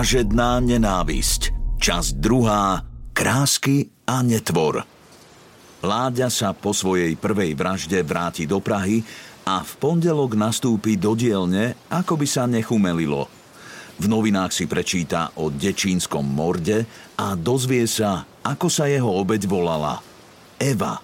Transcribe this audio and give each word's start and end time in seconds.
Vražedná 0.00 0.64
nenávisť. 0.64 1.52
Časť 1.76 2.24
druhá. 2.24 2.80
Krásky 3.12 3.92
a 4.08 4.24
netvor. 4.24 4.80
Láďa 5.84 6.32
sa 6.32 6.56
po 6.56 6.72
svojej 6.72 7.20
prvej 7.20 7.52
vražde 7.52 8.00
vráti 8.00 8.48
do 8.48 8.64
Prahy 8.64 9.04
a 9.44 9.60
v 9.60 9.72
pondelok 9.76 10.40
nastúpi 10.40 10.96
do 10.96 11.12
dielne, 11.12 11.76
ako 11.92 12.16
by 12.16 12.24
sa 12.24 12.48
nechumelilo. 12.48 13.28
V 14.00 14.08
novinách 14.08 14.56
si 14.56 14.64
prečíta 14.64 15.36
o 15.36 15.52
dečínskom 15.52 16.24
morde 16.24 16.88
a 17.20 17.36
dozvie 17.36 17.84
sa, 17.84 18.24
ako 18.40 18.72
sa 18.72 18.88
jeho 18.88 19.12
obeď 19.20 19.44
volala. 19.52 20.00
Eva. 20.56 20.96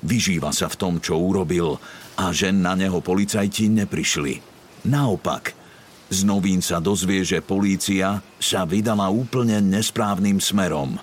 Vyžíva 0.00 0.56
sa 0.56 0.72
v 0.72 0.78
tom, 0.80 1.04
čo 1.04 1.20
urobil 1.20 1.76
a 2.16 2.32
že 2.32 2.48
na 2.48 2.80
neho 2.80 2.96
policajti 3.04 3.68
neprišli. 3.68 4.40
Naopak– 4.88 5.52
z 6.06 6.22
novín 6.22 6.62
sa 6.62 6.78
dozvie, 6.78 7.26
že 7.26 7.42
polícia 7.42 8.22
sa 8.38 8.62
vydala 8.62 9.10
úplne 9.10 9.58
nesprávnym 9.58 10.38
smerom. 10.38 11.02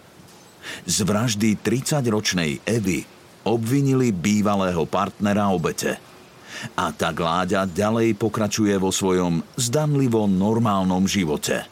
Z 0.87 1.03
vraždy 1.03 1.59
30-ročnej 1.59 2.63
Evy 2.63 3.03
obvinili 3.43 4.15
bývalého 4.15 4.87
partnera 4.87 5.51
obete. 5.51 5.99
A 6.79 6.95
tak 6.95 7.19
Láďa 7.19 7.67
ďalej 7.67 8.15
pokračuje 8.15 8.71
vo 8.79 8.95
svojom 8.95 9.43
zdanlivo 9.59 10.23
normálnom 10.23 11.03
živote. 11.03 11.67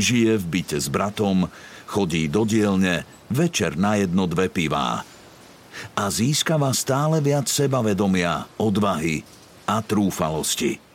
Žije 0.00 0.40
v 0.40 0.44
byte 0.48 0.78
s 0.80 0.88
bratom, 0.88 1.52
chodí 1.84 2.32
do 2.32 2.48
dielne, 2.48 3.04
večer 3.28 3.76
na 3.76 4.00
jedno 4.00 4.24
dve 4.24 4.48
pivá. 4.48 5.04
A 5.92 6.04
získava 6.08 6.72
stále 6.72 7.20
viac 7.20 7.44
sebavedomia, 7.52 8.48
odvahy 8.56 9.20
a 9.68 9.84
trúfalosti. 9.84 10.91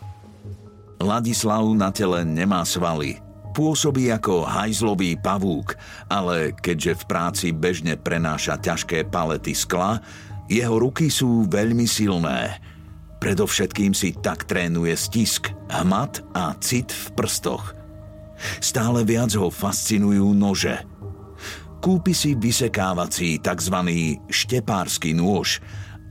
Ladislav 0.97 1.65
na 1.77 1.93
tele 1.93 2.25
nemá 2.25 2.65
svaly. 2.65 3.21
Pôsobí 3.53 4.13
ako 4.13 4.45
hajzlový 4.45 5.17
pavúk, 5.17 5.73
ale 6.09 6.53
keďže 6.53 7.01
v 7.01 7.03
práci 7.09 7.47
bežne 7.49 7.97
prenáša 7.97 8.61
ťažké 8.61 9.09
palety 9.09 9.57
skla, 9.57 9.97
jeho 10.45 10.77
ruky 10.77 11.09
sú 11.09 11.49
veľmi 11.49 11.89
silné. 11.89 12.61
Predovšetkým 13.17 13.97
si 13.97 14.13
tak 14.13 14.45
trénuje 14.45 14.93
stisk, 14.93 15.49
hmat 15.73 16.21
a 16.37 16.53
cit 16.61 16.93
v 16.93 17.05
prstoch. 17.17 17.73
Stále 18.61 19.01
viac 19.01 19.33
ho 19.33 19.49
fascinujú 19.49 20.37
nože. 20.37 20.85
Kúpi 21.81 22.13
si 22.13 22.37
vysekávací 22.37 23.41
tzv. 23.41 23.77
štepársky 24.29 25.17
nôž 25.17 25.61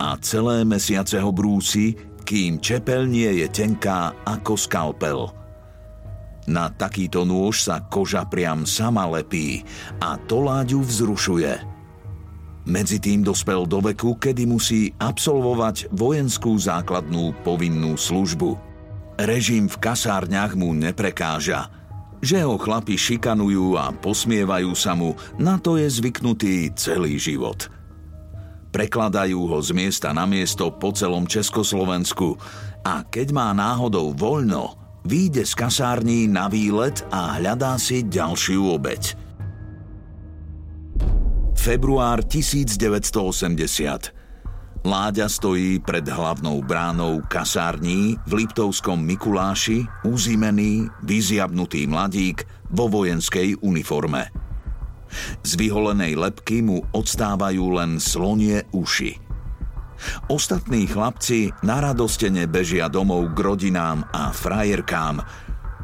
a 0.02 0.18
celé 0.18 0.66
mesiace 0.66 1.22
ho 1.22 1.30
brúsi, 1.30 1.94
kým 2.26 2.58
čepel 2.58 3.06
nie 3.06 3.38
je 3.38 3.46
tenká 3.46 4.10
ako 4.26 4.58
skalpel. 4.58 5.30
Na 6.50 6.66
takýto 6.74 7.22
nôž 7.22 7.62
sa 7.62 7.86
koža 7.86 8.26
priam 8.26 8.66
sama 8.66 9.06
lepí 9.06 9.62
a 10.02 10.18
to 10.18 10.42
láďu 10.42 10.82
vzrušuje. 10.82 11.54
Medzi 12.66 12.98
tým 12.98 13.22
dospel 13.22 13.62
do 13.70 13.78
veku, 13.78 14.18
kedy 14.18 14.42
musí 14.42 14.90
absolvovať 14.98 15.94
vojenskú 15.94 16.58
základnú 16.58 17.46
povinnú 17.46 17.94
službu. 17.94 18.58
Režim 19.22 19.70
v 19.70 19.76
kasárniach 19.78 20.58
mu 20.58 20.74
neprekáža. 20.74 21.70
Že 22.18 22.42
ho 22.42 22.58
chlapi 22.58 22.98
šikanujú 22.98 23.78
a 23.78 23.94
posmievajú 23.94 24.74
sa 24.74 24.98
mu, 24.98 25.14
na 25.38 25.62
to 25.62 25.78
je 25.78 25.86
zvyknutý 25.86 26.74
celý 26.74 27.22
život– 27.22 27.70
Prekladajú 28.76 29.48
ho 29.48 29.56
z 29.64 29.72
miesta 29.72 30.12
na 30.12 30.28
miesto 30.28 30.68
po 30.68 30.92
celom 30.92 31.24
Československu 31.24 32.36
a 32.84 33.08
keď 33.08 33.32
má 33.32 33.48
náhodou 33.56 34.12
voľno, 34.12 34.76
výjde 35.08 35.48
z 35.48 35.56
kasární 35.56 36.28
na 36.28 36.44
výlet 36.52 37.00
a 37.08 37.40
hľadá 37.40 37.80
si 37.80 38.04
ďalšiu 38.04 38.76
obeď. 38.76 39.16
Február 41.56 42.20
1980 42.28 44.12
Láďa 44.84 45.26
stojí 45.32 45.80
pred 45.80 46.04
hlavnou 46.04 46.60
bránou 46.60 47.24
kasární 47.32 48.20
v 48.28 48.44
Liptovskom 48.44 49.00
Mikuláši, 49.00 49.88
uzimený, 50.04 50.92
vyziabnutý 51.00 51.88
mladík 51.88 52.44
vo 52.76 52.92
vojenskej 52.92 53.56
uniforme. 53.64 54.45
Z 55.42 55.58
vyholenej 55.58 56.18
lepky 56.18 56.62
mu 56.62 56.82
odstávajú 56.92 57.64
len 57.78 57.98
slonie 58.02 58.66
uši. 58.74 59.18
Ostatní 60.28 60.84
chlapci 60.84 61.56
na 61.64 61.80
radostene 61.80 62.44
bežia 62.44 62.92
domov 62.92 63.32
k 63.32 63.38
rodinám 63.40 64.04
a 64.12 64.28
frajerkám, 64.28 65.24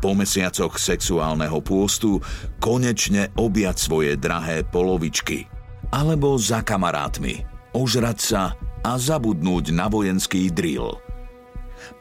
po 0.03 0.19
mesiacoch 0.19 0.83
sexuálneho 0.83 1.63
pôstu 1.63 2.19
konečne 2.59 3.31
objať 3.39 3.77
svoje 3.79 4.13
drahé 4.19 4.67
polovičky. 4.67 5.47
Alebo 5.95 6.35
za 6.43 6.67
kamarátmi, 6.67 7.47
ožrať 7.71 8.19
sa 8.19 8.43
a 8.83 8.99
zabudnúť 8.99 9.71
na 9.71 9.87
vojenský 9.87 10.51
drill. 10.51 10.99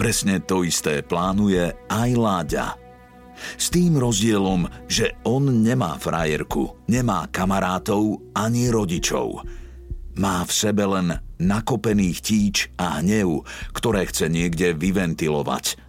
Presne 0.02 0.42
to 0.42 0.66
isté 0.66 1.06
plánuje 1.06 1.70
aj 1.94 2.10
Láďa– 2.18 2.68
s 3.58 3.70
tým 3.74 3.98
rozdielom, 3.98 4.68
že 4.88 5.18
on 5.28 5.64
nemá 5.64 5.98
frajerku, 5.98 6.86
nemá 6.88 7.28
kamarátov 7.30 8.34
ani 8.36 8.72
rodičov. 8.72 9.44
Má 10.20 10.44
v 10.44 10.52
sebe 10.52 10.84
len 10.84 11.16
nakopených 11.40 12.18
tíč 12.20 12.56
a 12.76 13.00
hnev, 13.00 13.48
ktoré 13.72 14.06
chce 14.06 14.28
niekde 14.28 14.76
vyventilovať. 14.76 15.80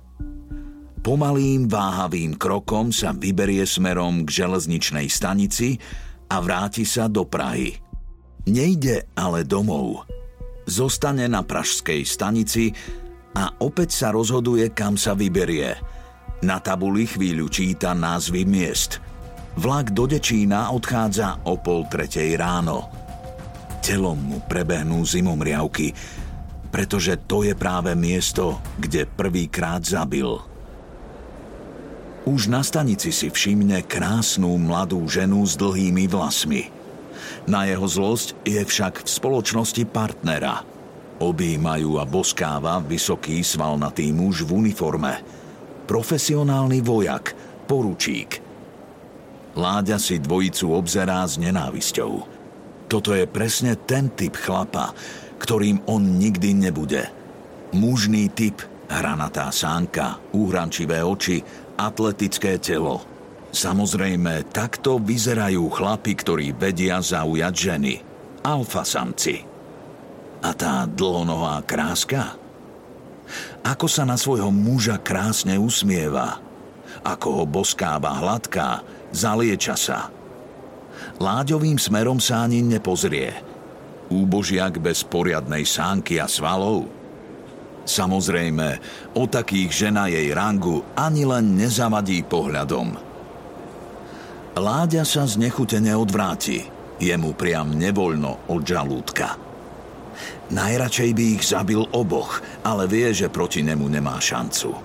Pomalým 1.03 1.67
váhavým 1.67 2.39
krokom 2.39 2.95
sa 2.95 3.11
vyberie 3.11 3.67
smerom 3.67 4.23
k 4.23 4.47
železničnej 4.47 5.11
stanici 5.11 5.75
a 6.31 6.39
vráti 6.39 6.87
sa 6.87 7.11
do 7.11 7.27
Prahy. 7.27 7.75
Nejde 8.47 9.11
ale 9.19 9.43
domov. 9.43 10.07
Zostane 10.63 11.27
na 11.27 11.43
pražskej 11.43 12.07
stanici 12.07 12.71
a 13.35 13.51
opäť 13.59 13.99
sa 13.99 14.09
rozhoduje, 14.15 14.71
kam 14.71 14.95
sa 14.95 15.19
vyberie– 15.19 15.75
na 16.43 16.59
tabuli 16.59 17.07
chvíľu 17.07 17.47
číta 17.47 17.95
názvy 17.95 18.43
miest. 18.43 18.99
Vlak 19.55 19.95
do 19.95 20.11
Dečína 20.11 20.75
odchádza 20.75 21.47
o 21.47 21.55
pol 21.55 21.87
tretej 21.87 22.35
ráno. 22.35 22.91
Telom 23.79 24.19
mu 24.19 24.39
prebehnú 24.43 25.07
zimomriavky, 25.07 25.95
pretože 26.75 27.19
to 27.31 27.47
je 27.47 27.55
práve 27.55 27.95
miesto, 27.95 28.59
kde 28.79 29.07
prvýkrát 29.07 29.83
zabil. 29.87 30.39
Už 32.23 32.47
na 32.47 32.63
stanici 32.63 33.11
si 33.11 33.31
všimne 33.31 33.83
krásnu 33.87 34.55
mladú 34.59 35.03
ženu 35.11 35.43
s 35.43 35.59
dlhými 35.59 36.07
vlasmi. 36.07 36.71
Na 37.51 37.67
jeho 37.67 37.87
zlosť 37.87 38.39
je 38.47 38.63
však 38.63 39.03
v 39.03 39.09
spoločnosti 39.11 39.83
partnera. 39.91 40.63
Obímajú 41.19 41.99
a 41.99 42.05
boskáva 42.07 42.79
vysoký 42.83 43.43
svalnatý 43.43 44.11
muž 44.11 44.43
v 44.43 44.67
uniforme– 44.67 45.15
profesionálny 45.85 46.81
vojak, 46.81 47.35
poručík. 47.67 48.43
Láďa 49.53 50.01
si 50.01 50.17
dvojicu 50.17 50.73
obzerá 50.73 51.23
s 51.29 51.37
nenávisťou. 51.37 52.13
Toto 52.89 53.11
je 53.13 53.29
presne 53.29 53.77
ten 53.77 54.13
typ 54.13 54.37
chlapa, 54.37 54.93
ktorým 55.41 55.85
on 55.89 56.17
nikdy 56.17 56.57
nebude. 56.57 57.09
Mužný 57.73 58.29
typ, 58.33 58.61
hranatá 58.89 59.49
sánka, 59.49 60.21
uhrančivé 60.37 61.01
oči, 61.01 61.41
atletické 61.77 62.61
telo. 62.61 63.01
Samozrejme, 63.53 64.49
takto 64.49 64.97
vyzerajú 64.97 65.69
chlapi, 65.69 66.13
ktorí 66.17 66.57
vedia 66.57 67.01
zaujať 67.01 67.55
ženy. 67.57 67.95
Alfa 68.45 68.85
samci. 68.85 69.45
A 70.43 70.51
tá 70.57 70.89
dlhonohá 70.89 71.61
kráska? 71.63 72.42
Ako 73.63 73.87
sa 73.87 74.03
na 74.03 74.19
svojho 74.19 74.51
muža 74.51 74.99
krásne 74.99 75.59
usmieva. 75.59 76.41
Ako 77.03 77.43
ho 77.43 77.45
boskáva 77.49 78.15
hladká, 78.19 78.85
zalieča 79.11 79.75
sa. 79.75 80.11
Láďovým 81.19 81.79
smerom 81.79 82.19
sa 82.23 82.47
ani 82.47 82.63
nepozrie. 82.63 83.35
Úbožiak 84.13 84.79
bez 84.79 85.03
poriadnej 85.07 85.65
sánky 85.65 86.21
a 86.21 86.29
svalov. 86.29 86.87
Samozrejme, 87.83 88.79
o 89.19 89.27
takých 89.27 89.89
žena 89.89 90.07
jej 90.07 90.31
rangu 90.31 90.87
ani 90.95 91.27
len 91.27 91.59
nezavadí 91.59 92.23
pohľadom. 92.23 92.95
Láďa 94.53 95.03
sa 95.03 95.25
znechutene 95.27 95.97
odvráti. 95.97 96.63
Je 97.03 97.15
mu 97.19 97.35
priam 97.35 97.75
nevoľno 97.75 98.53
od 98.53 98.63
žalúdka. 98.63 99.52
Najradšej 100.53 101.11
by 101.17 101.25
ich 101.41 101.45
zabil 101.49 101.81
oboch, 101.97 102.45
ale 102.61 102.85
vie, 102.85 103.09
že 103.17 103.33
proti 103.33 103.65
nemu 103.65 103.89
nemá 103.89 104.21
šancu. 104.21 104.77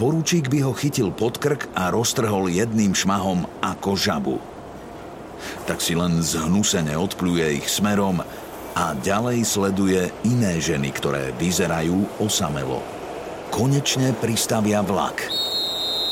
Poručík 0.00 0.48
by 0.48 0.64
ho 0.64 0.72
chytil 0.72 1.12
pod 1.12 1.36
krk 1.36 1.68
a 1.76 1.92
roztrhol 1.92 2.48
jedným 2.48 2.96
šmahom 2.96 3.44
ako 3.60 3.92
žabu. 3.92 4.36
Tak 5.68 5.84
si 5.84 5.92
len 5.92 6.24
zhnusene 6.24 6.96
odpluje 6.96 7.60
ich 7.60 7.68
smerom 7.68 8.24
a 8.72 8.84
ďalej 9.04 9.44
sleduje 9.44 10.08
iné 10.24 10.56
ženy, 10.56 10.88
ktoré 10.96 11.36
vyzerajú 11.36 12.24
osamelo. 12.24 12.80
Konečne 13.52 14.16
pristavia 14.16 14.80
vlak. 14.80 15.28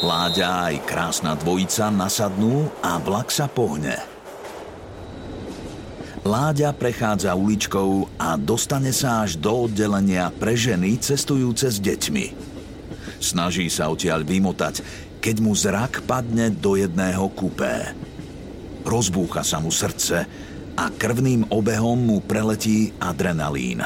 Láďa 0.05 0.69
aj 0.69 0.75
krásna 0.84 1.32
dvojica 1.40 1.88
nasadnú 1.88 2.69
a 2.84 3.00
vlak 3.00 3.32
sa 3.32 3.48
pohne. 3.48 4.11
Láďa 6.22 6.70
prechádza 6.70 7.34
uličkou 7.34 8.06
a 8.14 8.38
dostane 8.38 8.94
sa 8.94 9.26
až 9.26 9.42
do 9.42 9.66
oddelenia 9.66 10.30
pre 10.30 10.54
ženy 10.54 11.02
cestujúce 11.02 11.66
s 11.66 11.82
deťmi. 11.82 12.26
Snaží 13.19 13.66
sa 13.66 13.90
odtiaľ 13.90 14.22
vymotať, 14.22 14.86
keď 15.19 15.36
mu 15.42 15.50
zrak 15.58 16.06
padne 16.06 16.54
do 16.54 16.78
jedného 16.78 17.26
kupé. 17.34 17.90
Rozbúcha 18.86 19.42
sa 19.42 19.58
mu 19.58 19.74
srdce 19.74 20.26
a 20.78 20.84
krvným 20.94 21.50
obehom 21.50 21.98
mu 21.98 22.22
preletí 22.22 22.94
adrenalín. 23.02 23.82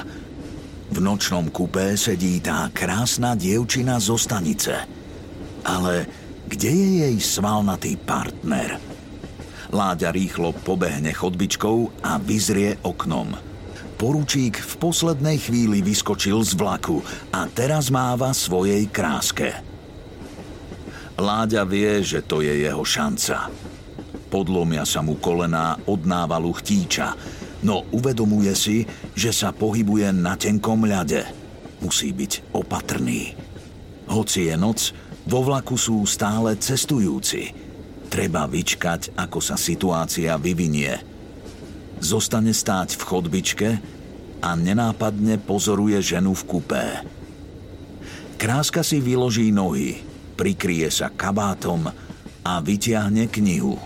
V 0.92 0.96
nočnom 1.00 1.48
kupé 1.48 1.96
sedí 1.96 2.40
tá 2.44 2.68
krásna 2.68 3.32
dievčina 3.32 3.96
zo 3.96 4.20
stanice. 4.20 4.76
Ale 5.64 6.04
kde 6.46 6.68
je 6.68 6.88
jej 7.00 7.16
svalnatý 7.16 7.96
partner? 7.96 8.85
Láďa 9.76 10.08
rýchlo 10.08 10.56
pobehne 10.64 11.12
chodbičkou 11.12 12.00
a 12.00 12.16
vyzrie 12.16 12.80
oknom– 12.80 13.36
Poručík 13.96 14.60
v 14.60 14.74
poslednej 14.76 15.40
chvíli 15.40 15.80
vyskočil 15.80 16.44
z 16.44 16.52
vlaku 16.52 17.00
a 17.32 17.48
teraz 17.48 17.88
máva 17.88 18.28
svojej 18.36 18.84
kráske. 18.92 19.56
Láďa 21.16 21.64
vie, 21.64 22.04
že 22.04 22.20
to 22.20 22.44
je 22.44 22.68
jeho 22.68 22.84
šanca. 22.84 23.48
Podlomia 24.28 24.84
sa 24.84 25.00
mu 25.00 25.16
kolená 25.16 25.80
od 25.88 26.04
návalu 26.04 26.52
chtíča, 26.60 27.16
no 27.64 27.88
uvedomuje 27.88 28.52
si, 28.52 28.84
že 29.16 29.32
sa 29.32 29.56
pohybuje 29.56 30.12
na 30.12 30.36
tenkom 30.36 30.84
ľade. 30.84 31.24
Musí 31.80 32.12
byť 32.12 32.52
opatrný. 32.52 33.32
Hoci 34.12 34.52
je 34.52 34.60
noc, 34.60 34.92
vo 35.24 35.40
vlaku 35.40 35.80
sú 35.80 36.04
stále 36.04 36.60
cestujúci. 36.60 37.65
Treba 38.16 38.48
vyčkať, 38.48 39.12
ako 39.20 39.44
sa 39.44 39.60
situácia 39.60 40.32
vyvinie– 40.40 40.96
Zostane 41.96 42.52
stáť 42.52 43.00
v 43.00 43.02
chodbičke 43.08 43.68
a 44.44 44.50
nenápadne 44.52 45.40
pozoruje 45.40 45.96
ženu 46.04 46.36
v 46.36 46.42
kupé. 46.44 46.84
Kráska 48.36 48.84
si 48.84 49.00
vyloží 49.00 49.48
nohy, 49.48 50.04
prikrie 50.36 50.92
sa 50.92 51.08
kabátom 51.08 51.88
a 52.44 52.52
vytiahne 52.60 53.32
knihu. 53.32 53.80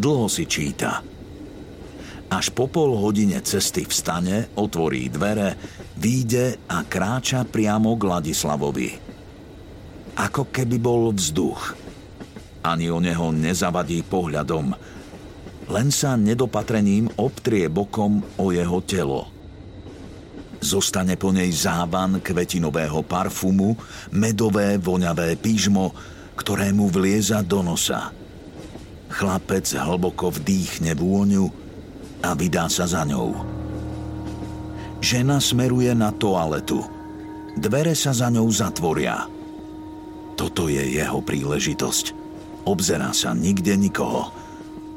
Dlho 0.00 0.26
si 0.32 0.48
číta. 0.48 1.04
Až 2.30 2.46
po 2.56 2.70
pol 2.70 2.96
hodine 2.96 3.42
cesty 3.44 3.84
vstane, 3.84 4.54
otvorí 4.56 5.12
dvere, 5.12 5.60
výjde 6.00 6.56
a 6.72 6.86
kráča 6.86 7.44
priamo 7.44 8.00
k 8.00 8.02
Ladislavovi. 8.06 8.90
Ako 10.16 10.48
keby 10.48 10.76
bol 10.80 11.12
vzduch. 11.12 11.79
Ani 12.60 12.92
o 12.92 13.00
neho 13.00 13.32
nezavadí 13.32 14.04
pohľadom– 14.04 14.72
len 15.70 15.94
sa 15.94 16.18
nedopatrením 16.18 17.14
obtrie 17.14 17.70
bokom 17.70 18.26
o 18.42 18.50
jeho 18.50 18.82
telo. 18.82 19.30
Zostane 20.60 21.14
po 21.14 21.30
nej 21.30 21.48
závan 21.54 22.20
kvetinového 22.20 23.06
parfumu, 23.06 23.78
medové 24.12 24.76
voňavé 24.76 25.38
pížmo, 25.38 25.94
ktorému 26.36 26.90
vlieza 26.90 27.40
do 27.46 27.64
nosa. 27.64 28.12
Chlapec 29.08 29.64
hlboko 29.72 30.34
vdýchne 30.34 30.92
vôňu 30.98 31.48
a 32.20 32.34
vydá 32.36 32.68
sa 32.68 32.84
za 32.84 33.06
ňou. 33.06 33.32
Žena 35.00 35.40
smeruje 35.40 35.94
na 35.96 36.12
toaletu. 36.12 36.84
Dvere 37.56 37.96
sa 37.96 38.12
za 38.12 38.28
ňou 38.28 38.50
zatvoria. 38.52 39.24
Toto 40.36 40.68
je 40.68 40.82
jeho 41.00 41.24
príležitosť. 41.24 42.19
Obzerá 42.70 43.10
sa 43.10 43.34
nikde 43.34 43.74
nikoho 43.74 44.30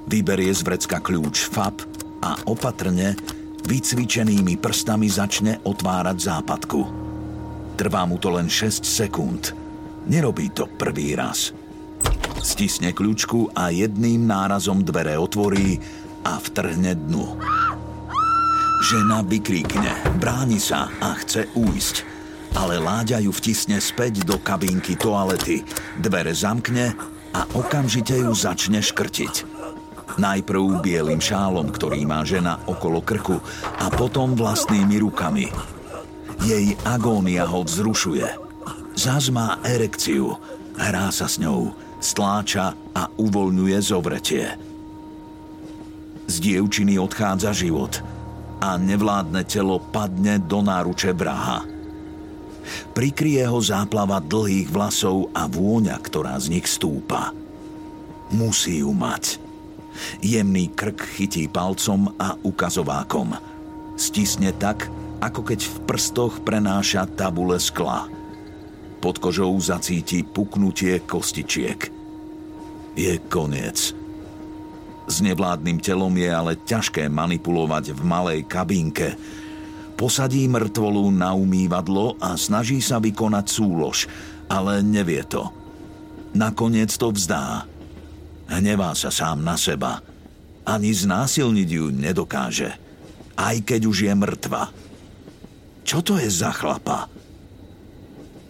Vyberie 0.04 0.52
z 0.52 0.62
vrecka 0.68 1.00
kľúč 1.00 1.48
FAP 1.48 1.88
a 2.22 2.36
opatrne, 2.46 3.16
vycvičenými 3.64 4.60
prstami 4.60 5.08
začne 5.08 5.64
otvárať 5.64 6.18
západku. 6.20 6.82
Trvá 7.80 8.04
mu 8.04 8.20
to 8.20 8.36
len 8.36 8.52
6 8.52 8.84
sekúnd. 8.84 9.56
Nerobí 10.06 10.52
to 10.52 10.68
prvý 10.68 11.16
raz. 11.16 11.56
Stisne 12.44 12.92
kľúčku 12.92 13.56
a 13.56 13.72
jedným 13.72 14.28
nárazom 14.28 14.84
dvere 14.84 15.16
otvorí 15.16 15.80
a 16.28 16.36
vtrhne 16.36 17.00
dnu. 17.08 17.40
Žena 18.84 19.24
vykríkne, 19.24 20.20
bráni 20.20 20.60
sa 20.60 20.92
a 21.00 21.16
chce 21.24 21.48
újsť, 21.56 21.96
ale 22.60 22.76
Láďa 22.76 23.24
ju 23.24 23.32
vtisne 23.32 23.80
späť 23.80 24.28
do 24.28 24.36
kabínky 24.44 25.00
toalety, 25.00 25.64
dvere 25.96 26.36
zamkne 26.36 27.13
a 27.34 27.50
okamžite 27.58 28.14
ju 28.14 28.32
začne 28.32 28.80
škrtiť. 28.80 29.50
Najprv 30.22 30.86
bielým 30.86 31.18
šálom, 31.18 31.74
ktorý 31.74 32.06
má 32.06 32.22
žena 32.22 32.62
okolo 32.70 33.02
krku 33.02 33.42
a 33.82 33.90
potom 33.90 34.38
vlastnými 34.38 35.02
rukami. 35.02 35.50
Jej 36.46 36.78
agónia 36.86 37.50
ho 37.50 37.66
vzrušuje. 37.66 38.30
Zas 38.94 39.34
má 39.34 39.58
erekciu, 39.66 40.38
hrá 40.78 41.10
sa 41.10 41.26
s 41.26 41.42
ňou, 41.42 41.74
stláča 41.98 42.78
a 42.94 43.10
uvoľňuje 43.10 43.78
zovretie. 43.82 44.46
Z 46.30 46.36
dievčiny 46.38 47.02
odchádza 47.02 47.52
život 47.58 47.98
a 48.62 48.78
nevládne 48.78 49.42
telo 49.50 49.82
padne 49.82 50.38
do 50.38 50.62
náruče 50.62 51.12
vraha. 51.18 51.73
Prikrie 52.96 53.44
ho 53.44 53.60
záplava 53.60 54.24
dlhých 54.24 54.70
vlasov 54.72 55.32
a 55.36 55.48
vôňa, 55.50 55.98
ktorá 56.00 56.38
z 56.40 56.58
nich 56.58 56.68
stúpa. 56.68 57.36
Musí 58.34 58.82
ju 58.82 58.92
mať. 58.92 59.40
Jemný 60.26 60.74
krk 60.74 61.06
chytí 61.18 61.46
palcom 61.46 62.18
a 62.18 62.34
ukazovákom. 62.42 63.38
Stisne 63.94 64.50
tak, 64.58 64.90
ako 65.22 65.42
keď 65.46 65.60
v 65.70 65.76
prstoch 65.86 66.42
prenáša 66.42 67.06
tabule 67.06 67.62
skla. 67.62 68.10
Pod 69.00 69.20
kožou 69.20 69.54
zacíti 69.62 70.26
puknutie 70.26 71.04
kostičiek. 71.04 71.92
Je 72.98 73.14
koniec. 73.30 73.94
S 75.04 75.16
nevládnym 75.20 75.84
telom 75.84 76.16
je 76.16 76.32
ale 76.32 76.56
ťažké 76.64 77.12
manipulovať 77.12 77.92
v 77.92 78.02
malej 78.02 78.40
kabínke. 78.48 79.20
Posadí 80.04 80.52
mŕtvolu 80.52 81.16
na 81.16 81.32
umývadlo 81.32 82.20
a 82.20 82.36
snaží 82.36 82.84
sa 82.84 83.00
vykonať 83.00 83.46
súlož, 83.48 84.12
ale 84.52 84.84
nevie 84.84 85.24
to. 85.24 85.48
Nakoniec 86.36 86.92
to 86.92 87.16
vzdá 87.16 87.64
Hnevá 88.52 88.92
sa 88.94 89.08
sám 89.08 89.42
na 89.42 89.56
seba. 89.56 90.04
Ani 90.68 90.92
znásilniť 90.92 91.70
ju 91.72 91.86
nedokáže. 91.90 92.76
Aj 93.40 93.56
keď 93.64 93.82
už 93.88 93.98
je 94.06 94.14
mŕtva. 94.14 94.70
Čo 95.88 96.04
to 96.04 96.20
je 96.20 96.28
za 96.28 96.52
chlapa? 96.52 97.08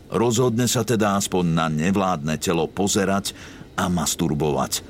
Rozhodne 0.09 0.65
sa 0.65 0.81
teda 0.81 1.21
aspoň 1.21 1.45
na 1.53 1.69
nevládne 1.69 2.37
telo 2.37 2.65
pozerať 2.65 3.37
a 3.77 3.89
masturbovať. 3.89 4.81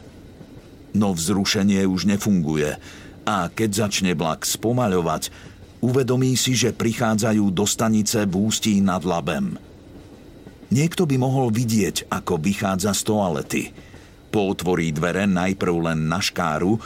No 0.95 1.11
vzrušenie 1.11 1.83
už 1.87 2.07
nefunguje 2.07 2.79
a 3.23 3.47
keď 3.47 3.87
začne 3.87 4.11
vlak 4.15 4.43
spomaľovať, 4.43 5.52
uvedomí 5.83 6.39
si, 6.39 6.55
že 6.55 6.71
prichádzajú 6.71 7.51
do 7.51 7.67
stanice 7.67 8.23
v 8.23 8.47
ústí 8.47 8.79
nad 8.79 9.03
Labem. 9.03 9.59
Niekto 10.71 11.03
by 11.03 11.19
mohol 11.19 11.51
vidieť, 11.51 12.07
ako 12.07 12.39
vychádza 12.39 12.95
z 12.95 13.01
toalety. 13.03 13.63
Pootvorí 14.31 14.95
dvere 14.95 15.27
najprv 15.27 15.91
len 15.91 16.07
na 16.07 16.23
škáru 16.23 16.79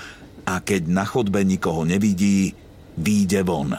a 0.50 0.60
keď 0.60 0.90
na 0.90 1.06
chodbe 1.06 1.46
nikoho 1.46 1.86
nevidí, 1.86 2.52
výjde 2.98 3.46
von. 3.46 3.78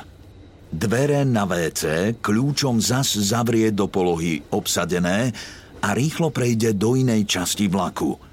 Dvere 0.71 1.27
na 1.27 1.45
WC 1.45 2.15
kľúčom 2.23 2.79
zas 2.79 3.19
zavrie 3.19 3.75
do 3.75 3.91
polohy 3.91 4.41
obsadené 4.55 5.35
a 5.83 5.89
rýchlo 5.93 6.31
prejde 6.31 6.79
do 6.79 6.95
inej 6.95 7.27
časti 7.27 7.67
vlaku– 7.67 8.15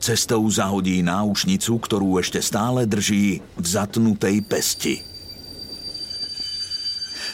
Cestou 0.00 0.48
zahodí 0.48 1.04
náušnicu, 1.04 1.76
ktorú 1.76 2.16
ešte 2.24 2.40
stále 2.40 2.88
drží 2.88 3.44
v 3.44 3.66
zatnutej 3.68 4.40
pesti. 4.48 5.09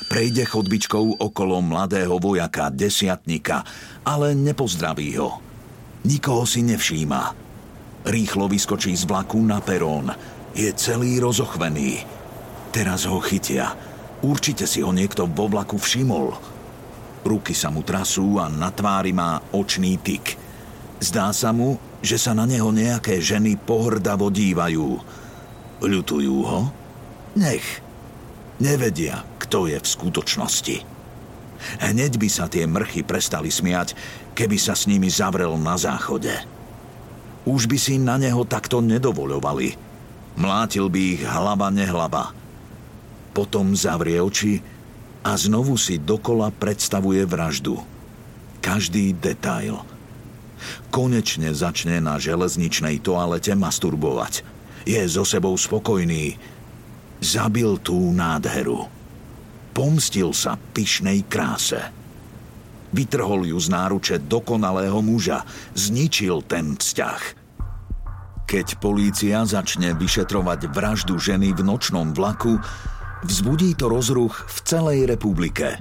Prejde 0.07 0.47
chodbičkou 0.47 1.19
okolo 1.19 1.59
mladého 1.59 2.23
vojaka, 2.23 2.71
desiatnika, 2.71 3.67
ale 4.07 4.39
nepozdraví 4.39 5.19
ho. 5.19 5.43
Nikoho 6.07 6.47
si 6.47 6.63
nevšíma. 6.63 7.35
Rýchlo 8.07 8.47
vyskočí 8.47 8.95
z 8.95 9.03
vlaku 9.03 9.43
na 9.43 9.59
perón. 9.59 10.15
Je 10.55 10.71
celý 10.79 11.19
rozochvený. 11.19 12.07
Teraz 12.71 13.03
ho 13.11 13.19
chytia. 13.19 13.75
Určite 14.23 14.71
si 14.71 14.79
ho 14.79 14.95
niekto 14.95 15.27
vo 15.27 15.51
vlaku 15.51 15.75
všimol. 15.75 16.39
Ruky 17.27 17.51
sa 17.51 17.75
mu 17.75 17.83
trasú 17.83 18.39
a 18.39 18.47
na 18.47 18.71
tvári 18.71 19.11
má 19.11 19.43
očný 19.51 19.99
tyk. 19.99 20.39
Zdá 21.03 21.35
sa 21.35 21.51
mu, 21.51 21.83
že 21.99 22.15
sa 22.15 22.31
na 22.31 22.47
neho 22.47 22.71
nejaké 22.71 23.19
ženy 23.19 23.59
pohrdavo 23.59 24.31
dívajú. 24.31 25.03
Ľutujú 25.83 26.37
ho? 26.47 26.61
Nech. 27.35 27.86
Nevedia, 28.57 29.25
kto 29.43 29.69
je 29.69 29.77
v 29.77 29.87
skutočnosti. 29.87 30.77
Hneď 31.83 32.13
by 32.21 32.29
sa 32.29 32.47
tie 32.49 32.65
mrchy 32.69 33.05
prestali 33.05 33.49
smiať, 33.53 33.97
keby 34.37 34.57
sa 34.61 34.77
s 34.77 34.89
nimi 34.89 35.09
zavrel 35.09 35.57
na 35.57 35.77
záchode. 35.77 36.33
Už 37.49 37.69
by 37.69 37.79
si 37.79 37.97
na 37.97 38.17
neho 38.21 38.45
takto 38.45 38.85
nedovoľovali. 38.85 39.77
Mlátil 40.37 40.89
by 40.93 41.01
ich 41.17 41.23
hlava 41.25 41.73
nehlava. 41.73 42.35
Potom 43.33 43.73
zavrie 43.77 44.21
oči 44.21 44.61
a 45.25 45.37
znovu 45.37 45.77
si 45.81 45.97
dokola 45.97 46.53
predstavuje 46.53 47.25
vraždu. 47.25 47.81
Každý 48.61 49.17
detail– 49.17 49.81
Konečne 50.89 51.53
začne 51.53 52.01
na 52.01 52.17
železničnej 52.17 53.05
toalete 53.05 53.53
masturbovať. 53.53 54.43
Je 54.87 55.03
so 55.11 55.27
sebou 55.27 55.53
spokojný. 55.59 56.39
Zabil 57.21 57.81
tú 57.81 58.13
nádheru. 58.13 58.89
Pomstil 59.73 60.33
sa 60.33 60.57
pyšnej 60.57 61.29
kráse. 61.29 61.81
Vytrhol 62.93 63.45
ju 63.45 63.59
z 63.61 63.69
náruče 63.69 64.17
dokonalého 64.25 65.01
muža. 65.05 65.45
Zničil 65.77 66.45
ten 66.49 66.81
vzťah. 66.81 67.23
Keď 68.47 68.79
polícia 68.79 69.43
začne 69.43 69.93
vyšetrovať 69.99 70.71
vraždu 70.71 71.19
ženy 71.19 71.51
v 71.53 71.67
nočnom 71.67 72.15
vlaku, 72.15 72.57
vzbudí 73.27 73.75
to 73.75 73.91
rozruch 73.91 74.47
v 74.47 74.59
celej 74.65 75.01
republike. 75.11 75.77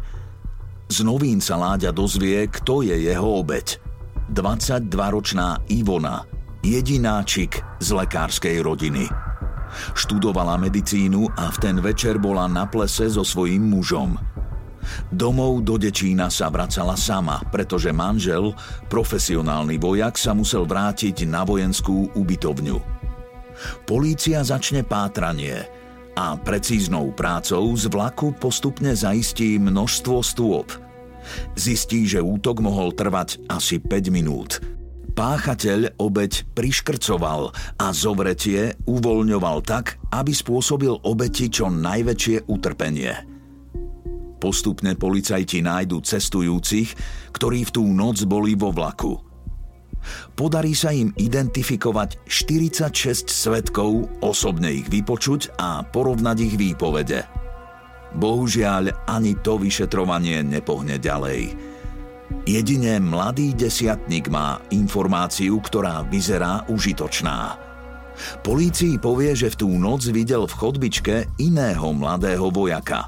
Z 0.90 1.06
novín 1.06 1.40
sa 1.40 1.56
Láďa 1.62 1.94
dozvie, 1.94 2.50
kto 2.50 2.82
je 2.84 2.96
jeho 3.06 3.42
obeď– 3.42 3.78
22-ročná 4.34 5.70
Ivona, 5.70 6.26
jedináčik 6.66 7.62
z 7.78 7.90
lekárskej 7.94 8.58
rodiny. 8.66 9.25
Študovala 9.94 10.58
medicínu 10.60 11.30
a 11.36 11.52
v 11.52 11.58
ten 11.62 11.78
večer 11.80 12.22
bola 12.22 12.46
na 12.46 12.66
plese 12.70 13.10
so 13.12 13.24
svojím 13.26 13.74
mužom. 13.74 14.18
Domov 15.10 15.66
do 15.66 15.82
Dečína 15.82 16.30
sa 16.30 16.54
vracala 16.54 16.94
sama, 16.94 17.42
pretože 17.50 17.90
manžel, 17.90 18.54
profesionálny 18.86 19.82
vojak, 19.82 20.14
sa 20.14 20.38
musel 20.38 20.70
vrátiť 20.70 21.26
na 21.26 21.42
vojenskú 21.42 22.14
ubytovňu. 22.14 22.78
Polícia 23.90 24.46
začne 24.46 24.86
pátranie 24.86 25.66
a 26.14 26.38
precíznou 26.38 27.12
prácou 27.18 27.74
z 27.74 27.90
vlaku 27.90 28.38
postupne 28.38 28.94
zaistí 28.94 29.58
množstvo 29.58 30.18
stôp– 30.22 30.70
Zistí, 31.56 32.06
že 32.06 32.22
útok 32.22 32.62
mohol 32.62 32.94
trvať 32.94 33.42
asi 33.50 33.82
5 33.82 34.14
minút. 34.14 34.62
Páchateľ 35.16 35.96
obeď 35.96 36.44
priškrcoval 36.52 37.56
a 37.80 37.88
zovretie 37.96 38.76
uvoľňoval 38.84 39.64
tak, 39.64 39.96
aby 40.12 40.36
spôsobil 40.36 40.92
obeti 41.08 41.48
čo 41.48 41.72
najväčšie 41.72 42.52
utrpenie. 42.52 43.16
Postupne 44.44 44.92
policajti 45.00 45.64
nájdu 45.64 46.04
cestujúcich, 46.04 46.90
ktorí 47.32 47.64
v 47.64 47.72
tú 47.72 47.88
noc 47.96 48.28
boli 48.28 48.60
vo 48.60 48.76
vlaku. 48.76 49.16
Podarí 50.36 50.76
sa 50.76 50.92
im 50.92 51.16
identifikovať 51.16 52.28
46 52.28 53.32
svetkov, 53.32 54.12
osobne 54.20 54.70
ich 54.70 54.92
vypočuť 54.92 55.56
a 55.56 55.82
porovnať 55.88 56.38
ich 56.44 56.56
výpovede– 56.60 57.24
Bohužiaľ, 58.16 59.12
ani 59.12 59.36
to 59.44 59.60
vyšetrovanie 59.60 60.40
nepohne 60.40 60.96
ďalej. 60.96 61.65
Jedine 62.44 63.00
mladý 63.00 63.56
desiatník 63.56 64.28
má 64.28 64.60
informáciu, 64.76 65.64
ktorá 65.64 66.04
vyzerá 66.04 66.68
užitočná. 66.68 67.56
Polícii 68.44 69.00
povie, 69.00 69.32
že 69.32 69.56
v 69.56 69.60
tú 69.64 69.70
noc 69.80 70.04
videl 70.12 70.44
v 70.44 70.54
chodbičke 70.54 71.16
iného 71.40 71.88
mladého 71.96 72.52
vojaka. 72.52 73.08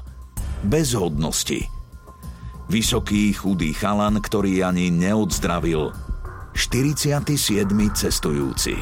Bez 0.64 0.96
hodnosti. 0.96 1.68
Vysoký, 2.72 3.36
chudý 3.36 3.76
chalan, 3.76 4.20
ktorý 4.20 4.64
ani 4.64 4.88
neodzdravil. 4.88 5.92
47. 6.56 7.38
cestujúci. 7.92 8.76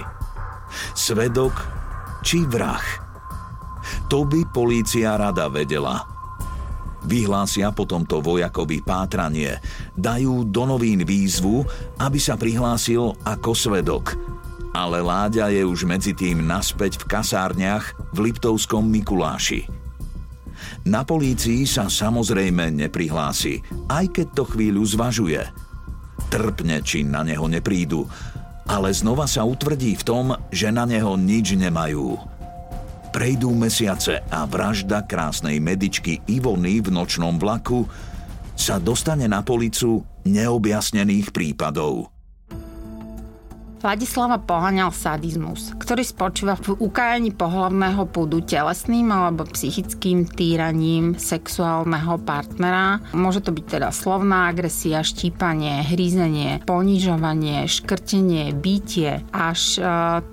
Svedok 0.95 1.55
či 2.23 2.43
vrah? 2.47 2.83
To 4.11 4.27
by 4.27 4.51
polícia 4.51 5.15
rada 5.15 5.47
vedela– 5.51 6.03
Vyhlásia 7.07 7.71
potom 7.71 8.03
to 8.03 8.19
vojakovi 8.19 8.83
pátranie. 8.83 9.63
Dajú 9.95 10.43
do 10.51 10.67
novín 10.67 11.07
výzvu, 11.07 11.63
aby 12.03 12.19
sa 12.19 12.35
prihlásil 12.35 13.15
ako 13.23 13.55
svedok. 13.55 14.19
Ale 14.75 15.01
Láďa 15.01 15.49
je 15.55 15.63
už 15.65 15.87
medzi 15.89 16.13
tým 16.13 16.45
naspäť 16.45 17.01
v 17.01 17.09
kasárniach 17.09 17.97
v 18.13 18.29
Liptovskom 18.29 18.85
Mikuláši. 18.91 19.71
Na 20.85 21.07
polícii 21.07 21.65
sa 21.65 21.87
samozrejme 21.87 22.75
neprihlási, 22.75 23.63
aj 23.87 24.05
keď 24.11 24.27
to 24.37 24.45
chvíľu 24.51 24.83
zvažuje. 24.85 25.41
Trpne, 26.27 26.83
či 26.83 27.07
na 27.07 27.23
neho 27.23 27.47
neprídu, 27.47 28.05
ale 28.67 28.91
znova 28.91 29.31
sa 29.31 29.47
utvrdí 29.47 29.95
v 29.95 30.05
tom, 30.05 30.27
že 30.51 30.75
na 30.75 30.83
neho 30.85 31.15
nič 31.15 31.55
nemajú 31.55 32.36
Prejdú 33.17 33.57
mesiace 33.57 34.21
a 34.29 34.45
vražda 34.45 35.09
krásnej 35.09 35.57
medičky 35.57 36.21
Ivony 36.29 36.85
v 36.85 36.93
nočnom 36.93 37.41
vlaku 37.41 37.89
sa 38.53 38.77
dostane 38.77 39.25
na 39.25 39.41
policu 39.41 40.05
neobjasnených 40.29 41.33
prípadov. 41.33 42.13
Vladislava 43.81 44.37
poháňal 44.37 44.93
sadizmus, 44.93 45.73
ktorý 45.81 46.05
spočíva 46.05 46.61
v 46.61 46.77
ukájaní 46.77 47.33
pohlavného 47.33 48.05
púdu 48.05 48.45
telesným 48.45 49.09
alebo 49.09 49.49
psychickým 49.49 50.29
týraním 50.29 51.17
sexuálneho 51.17 52.21
partnera. 52.21 53.01
Môže 53.17 53.41
to 53.41 53.49
byť 53.49 53.81
teda 53.81 53.97
slovná 53.97 54.53
agresia, 54.53 55.01
štípanie, 55.01 55.89
hrízenie, 55.89 56.61
ponižovanie, 56.69 57.65
škrtenie, 57.65 58.53
bytie, 58.53 59.25
až 59.33 59.81
e, 59.81 59.85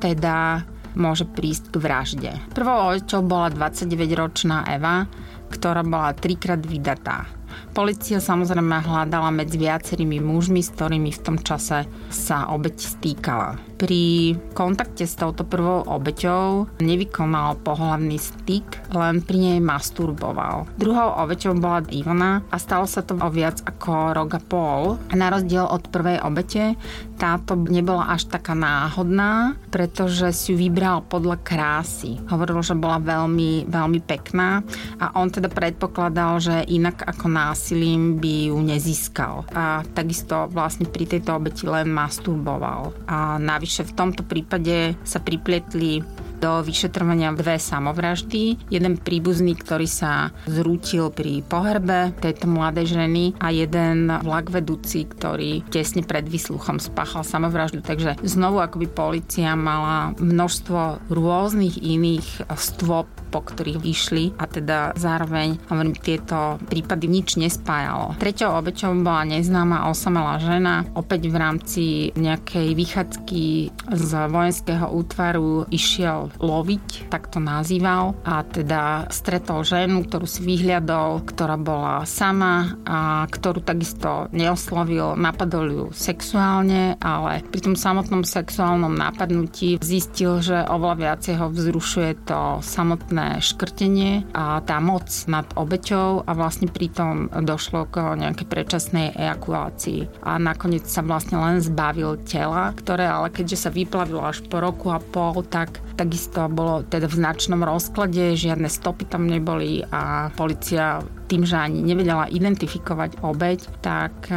teda 0.03 0.67
môže 0.95 1.25
prísť 1.25 1.73
k 1.73 1.75
vražde. 1.81 2.31
Prvou 2.53 2.93
obeťou 2.93 3.21
bola 3.25 3.49
29-ročná 3.53 4.69
Eva, 4.69 5.05
ktorá 5.49 5.85
bola 5.85 6.13
trikrát 6.17 6.61
vydatá. 6.61 7.29
Polícia 7.73 8.17
samozrejme 8.17 8.81
hľadala 8.81 9.29
medzi 9.29 9.61
viacerými 9.61 10.17
mužmi, 10.17 10.61
s 10.61 10.73
ktorými 10.73 11.13
v 11.13 11.21
tom 11.21 11.37
čase 11.37 11.85
sa 12.09 12.49
obeť 12.49 12.77
stýkala. 12.97 13.72
Pri 13.83 14.31
kontakte 14.55 15.03
s 15.03 15.19
touto 15.19 15.43
prvou 15.43 15.83
obeťou 15.83 16.79
nevykonal 16.79 17.59
pohľavný 17.67 18.15
styk, 18.15 18.95
len 18.95 19.19
pri 19.19 19.35
nej 19.35 19.59
masturboval. 19.59 20.71
Druhou 20.79 21.19
obeťou 21.19 21.51
bola 21.59 21.83
Ivona 21.91 22.47
a 22.47 22.55
stalo 22.63 22.87
sa 22.87 23.03
to 23.03 23.19
o 23.19 23.27
viac 23.27 23.59
ako 23.67 24.15
rok 24.15 24.39
a 24.39 24.41
pol. 24.41 24.95
Na 25.11 25.27
rozdiel 25.27 25.67
od 25.67 25.91
prvej 25.91 26.23
obete, 26.23 26.79
táto 27.19 27.59
nebola 27.59 28.07
až 28.15 28.31
taká 28.31 28.55
náhodná, 28.55 29.59
pretože 29.67 30.31
si 30.31 30.55
ju 30.55 30.63
vybral 30.63 31.03
podľa 31.03 31.43
krásy. 31.43 32.23
Hovoril, 32.31 32.63
že 32.63 32.79
bola 32.79 33.03
veľmi, 33.03 33.67
veľmi 33.67 33.99
pekná 33.99 34.63
a 34.95 35.11
on 35.19 35.27
teda 35.27 35.51
predpokladal, 35.51 36.39
že 36.39 36.63
inak 36.71 37.03
ako 37.03 37.27
násilím 37.27 38.15
by 38.15 38.47
ju 38.47 38.57
nezískal. 38.63 39.43
A 39.51 39.83
takisto 39.91 40.47
vlastne 40.47 40.87
pri 40.87 41.03
tejto 41.03 41.35
obeti 41.35 41.67
len 41.67 41.91
masturboval. 41.91 42.95
A 43.11 43.35
navyše 43.35 43.72
v 43.81 43.97
tomto 43.97 44.21
prípade 44.21 44.93
sa 45.01 45.17
pripletli 45.17 46.05
do 46.37 46.59
vyšetrovania 46.59 47.31
dve 47.31 47.55
samovraždy. 47.55 48.67
Jeden 48.67 48.99
príbuzný, 48.99 49.55
ktorý 49.55 49.87
sa 49.87 50.35
zrútil 50.43 51.07
pri 51.07 51.39
pohrebe 51.47 52.11
tejto 52.19 52.51
mladej 52.51 52.99
ženy 52.99 53.31
a 53.39 53.47
jeden 53.55 54.11
vlak 54.11 54.51
vedúci, 54.51 55.07
ktorý 55.07 55.63
tesne 55.71 56.03
pred 56.03 56.27
vysluchom 56.27 56.83
spáchal 56.83 57.23
samovraždu. 57.23 57.79
Takže 57.79 58.19
znovu 58.27 58.59
akoby 58.59 58.91
policia 58.91 59.55
mala 59.55 60.11
množstvo 60.19 61.07
rôznych 61.07 61.79
iných 61.79 62.51
stôp 62.59 63.07
po 63.33 63.41
ktorých 63.41 63.81
vyšli 63.81 64.37
a 64.37 64.45
teda 64.45 64.93
zároveň 64.93 65.57
hovorím, 65.73 65.97
tieto 65.97 66.61
prípady 66.69 67.09
nič 67.09 67.41
nespájalo. 67.41 68.13
Treťou 68.21 68.61
obeťou 68.61 68.93
bola 69.01 69.25
neznáma 69.25 69.89
osamelá 69.89 70.37
žena, 70.37 70.85
opäť 70.93 71.33
v 71.33 71.35
rámci 71.41 71.83
nejakej 72.13 72.77
vychádzky 72.77 73.43
z 73.89 74.09
vojenského 74.29 74.85
útvaru 74.93 75.65
išiel 75.73 76.29
loviť, 76.37 77.09
tak 77.09 77.33
to 77.33 77.41
nazýval 77.41 78.13
a 78.21 78.45
teda 78.45 79.09
stretol 79.09 79.65
ženu, 79.65 80.05
ktorú 80.05 80.29
si 80.29 80.45
vyhliadol, 80.45 81.25
ktorá 81.25 81.57
bola 81.57 82.05
sama 82.05 82.77
a 82.85 83.25
ktorú 83.25 83.65
takisto 83.65 84.29
neoslovil, 84.29 85.17
napadol 85.17 85.65
ju 85.65 85.85
sexuálne, 85.95 86.99
ale 87.01 87.41
pri 87.49 87.59
tom 87.65 87.73
samotnom 87.73 88.21
sexuálnom 88.21 88.93
napadnutí 88.93 89.81
zistil, 89.81 90.43
že 90.43 90.61
oveľa 90.67 90.95
viacej 90.99 91.35
ho 91.39 91.47
vzrušuje 91.49 92.11
to 92.27 92.59
samotné 92.59 93.22
škrtenie 93.39 94.27
a 94.33 94.59
tá 94.63 94.77
moc 94.83 95.07
nad 95.29 95.47
obeťou 95.53 96.23
a 96.25 96.31
vlastne 96.35 96.67
pritom 96.69 97.29
došlo 97.43 97.87
k 97.89 98.17
nejakej 98.19 98.47
predčasnej 98.47 99.07
ejakulácii. 99.15 100.23
A 100.25 100.37
nakoniec 100.41 100.87
sa 100.87 101.05
vlastne 101.05 101.39
len 101.39 101.63
zbavil 101.63 102.19
tela, 102.27 102.71
ktoré 102.75 103.07
ale 103.07 103.29
keďže 103.31 103.67
sa 103.67 103.69
vyplavilo 103.69 104.23
až 104.23 104.43
po 104.47 104.59
roku 104.59 104.91
a 104.91 104.99
pol, 104.99 105.45
tak 105.47 105.79
takisto 105.93 106.49
bolo 106.49 106.81
teda 106.83 107.05
v 107.05 107.17
značnom 107.21 107.61
rozklade, 107.61 108.33
žiadne 108.33 108.67
stopy 108.67 109.05
tam 109.05 109.29
neboli 109.29 109.85
a 109.93 110.33
policia 110.33 111.05
tým, 111.29 111.47
že 111.47 111.57
ani 111.57 111.81
nevedela 111.81 112.29
identifikovať 112.29 113.23
obeď, 113.25 113.59
tak 113.81 114.29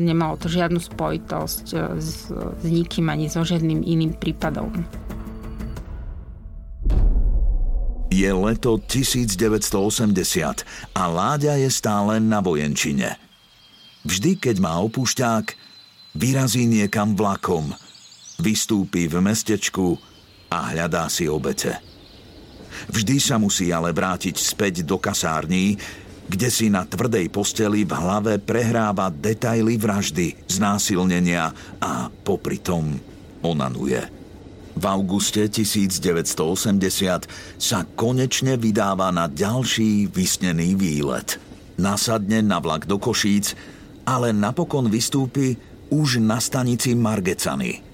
nemalo 0.00 0.40
to 0.40 0.48
žiadnu 0.48 0.80
spojitosť 0.80 1.64
s, 2.00 2.32
s 2.32 2.64
nikým 2.64 3.12
ani 3.12 3.28
so 3.28 3.44
žiadnym 3.44 3.84
iným 3.84 4.16
prípadom. 4.16 4.72
Je 8.10 8.26
leto 8.26 8.82
1980 8.90 10.66
a 10.98 11.02
Láďa 11.06 11.54
je 11.62 11.70
stále 11.70 12.18
na 12.18 12.42
vojenčine. 12.42 13.14
Vždy, 14.02 14.34
keď 14.34 14.58
má 14.58 14.82
opúšťák, 14.82 15.54
vyrazí 16.18 16.66
niekam 16.66 17.14
vlakom, 17.14 17.70
vystúpi 18.42 19.06
v 19.06 19.22
mestečku 19.22 19.94
a 20.50 20.74
hľadá 20.74 21.06
si 21.06 21.30
obete. 21.30 21.78
Vždy 22.90 23.22
sa 23.22 23.38
musí 23.38 23.70
ale 23.70 23.94
vrátiť 23.94 24.34
späť 24.34 24.82
do 24.82 24.98
kasární, 24.98 25.78
kde 26.26 26.50
si 26.50 26.66
na 26.66 26.82
tvrdej 26.82 27.30
posteli 27.30 27.86
v 27.86 27.94
hlave 27.94 28.42
prehráva 28.42 29.10
detaily 29.14 29.78
vraždy, 29.78 30.34
znásilnenia 30.50 31.54
a 31.78 32.10
popri 32.10 32.58
tom 32.58 32.98
onanuje. 33.42 34.19
V 34.80 34.88
auguste 34.88 35.44
1980 35.44 36.40
sa 37.60 37.84
konečne 37.84 38.56
vydáva 38.56 39.12
na 39.12 39.28
ďalší 39.28 40.08
vysnený 40.08 40.72
výlet. 40.72 41.36
Nasadne 41.76 42.40
na 42.40 42.64
vlak 42.64 42.88
do 42.88 42.96
Košíc, 42.96 43.52
ale 44.08 44.32
napokon 44.32 44.88
vystúpi 44.88 45.60
už 45.92 46.24
na 46.24 46.40
stanici 46.40 46.96
Margecany. 46.96 47.84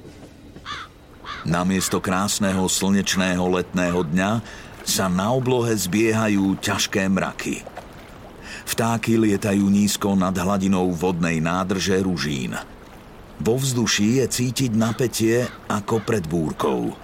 Namiesto 1.43 1.99
krásneho 1.99 2.71
slnečného 2.71 3.43
letného 3.43 4.07
dňa 4.07 4.31
sa 4.87 5.11
na 5.11 5.35
oblohe 5.35 5.75
zbiehajú 5.75 6.55
ťažké 6.63 7.11
mraky. 7.11 7.67
Vtáky 8.63 9.19
lietajú 9.19 9.67
nízko 9.67 10.15
nad 10.15 10.39
hladinou 10.39 10.95
vodnej 10.95 11.43
nádrže 11.43 11.99
Ružín– 11.99 12.55
vo 13.41 13.55
vzduší 13.61 14.23
je 14.23 14.27
cítiť 14.27 14.71
napätie 14.73 15.45
ako 15.69 16.01
pred 16.01 16.25
búrkou. 16.25 16.97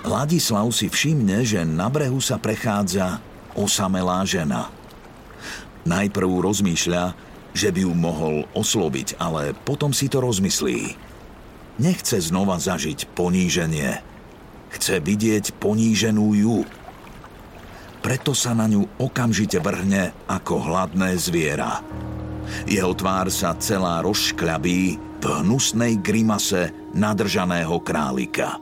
Ladislav 0.00 0.72
si 0.72 0.88
všimne, 0.88 1.44
že 1.44 1.60
na 1.62 1.92
brehu 1.92 2.24
sa 2.24 2.40
prechádza 2.40 3.20
osamelá 3.52 4.24
žena. 4.24 4.72
Najprv 5.84 6.40
rozmýšľa, 6.40 7.04
že 7.52 7.68
by 7.68 7.80
ju 7.84 7.92
mohol 7.92 8.36
osloviť, 8.56 9.20
ale 9.20 9.52
potom 9.52 9.92
si 9.92 10.08
to 10.08 10.22
rozmyslí. 10.24 10.96
Nechce 11.80 12.16
znova 12.20 12.60
zažiť 12.60 13.12
poníženie. 13.12 14.00
Chce 14.70 15.02
vidieť 15.02 15.56
poníženú 15.58 16.26
ju. 16.36 16.58
Preto 18.00 18.32
sa 18.32 18.56
na 18.56 18.64
ňu 18.64 18.86
okamžite 18.96 19.60
vrhne 19.60 20.16
ako 20.30 20.64
hladné 20.64 21.16
zviera. 21.20 21.84
Jeho 22.64 22.96
tvár 22.96 23.28
sa 23.28 23.52
celá 23.60 24.00
rozškľabí, 24.00 25.09
v 25.20 25.24
hnusnej 25.44 26.00
grimase 26.00 26.72
nadržaného 26.96 27.76
králika. 27.84 28.56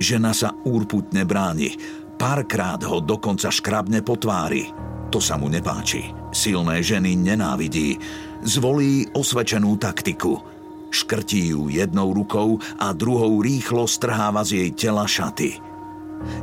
Žena 0.00 0.32
sa 0.32 0.56
úrputne 0.64 1.28
bráni, 1.28 1.76
párkrát 2.16 2.80
ho 2.88 3.04
dokonca 3.04 3.52
škrabne 3.52 4.00
po 4.00 4.16
tvári. 4.16 4.72
To 5.12 5.20
sa 5.20 5.36
mu 5.36 5.52
nepáči. 5.52 6.08
Silné 6.32 6.80
ženy 6.84 7.16
nenávidí. 7.16 7.96
Zvolí 8.44 9.08
osvečenú 9.12 9.76
taktiku. 9.76 10.40
Škrtí 10.88 11.52
ju 11.52 11.68
jednou 11.68 12.16
rukou 12.16 12.56
a 12.80 12.96
druhou 12.96 13.44
rýchlo 13.44 13.84
strháva 13.84 14.40
z 14.44 14.64
jej 14.64 14.70
tela 14.72 15.04
šaty. 15.04 15.60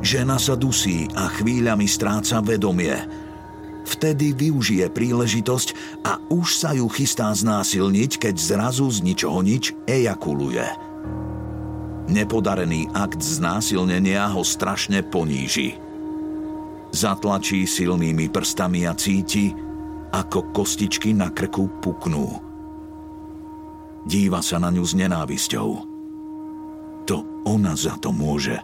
Žena 0.05 0.37
sa 0.37 0.53
dusí 0.53 1.09
a 1.17 1.29
chvíľami 1.29 1.89
stráca 1.89 2.39
vedomie 2.45 3.24
Vtedy 3.85 4.33
využije 4.33 4.89
príležitosť 4.89 6.01
a 6.01 6.17
už 6.33 6.57
sa 6.57 6.73
ju 6.73 6.89
chystá 6.89 7.29
znásilniť, 7.29 8.17
keď 8.17 8.35
zrazu 8.35 8.89
z 8.89 9.05
ničoho 9.05 9.45
nič 9.45 9.77
ejakuluje. 9.85 10.65
Nepodarený 12.09 12.89
akt 12.97 13.21
znásilnenia 13.21 14.25
ho 14.33 14.41
strašne 14.41 15.05
poníži. 15.05 15.77
Zatlačí 16.89 17.69
silnými 17.69 18.25
prstami 18.33 18.89
a 18.89 18.97
cíti, 18.97 19.53
ako 20.09 20.49
kostičky 20.49 21.13
na 21.13 21.29
krku 21.29 21.69
puknú. 21.81 22.41
Díva 24.05 24.41
sa 24.41 24.57
na 24.57 24.73
ňu 24.73 24.85
s 24.85 24.93
nenávisťou. 24.97 25.69
To 27.05 27.17
ona 27.45 27.77
za 27.77 27.97
to 28.01 28.09
môže. 28.09 28.57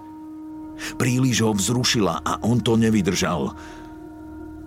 Príliš 0.98 1.46
ho 1.46 1.54
vzrušila 1.54 2.26
a 2.26 2.42
on 2.42 2.58
to 2.58 2.74
nevydržal– 2.74 3.54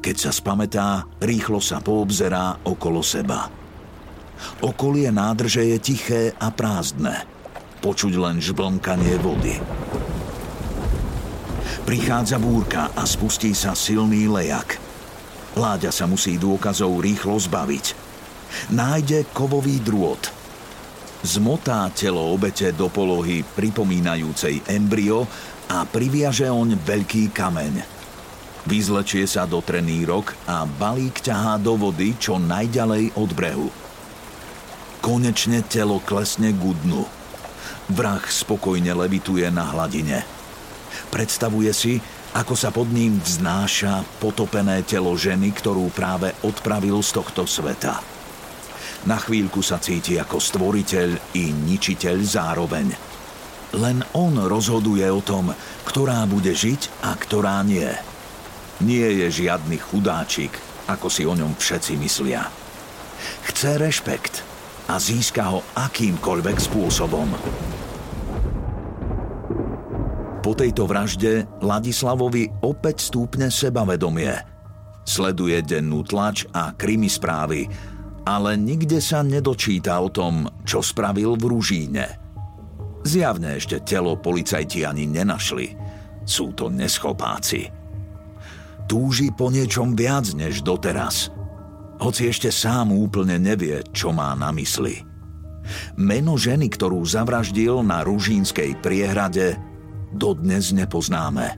keď 0.05 0.29
sa 0.29 0.33
spametá, 0.37 1.09
rýchlo 1.17 1.65
sa 1.65 1.81
poobzerá 1.81 2.61
okolo 2.69 3.01
seba. 3.01 3.49
Okolie 4.61 5.09
nádrže 5.09 5.65
je 5.65 5.79
tiché 5.81 6.23
a 6.37 6.53
prázdne. 6.53 7.25
Počuť 7.81 8.13
len 8.21 8.37
žblnkanie 8.37 9.17
vody. 9.25 9.57
Prichádza 11.89 12.37
búrka 12.37 12.93
a 12.93 13.09
spustí 13.09 13.57
sa 13.57 13.73
silný 13.73 14.29
lejak. 14.29 14.77
Láďa 15.57 15.89
sa 15.89 16.05
musí 16.05 16.37
dôkazov 16.37 17.01
rýchlo 17.01 17.41
zbaviť. 17.41 17.87
Nájde 18.77 19.33
kovový 19.33 19.81
drôt. 19.81 20.21
Zmotá 21.25 21.89
telo 21.97 22.29
obete 22.29 22.77
do 22.77 22.93
polohy 22.93 23.41
pripomínajúcej 23.41 24.69
embryo 24.69 25.25
a 25.73 25.89
priviaže 25.89 26.53
oň 26.53 26.77
veľký 26.77 27.33
kameň– 27.33 27.75
Vyzlečie 28.65 29.29
sa 29.29 29.45
do 29.45 29.61
trenírok 29.61 30.33
a 30.49 30.65
balík 30.65 31.21
ťahá 31.21 31.61
do 31.61 31.77
vody 31.77 32.17
čo 32.17 32.41
najďalej 32.41 33.13
od 33.13 33.31
brehu. 33.37 33.69
Konečne 35.05 35.61
telo 35.69 36.01
klesne 36.01 36.49
k 36.49 36.73
dnu. 36.73 37.05
Vrah 37.93 38.25
spokojne 38.25 38.97
levituje 38.97 39.45
na 39.53 39.69
hladine. 39.69 40.25
Predstavuje 41.13 41.69
si, 41.77 42.01
ako 42.33 42.57
sa 42.57 42.73
pod 42.73 42.89
ním 42.89 43.21
vznáša 43.21 44.01
potopené 44.17 44.81
telo 44.89 45.13
ženy, 45.13 45.53
ktorú 45.53 45.93
práve 45.93 46.33
odpravil 46.41 47.05
z 47.05 47.21
tohto 47.21 47.45
sveta. 47.45 48.01
Na 49.05 49.21
chvíľku 49.21 49.61
sa 49.61 49.77
cíti 49.77 50.17
ako 50.17 50.41
stvoriteľ 50.41 51.37
i 51.37 51.53
ničiteľ 51.53 52.17
zároveň. 52.25 52.97
Len 53.77 54.01
on 54.17 54.41
rozhoduje 54.41 55.05
o 55.05 55.21
tom, 55.21 55.53
ktorá 55.85 56.25
bude 56.25 56.57
žiť 56.57 57.05
a 57.05 57.13
ktorá 57.13 57.61
nie. 57.61 58.14
Nie 58.85 59.09
je 59.25 59.45
žiadny 59.45 59.81
chudáčik, 59.81 60.53
ako 60.85 61.09
si 61.09 61.25
o 61.25 61.33
ňom 61.33 61.57
všetci 61.57 61.97
myslia. 61.97 62.45
Chce 63.49 63.81
rešpekt 63.81 64.45
a 64.93 65.01
získa 65.01 65.49
ho 65.49 65.65
akýmkoľvek 65.73 66.57
spôsobom. 66.61 67.33
Po 70.45 70.53
tejto 70.53 70.85
vražde 70.85 71.49
Ladislavovi 71.65 72.53
opäť 72.61 73.09
stúpne 73.09 73.49
sebavedomie. 73.49 74.37
Sleduje 75.09 75.65
dennú 75.65 76.05
tlač 76.05 76.45
a 76.53 76.77
krimi 76.77 77.09
správy, 77.09 77.65
ale 78.29 78.61
nikde 78.61 79.01
sa 79.01 79.25
nedočíta 79.25 79.97
o 80.05 80.13
tom, 80.13 80.45
čo 80.69 80.85
spravil 80.85 81.41
v 81.41 81.45
Ružíne. 81.49 82.07
Zjavne 83.05 83.57
ešte 83.57 83.81
telo 83.81 84.21
policajti 84.21 84.85
ani 84.85 85.09
nenašli– 85.09 85.69
sú 86.25 86.57
to 86.57 86.73
neschopáci. 86.73 87.84
Túži 88.85 89.33
po 89.33 89.49
niečom 89.49 89.97
viac 89.97 90.29
než 90.37 90.61
doteraz, 90.61 91.33
hoci 92.01 92.29
ešte 92.29 92.53
sám 92.53 92.93
úplne 92.93 93.41
nevie, 93.41 93.81
čo 93.95 94.13
má 94.13 94.37
na 94.37 94.53
mysli. 94.53 95.01
Meno 95.97 96.37
ženy, 96.37 96.69
ktorú 96.69 97.01
zavraždil 97.01 97.81
na 97.81 98.05
Ružínskej 98.05 98.85
priehrade, 98.85 99.57
dodnes 100.13 100.77
nepoznáme. 100.77 101.57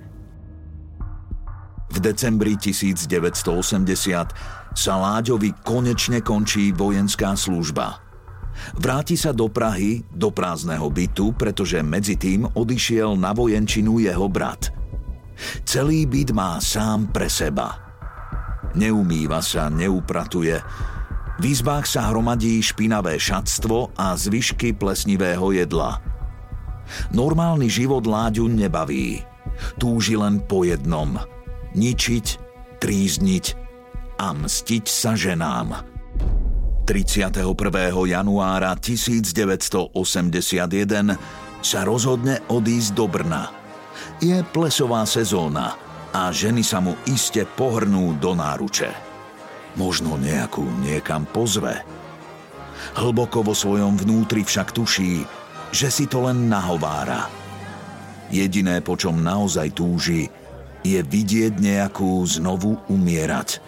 V 1.90 1.96
decembri 1.98 2.54
1980 2.54 3.10
sa 4.76 4.94
Láďovi 4.94 5.50
konečne 5.66 6.22
končí 6.22 6.70
vojenská 6.70 7.34
služba– 7.34 7.98
Vráti 8.76 9.14
sa 9.14 9.36
do 9.36 9.52
Prahy, 9.52 10.02
do 10.08 10.32
prázdneho 10.32 10.88
bytu, 10.88 11.36
pretože 11.36 11.80
medzi 11.84 12.16
tým 12.16 12.48
odišiel 12.56 13.14
na 13.16 13.36
vojenčinu 13.36 14.00
jeho 14.00 14.26
brat. 14.26 14.72
Celý 15.64 16.08
byt 16.08 16.32
má 16.32 16.56
sám 16.60 17.12
pre 17.12 17.28
seba. 17.28 17.86
Neumýva 18.76 19.40
sa, 19.40 19.72
neupratuje. 19.72 20.60
V 21.36 21.44
izbách 21.44 21.84
sa 21.84 22.08
hromadí 22.08 22.60
špinavé 22.64 23.20
šatstvo 23.20 23.92
a 23.96 24.16
zvyšky 24.16 24.72
plesnivého 24.72 25.52
jedla. 25.52 26.00
Normálny 27.12 27.68
život 27.68 28.08
Láďu 28.08 28.48
nebaví. 28.48 29.20
Túži 29.76 30.16
len 30.16 30.40
po 30.44 30.64
jednom. 30.64 31.16
Ničiť, 31.76 32.26
trízniť 32.80 33.44
a 34.16 34.32
mstiť 34.32 34.84
sa 34.88 35.12
ženám. 35.12 35.76
31. 36.86 37.42
januára 38.06 38.72
1981 38.78 39.92
sa 41.60 41.80
rozhodne 41.82 42.38
odísť 42.46 42.90
do 42.94 43.06
Brna. 43.10 43.65
Je 44.16 44.40
plesová 44.52 45.04
sezóna 45.04 45.76
a 46.12 46.32
ženy 46.32 46.64
sa 46.64 46.80
mu 46.80 46.96
iste 47.04 47.44
pohrnú 47.44 48.16
do 48.16 48.32
náruče. 48.32 48.88
Možno 49.76 50.16
nejakú 50.16 50.64
niekam 50.80 51.28
pozve. 51.28 51.84
Hlboko 52.96 53.44
vo 53.44 53.52
svojom 53.52 54.00
vnútri 54.00 54.40
však 54.40 54.72
tuší, 54.72 55.24
že 55.68 55.88
si 55.92 56.08
to 56.08 56.24
len 56.24 56.48
nahovára. 56.48 57.28
Jediné, 58.32 58.80
po 58.80 58.96
čom 58.96 59.20
naozaj 59.20 59.76
túži, 59.76 60.32
je 60.80 61.00
vidieť 61.04 61.60
nejakú 61.60 62.24
znovu 62.24 62.80
umierať– 62.88 63.48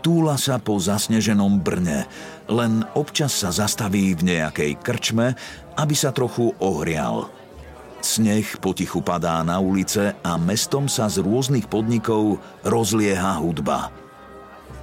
Túla 0.00 0.36
sa 0.36 0.60
po 0.60 0.76
zasneženom 0.76 1.60
Brne, 1.60 2.04
len 2.48 2.84
občas 2.92 3.32
sa 3.32 3.50
zastaví 3.52 4.12
v 4.16 4.36
nejakej 4.36 4.80
krčme, 4.80 5.36
aby 5.76 5.94
sa 5.96 6.12
trochu 6.12 6.52
ohrial. 6.60 7.28
Sneh 8.00 8.56
potichu 8.64 9.04
padá 9.04 9.44
na 9.44 9.60
ulice 9.60 10.16
a 10.24 10.40
mestom 10.40 10.88
sa 10.88 11.04
z 11.12 11.20
rôznych 11.20 11.68
podnikov 11.68 12.40
rozlieha 12.64 13.36
hudba. 13.36 13.92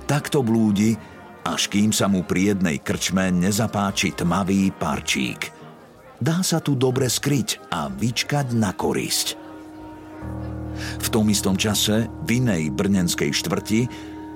Takto 0.06 0.46
blúdi, 0.46 0.94
až 1.42 1.66
kým 1.68 1.90
sa 1.90 2.06
mu 2.06 2.22
pri 2.22 2.54
jednej 2.54 2.78
krčme 2.78 3.34
nezapáči 3.34 4.14
tmavý 4.14 4.70
parčík. 4.70 5.50
Dá 6.22 6.46
sa 6.46 6.62
tu 6.62 6.78
dobre 6.78 7.10
skryť 7.10 7.74
a 7.74 7.90
vyčkať 7.90 8.54
na 8.54 8.74
korisť. 8.74 9.38
V 11.02 11.08
tom 11.10 11.26
istom 11.34 11.58
čase 11.58 12.06
v 12.26 12.30
inej 12.38 12.70
brnenskej 12.70 13.34
štvrti 13.34 13.82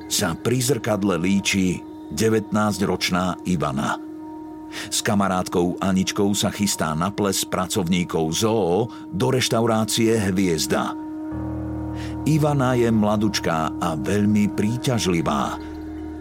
sa 0.09 0.33
pri 0.33 0.57
zrkadle 0.57 1.21
líči 1.21 1.77
19-ročná 2.17 3.45
Ivana. 3.45 4.10
S 4.89 5.03
kamarátkou 5.03 5.77
Aničkou 5.79 6.31
sa 6.33 6.49
chystá 6.49 6.95
na 6.95 7.11
ples 7.11 7.43
pracovníkov 7.43 8.31
ZOO 8.31 8.87
do 9.11 9.27
reštaurácie 9.31 10.17
Hviezda. 10.31 10.95
Ivana 12.25 12.77
je 12.77 12.89
mladučká 12.89 13.77
a 13.77 13.89
veľmi 13.99 14.53
príťažlivá. 14.55 15.59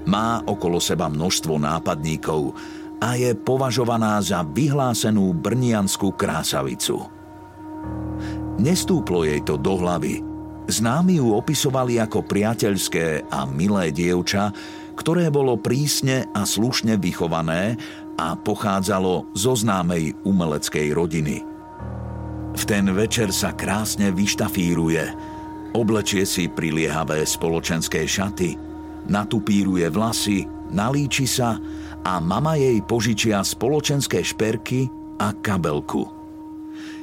Má 0.08 0.42
okolo 0.48 0.80
seba 0.80 1.06
množstvo 1.06 1.60
nápadníkov 1.60 2.56
a 3.00 3.16
je 3.16 3.32
považovaná 3.36 4.20
za 4.20 4.44
vyhlásenú 4.44 5.32
brnianskú 5.36 6.12
krásavicu. 6.16 7.06
Nestúplo 8.60 9.24
jej 9.24 9.40
to 9.40 9.56
do 9.56 9.80
hlavy– 9.80 10.20
Známi 10.70 11.18
ju 11.18 11.34
opisovali 11.34 11.98
ako 11.98 12.22
priateľské 12.22 13.26
a 13.26 13.42
milé 13.42 13.90
dievča, 13.90 14.54
ktoré 14.94 15.26
bolo 15.26 15.58
prísne 15.58 16.30
a 16.30 16.46
slušne 16.46 16.94
vychované 16.94 17.74
a 18.18 18.34
pochádzalo 18.38 19.30
zo 19.36 19.52
známej 19.54 20.16
umeleckej 20.26 20.94
rodiny. 20.94 21.36
V 22.56 22.62
ten 22.66 22.90
večer 22.90 23.30
sa 23.30 23.54
krásne 23.54 24.10
vyštafíruje, 24.10 25.04
oblečie 25.76 26.26
si 26.26 26.50
priliehavé 26.50 27.22
spoločenské 27.22 28.06
šaty, 28.08 28.58
natupíruje 29.06 29.86
vlasy, 29.90 30.46
nalíči 30.74 31.26
sa 31.30 31.58
a 32.02 32.18
mama 32.18 32.58
jej 32.58 32.82
požičia 32.82 33.44
spoločenské 33.44 34.24
šperky 34.24 34.90
a 35.20 35.30
kabelku– 35.36 36.04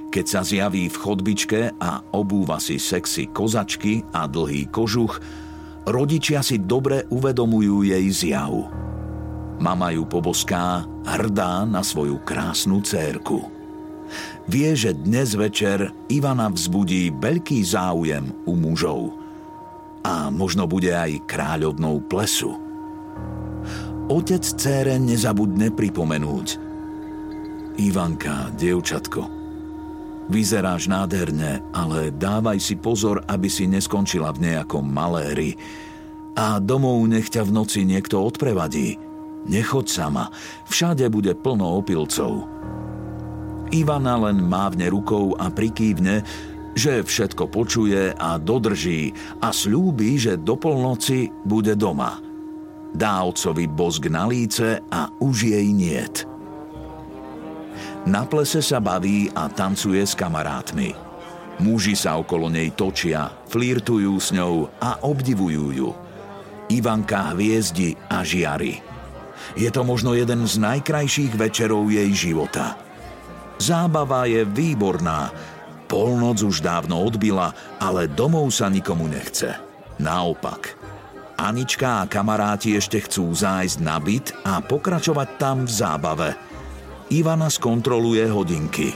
keď 0.07 0.25
sa 0.25 0.41
zjaví 0.41 0.87
v 0.87 0.97
chodbičke 0.97 1.61
a 1.77 1.99
obúva 2.15 2.63
si 2.63 2.79
sexy 2.79 3.27
kozačky 3.27 4.07
a 4.15 4.23
dlhý 4.25 4.71
kožuch, 4.71 5.19
rodičia 5.83 6.39
si 6.39 6.63
dobre 6.63 7.03
uvedomujú 7.11 7.83
jej 7.83 8.05
zjavu. 8.07 8.71
Mama 9.57 9.89
ju 9.89 10.05
poboská, 10.05 10.85
hrdá 11.01 11.65
na 11.65 11.81
svoju 11.81 12.21
krásnu 12.21 12.81
cérku. 12.85 13.49
Vie, 14.47 14.71
že 14.77 14.95
dnes 14.95 15.35
večer 15.35 15.91
Ivana 16.07 16.47
vzbudí 16.47 17.11
veľký 17.17 17.59
záujem 17.65 18.31
u 18.47 18.53
mužov. 18.55 19.17
A 20.05 20.31
možno 20.31 20.69
bude 20.69 20.93
aj 20.93 21.25
kráľovnou 21.27 21.99
plesu. 22.07 22.55
Otec 24.07 24.45
cére 24.45 24.95
nezabudne 24.95 25.67
pripomenúť. 25.73 26.47
Ivanka, 27.77 28.53
dievčatko, 28.55 29.37
Vyzeráš 30.27 30.91
nádherne, 30.91 31.63
ale 31.71 32.11
dávaj 32.11 32.59
si 32.59 32.75
pozor, 32.75 33.23
aby 33.31 33.47
si 33.47 33.63
neskončila 33.63 34.35
v 34.35 34.51
nejakom 34.51 34.83
maléri. 34.83 35.55
A 36.35 36.59
domov 36.59 36.99
nech 37.07 37.31
ťa 37.31 37.47
v 37.47 37.55
noci 37.55 37.87
niekto 37.87 38.19
odprevadí. 38.19 39.06
Nechoď 39.45 39.85
sama, 39.85 40.33
všade 40.65 41.05
bude 41.13 41.37
plno 41.37 41.77
opilcov. 41.77 42.49
Ivana 43.69 44.17
len 44.17 44.41
mávne 44.41 44.89
rukou 44.89 45.37
a 45.37 45.51
prikývne, 45.51 46.23
že 46.77 47.05
všetko 47.05 47.51
počuje 47.51 48.15
a 48.15 48.39
dodrží 48.41 49.13
a 49.43 49.53
slúbi, 49.53 50.17
že 50.17 50.41
do 50.41 50.57
polnoci 50.57 51.29
bude 51.45 51.77
doma. 51.77 52.17
Dá 52.95 53.21
otcovi 53.21 53.69
bosk 53.69 54.09
na 54.09 54.25
líce 54.25 54.81
a 54.89 55.11
už 55.21 55.53
jej 55.53 55.67
niet. 55.69 56.25
Na 58.07 58.23
plese 58.23 58.63
sa 58.63 58.79
baví 58.79 59.27
a 59.35 59.51
tancuje 59.51 59.99
s 59.99 60.15
kamarátmi. 60.15 60.95
Muži 61.59 61.91
sa 61.91 62.15
okolo 62.15 62.47
nej 62.47 62.71
točia, 62.71 63.27
flirtujú 63.51 64.15
s 64.15 64.31
ňou 64.31 64.71
a 64.79 65.03
obdivujú 65.03 65.65
ju. 65.75 65.89
Ivanka 66.71 67.35
hviezdi 67.35 67.99
a 68.07 68.23
žiari. 68.23 68.79
Je 69.55 69.69
to 69.69 69.81
možno 69.87 70.13
jeden 70.13 70.45
z 70.45 70.57
najkrajších 70.61 71.33
večerov 71.35 71.89
jej 71.89 72.09
života. 72.13 72.77
Zábava 73.57 74.29
je 74.29 74.45
výborná. 74.45 75.33
Polnoc 75.87 76.43
už 76.43 76.61
dávno 76.61 77.01
odbila, 77.01 77.55
ale 77.79 78.11
domov 78.11 78.51
sa 78.51 78.67
nikomu 78.67 79.07
nechce. 79.07 79.55
Naopak. 79.97 80.75
Anička 81.37 82.03
a 82.03 82.09
kamaráti 82.09 82.75
ešte 82.75 83.01
chcú 83.01 83.29
zájsť 83.29 83.77
na 83.81 83.97
byt 84.01 84.33
a 84.45 84.59
pokračovať 84.61 85.27
tam 85.37 85.65
v 85.65 85.71
zábave– 85.71 86.29
Ivana 87.07 87.47
skontroluje 87.47 88.27
hodinky. 88.27 88.91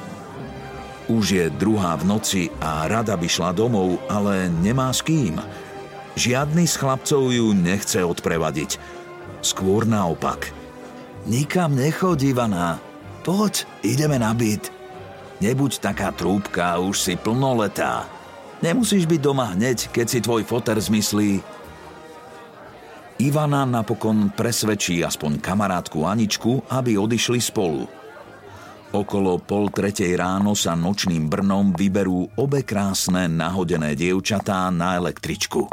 Už 1.08 1.32
je 1.32 1.46
druhá 1.48 1.96
v 1.96 2.12
noci 2.12 2.44
a 2.60 2.84
rada 2.84 3.16
by 3.16 3.24
šla 3.24 3.56
domov, 3.56 4.04
ale 4.12 4.52
nemá 4.52 4.92
s 4.92 5.00
kým. 5.00 5.40
Žiadny 6.20 6.68
z 6.68 6.76
chlapcov 6.76 7.32
ju 7.32 7.56
nechce 7.56 8.04
odprevadiť. 8.04 8.76
Skôr 9.42 9.90
naopak. 9.90 10.54
Nikam 11.26 11.74
nechoď, 11.74 12.34
Ivana. 12.34 12.78
Poď, 13.26 13.66
ideme 13.86 14.18
na 14.18 14.34
byt. 14.34 14.70
Nebuď 15.42 15.82
taká 15.82 16.14
trúbka, 16.14 16.78
už 16.78 16.98
si 16.98 17.14
plnoletá. 17.18 18.06
Nemusíš 18.62 19.10
byť 19.10 19.22
doma 19.22 19.58
hneď, 19.58 19.90
keď 19.90 20.06
si 20.06 20.20
tvoj 20.22 20.46
foter 20.46 20.78
zmyslí. 20.78 21.42
Ivana 23.22 23.66
napokon 23.66 24.34
presvedčí 24.34 25.02
aspoň 25.02 25.42
kamarátku 25.42 26.06
Aničku, 26.06 26.66
aby 26.70 26.98
odišli 26.98 27.42
spolu. 27.42 27.86
Okolo 28.92 29.40
pol 29.40 29.72
tretej 29.72 30.20
ráno 30.20 30.52
sa 30.52 30.76
nočným 30.76 31.32
Brnom 31.32 31.72
vyberú 31.72 32.28
obe 32.36 32.62
krásne 32.68 33.32
nahodené 33.32 33.96
dievčatá 33.96 34.68
na 34.74 35.00
električku. 35.00 35.70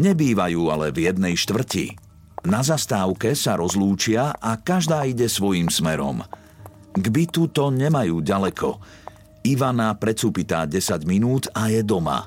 Nebývajú 0.00 0.62
ale 0.72 0.88
v 0.88 1.12
jednej 1.12 1.36
štvrti. 1.36 1.99
Na 2.40 2.64
zastávke 2.64 3.36
sa 3.36 3.60
rozlúčia 3.60 4.32
a 4.32 4.56
každá 4.56 5.04
ide 5.04 5.28
svojim 5.28 5.68
smerom. 5.68 6.24
K 6.96 7.06
bytu 7.06 7.52
to 7.52 7.68
nemajú 7.68 8.24
ďaleko. 8.24 8.80
Ivana 9.44 9.92
predsúpitá 9.96 10.64
10 10.64 11.04
minút 11.04 11.52
a 11.52 11.68
je 11.68 11.84
doma. 11.84 12.24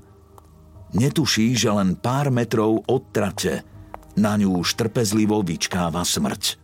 Netuší, 0.94 1.58
že 1.58 1.74
len 1.74 1.98
pár 1.98 2.30
metrov 2.30 2.86
od 2.86 3.10
trate 3.10 3.66
na 4.14 4.38
ňu 4.38 4.62
už 4.62 4.78
trpezlivo 4.78 5.42
vyčkáva 5.42 6.06
smrť. 6.06 6.62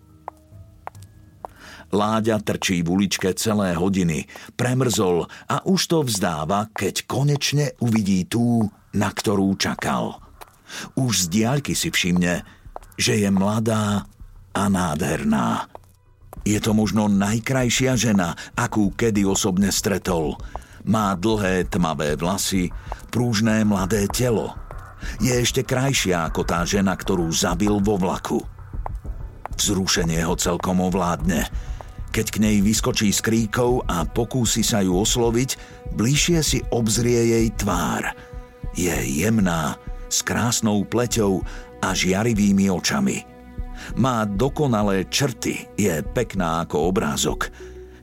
Láďa 1.89 2.37
trčí 2.45 2.85
v 2.85 3.01
uličke 3.01 3.33
celé 3.33 3.73
hodiny, 3.73 4.29
premrzol 4.53 5.25
a 5.49 5.65
už 5.65 5.81
to 5.89 5.97
vzdáva, 6.05 6.69
keď 6.69 7.09
konečne 7.09 7.73
uvidí 7.81 8.29
tú, 8.29 8.69
na 8.93 9.09
ktorú 9.09 9.57
čakal. 9.57 10.21
Už 10.93 11.25
z 11.25 11.41
diaľky 11.41 11.73
si 11.73 11.89
všimne, 11.89 12.45
že 12.99 13.15
je 13.15 13.29
mladá 13.31 14.03
a 14.51 14.63
nádherná. 14.67 15.71
Je 16.43 16.59
to 16.59 16.75
možno 16.75 17.07
najkrajšia 17.07 17.95
žena, 17.95 18.35
akú 18.59 18.91
kedy 18.91 19.23
osobne 19.23 19.71
stretol. 19.71 20.35
Má 20.83 21.15
dlhé 21.15 21.71
tmavé 21.71 22.19
vlasy, 22.19 22.67
prúžné 23.07 23.63
mladé 23.63 24.11
telo. 24.11 24.51
Je 25.23 25.31
ešte 25.31 25.63
krajšia 25.63 26.27
ako 26.27 26.43
tá 26.43 26.67
žena, 26.67 26.91
ktorú 26.91 27.31
zabil 27.31 27.71
vo 27.79 27.95
vlaku. 27.95 28.43
Vzrušenie 29.55 30.27
ho 30.27 30.35
celkom 30.35 30.83
ovládne– 30.83 31.47
keď 32.09 32.25
k 32.33 32.41
nej 32.41 32.57
vyskočí 32.65 33.13
s 33.13 33.21
kríkou 33.21 33.85
a 33.85 34.01
pokúsi 34.01 34.65
sa 34.65 34.81
ju 34.81 34.97
osloviť, 34.97 35.49
bližšie 35.93 36.39
si 36.41 36.59
obzrie 36.73 37.37
jej 37.37 37.47
tvár. 37.53 38.17
Je 38.73 38.93
jemná, 39.21 39.77
s 40.09 40.25
krásnou 40.25 40.81
pleťou 40.89 41.45
a 41.83 41.95
žiarivými 41.95 42.67
očami. 42.71 43.17
Má 43.97 44.27
dokonalé 44.27 45.07
črty, 45.07 45.71
je 45.79 46.03
pekná 46.11 46.67
ako 46.67 46.91
obrázok. 46.91 47.49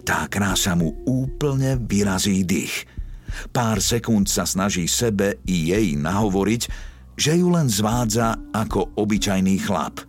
Tá 0.07 0.25
krása 0.27 0.73
mu 0.73 0.97
úplne 1.05 1.77
vyrazí 1.77 2.47
dých. 2.47 2.89
Pár 3.53 3.83
sekúnd 3.85 4.31
sa 4.31 4.49
snaží 4.49 4.89
sebe 4.89 5.43
i 5.45 5.71
jej 5.75 5.99
nahovoriť, 5.99 6.63
že 7.19 7.37
ju 7.37 7.53
len 7.53 7.69
zvádza 7.69 8.39
ako 8.55 8.97
obyčajný 8.97 9.61
chlap– 9.61 10.01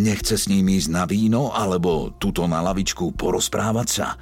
Nechce 0.00 0.38
s 0.38 0.48
ním 0.48 0.70
ísť 0.70 0.88
na 0.88 1.04
víno 1.04 1.50
alebo 1.52 2.14
tuto 2.16 2.48
na 2.48 2.64
lavičku 2.64 3.12
porozprávať 3.18 3.88
sa? 3.90 4.16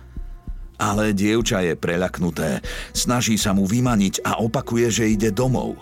Ale 0.78 1.14
dievča 1.14 1.62
je 1.62 1.74
preľaknuté, 1.78 2.62
snaží 2.94 3.38
sa 3.38 3.54
mu 3.54 3.62
vymaniť 3.62 4.26
a 4.26 4.42
opakuje, 4.42 4.86
že 4.90 5.10
ide 5.14 5.30
domov. 5.34 5.78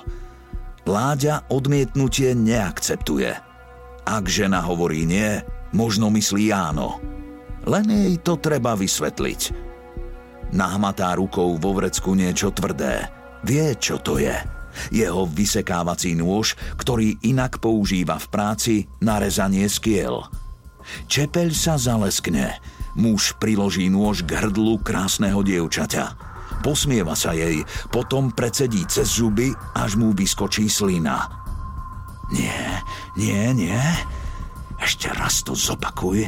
Láďa 0.86 1.50
odmietnutie 1.50 2.30
neakceptuje. 2.38 3.34
Ak 4.06 4.30
žena 4.30 4.62
hovorí 4.62 5.02
nie, 5.02 5.42
možno 5.74 6.14
myslí 6.14 6.54
áno. 6.54 7.02
Len 7.66 7.90
jej 7.90 8.14
to 8.22 8.38
treba 8.38 8.78
vysvetliť. 8.78 9.66
Nahmatá 10.54 11.18
rukou 11.18 11.58
vo 11.58 11.74
vrecku 11.74 12.14
niečo 12.14 12.54
tvrdé. 12.54 13.10
Vie, 13.42 13.74
čo 13.74 13.98
to 13.98 14.22
je. 14.22 14.38
Jeho 14.94 15.26
vysekávací 15.26 16.14
nôž, 16.14 16.54
ktorý 16.78 17.18
inak 17.26 17.58
používa 17.58 18.22
v 18.22 18.26
práci 18.30 18.74
na 19.02 19.18
rezanie 19.18 19.66
skiel. 19.66 20.22
Čepeľ 21.10 21.50
sa 21.50 21.74
zaleskne. 21.74 22.62
Muž 22.94 23.34
priloží 23.42 23.90
nôž 23.90 24.22
k 24.22 24.38
hrdlu 24.38 24.78
krásneho 24.86 25.42
dievčaťa. 25.42 26.35
Posmieva 26.66 27.14
sa 27.14 27.30
jej, 27.30 27.62
potom 27.94 28.34
precedí 28.34 28.82
cez 28.90 29.22
zuby, 29.22 29.54
až 29.78 29.94
mu 29.94 30.10
vyskočí 30.10 30.66
slina. 30.66 31.30
Nie, 32.34 32.82
nie, 33.14 33.54
nie. 33.54 33.78
Ešte 34.82 35.14
raz 35.14 35.46
to 35.46 35.54
zopakuj 35.54 36.26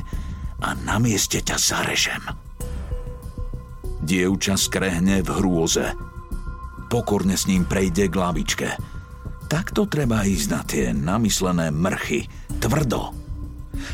a 0.63 0.69
na 0.87 1.03
mieste 1.03 1.43
ťa 1.43 1.59
zarežem. 1.59 2.23
Dievča 3.99 4.55
skrehne 4.55 5.27
v 5.27 5.31
hrôze 5.43 5.91
pokorne 6.89 7.37
s 7.37 7.45
ním 7.51 7.69
prejde 7.69 8.09
k 8.09 8.17
lavičke. 8.17 8.69
Takto 9.51 9.85
treba 9.91 10.25
ísť 10.25 10.49
na 10.49 10.61
tie 10.65 10.85
namyslené 10.95 11.75
mrchy, 11.75 12.31
tvrdo. 12.63 13.13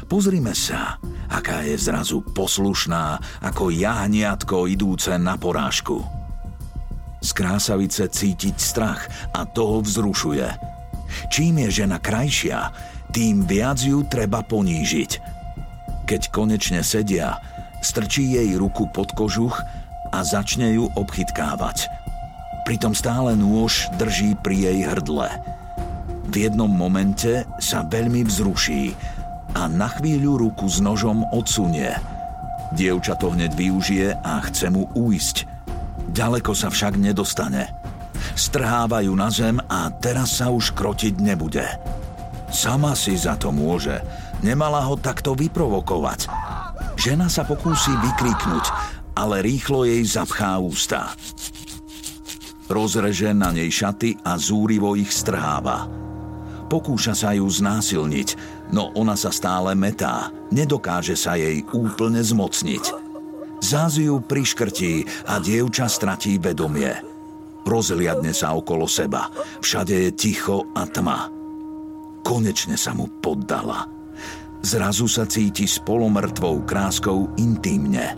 Pozrime 0.06 0.54
sa, 0.54 1.00
aká 1.28 1.66
je 1.66 1.76
zrazu 1.80 2.20
poslušná, 2.20 3.18
ako 3.42 3.72
jahniatko 3.74 4.70
idúce 4.70 5.16
na 5.18 5.40
porážku. 5.40 6.13
Z 7.24 7.32
krásavice 7.32 8.04
cítiť 8.12 8.60
strach 8.60 9.08
a 9.32 9.48
toho 9.48 9.80
vzrušuje. 9.80 10.44
Čím 11.32 11.64
je 11.64 11.68
žena 11.72 11.96
krajšia, 11.96 12.68
tým 13.16 13.48
viac 13.48 13.80
ju 13.80 14.04
treba 14.04 14.44
ponížiť. 14.44 15.10
Keď 16.04 16.22
konečne 16.28 16.84
sedia, 16.84 17.40
strčí 17.80 18.36
jej 18.36 18.52
ruku 18.60 18.84
pod 18.92 19.16
kožuch 19.16 19.56
a 20.12 20.20
začne 20.20 20.76
ju 20.76 20.92
obchytkávať– 20.92 21.88
pritom 22.64 22.96
stále 22.96 23.36
nôž 23.36 23.92
drží 24.00 24.34
pri 24.40 24.72
jej 24.72 24.78
hrdle. 24.88 25.28
V 26.32 26.34
jednom 26.48 26.72
momente 26.72 27.44
sa 27.60 27.84
veľmi 27.84 28.24
vzruší 28.24 28.96
a 29.52 29.68
na 29.68 29.92
chvíľu 29.92 30.40
ruku 30.48 30.66
s 30.66 30.80
nožom 30.80 31.22
odsunie. 31.30 31.92
Dievča 32.74 33.14
to 33.20 33.30
hneď 33.30 33.54
využije 33.54 34.18
a 34.18 34.40
chce 34.48 34.72
mu 34.72 34.88
uísť. 34.96 35.46
Ďaleko 36.10 36.52
sa 36.52 36.68
však 36.68 37.00
nedostane. 37.00 37.70
Strhávajú 38.34 39.12
na 39.14 39.30
zem 39.30 39.60
a 39.70 39.88
teraz 39.94 40.42
sa 40.42 40.50
už 40.50 40.74
krotiť 40.74 41.22
nebude. 41.22 41.64
Sama 42.50 42.94
si 42.94 43.14
za 43.18 43.38
to 43.38 43.50
môže. 43.50 43.98
Nemala 44.42 44.82
ho 44.86 44.94
takto 44.98 45.34
vyprovokovať. 45.34 46.30
Žena 46.94 47.26
sa 47.26 47.42
pokúsi 47.42 47.90
vykríknuť, 47.90 48.64
ale 49.18 49.42
rýchlo 49.42 49.86
jej 49.86 50.02
zapchá 50.06 50.58
ústa. 50.62 51.14
Rozreže 52.70 53.36
na 53.36 53.52
nej 53.52 53.68
šaty 53.68 54.24
a 54.24 54.40
zúrivo 54.40 54.96
ich 54.96 55.12
strháva. 55.12 55.84
Pokúša 56.70 57.12
sa 57.12 57.30
ju 57.36 57.44
znásilniť, 57.44 58.28
no 58.72 58.88
ona 58.96 59.14
sa 59.14 59.28
stále 59.28 59.76
metá. 59.76 60.32
Nedokáže 60.48 61.12
sa 61.12 61.36
jej 61.36 61.60
úplne 61.76 62.24
zmocniť. 62.24 63.03
Zás 63.64 63.96
ju 63.96 64.20
priškrtí 64.20 65.24
a 65.24 65.40
dievča 65.40 65.88
stratí 65.88 66.36
vedomie. 66.36 66.92
Rozliadne 67.64 68.36
sa 68.36 68.52
okolo 68.52 68.84
seba. 68.84 69.32
Všade 69.64 69.96
je 70.04 70.10
ticho 70.12 70.68
a 70.76 70.84
tma. 70.84 71.32
Konečne 72.20 72.76
sa 72.76 72.92
mu 72.92 73.08
poddala. 73.24 73.88
Zrazu 74.60 75.08
sa 75.08 75.24
cíti 75.24 75.64
s 75.64 75.80
polomrtvou 75.80 76.60
kráskou 76.68 77.32
intimne. 77.40 78.12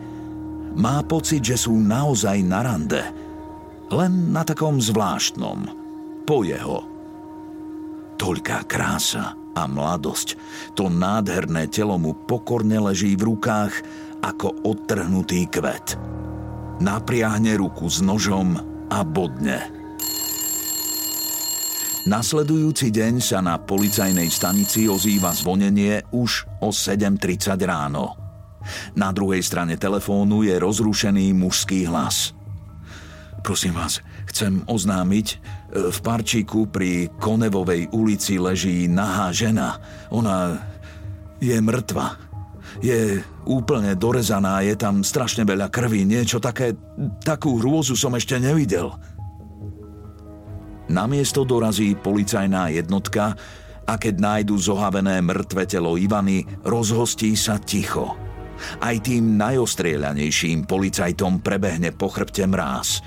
Má 0.75 1.07
pocit, 1.07 1.47
že 1.47 1.55
sú 1.55 1.79
naozaj 1.79 2.43
na 2.43 2.67
rande– 2.67 3.03
len 3.91 4.35
na 4.35 4.43
takom 4.43 4.83
zvláštnom, 4.83 5.71
po 6.27 6.43
jeho. 6.43 6.83
Toľká 8.19 8.67
krása 8.67 9.39
a 9.55 9.63
mladosť, 9.71 10.35
to 10.75 10.91
nádherné 10.91 11.71
telo 11.71 11.95
mu 11.95 12.17
pokorne 12.27 12.83
leží 12.83 13.15
v 13.15 13.31
rukách 13.31 13.75
ako 14.27 14.67
odtrhnutý 14.67 15.47
kvet. 15.47 15.95
Napriahne 16.83 17.55
ruku 17.55 17.87
s 17.87 18.03
nožom 18.03 18.59
a 18.91 18.99
bodne. 19.07 19.71
Nasledujúci 22.07 22.91
deň 22.91 23.15
sa 23.23 23.39
na 23.43 23.59
policajnej 23.59 24.31
stanici 24.31 24.87
ozýva 24.87 25.35
zvonenie 25.35 26.07
už 26.15 26.63
o 26.63 26.71
7.30 26.71 27.59
ráno. 27.67 28.15
Na 28.99 29.15
druhej 29.15 29.43
strane 29.47 29.79
telefónu 29.79 30.43
je 30.43 30.55
rozrušený 30.59 31.35
mužský 31.35 31.87
hlas– 31.87 32.31
Prosím 33.47 33.79
vás, 33.79 34.03
chcem 34.27 34.59
oznámiť, 34.67 35.27
e, 35.31 35.37
v 35.95 35.99
parčíku 36.03 36.67
pri 36.67 37.15
Konevovej 37.15 37.95
ulici 37.95 38.43
leží 38.43 38.91
nahá 38.91 39.31
žena. 39.31 39.79
Ona 40.11 40.59
je 41.39 41.55
mŕtva. 41.63 42.19
Je 42.81 43.21
úplne 43.49 43.97
dorezaná, 43.97 44.61
je 44.61 44.77
tam 44.77 45.01
strašne 45.01 45.49
veľa 45.49 45.73
krvi, 45.73 46.05
niečo 46.05 46.43
také, 46.43 46.77
takú 47.25 47.61
hrôzu 47.61 47.97
som 47.97 48.13
ešte 48.15 48.37
nevidel. 48.37 48.93
Na 50.87 51.11
miesto 51.11 51.43
dorazí 51.43 51.99
policajná 51.99 52.71
jednotka 52.71 53.35
a 53.87 53.95
keď 53.99 54.15
nájdu 54.19 54.55
zohavené 54.55 55.19
mŕtve 55.23 55.67
telo 55.67 55.99
Ivany, 55.99 56.47
rozhostí 56.63 57.35
sa 57.35 57.59
ticho. 57.59 58.15
Aj 58.81 58.97
tým 58.99 59.37
najostrieľanejším 59.37 60.65
policajtom 60.65 61.45
prebehne 61.45 61.93
po 61.93 62.09
chrbte 62.09 62.47
mráz– 62.49 62.89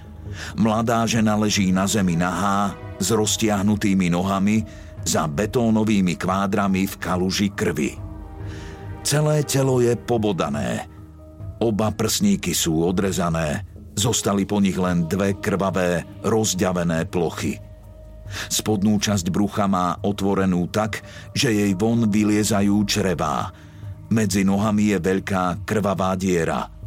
Mladá 0.56 1.06
žena 1.10 1.36
leží 1.36 1.74
na 1.74 1.90
zemi 1.90 2.16
nahá, 2.16 2.74
s 3.00 3.10
roztiahnutými 3.12 4.12
nohami, 4.12 4.64
za 5.08 5.26
betónovými 5.26 6.20
kvádrami 6.20 6.86
v 6.86 6.96
kaluži 7.00 7.50
krvi. 7.56 8.09
Celé 9.04 9.42
telo 9.48 9.82
je 9.82 9.96
pobodané. 9.96 10.86
Oba 11.60 11.92
prsníky 11.92 12.56
sú 12.56 12.86
odrezané, 12.86 13.66
zostali 13.98 14.48
po 14.48 14.64
nich 14.64 14.78
len 14.80 15.10
dve 15.10 15.36
krvavé, 15.40 16.08
rozďavené 16.24 17.10
plochy. 17.10 17.60
Spodnú 18.48 19.02
časť 19.02 19.34
brucha 19.34 19.66
má 19.66 19.98
otvorenú 20.06 20.70
tak, 20.70 21.02
že 21.34 21.50
jej 21.50 21.74
von 21.74 22.08
vyliezajú 22.08 22.76
črevá. 22.86 23.50
Medzi 24.14 24.46
nohami 24.46 24.94
je 24.94 24.98
veľká 25.02 25.66
krvavá 25.66 26.14
diera– 26.14 26.66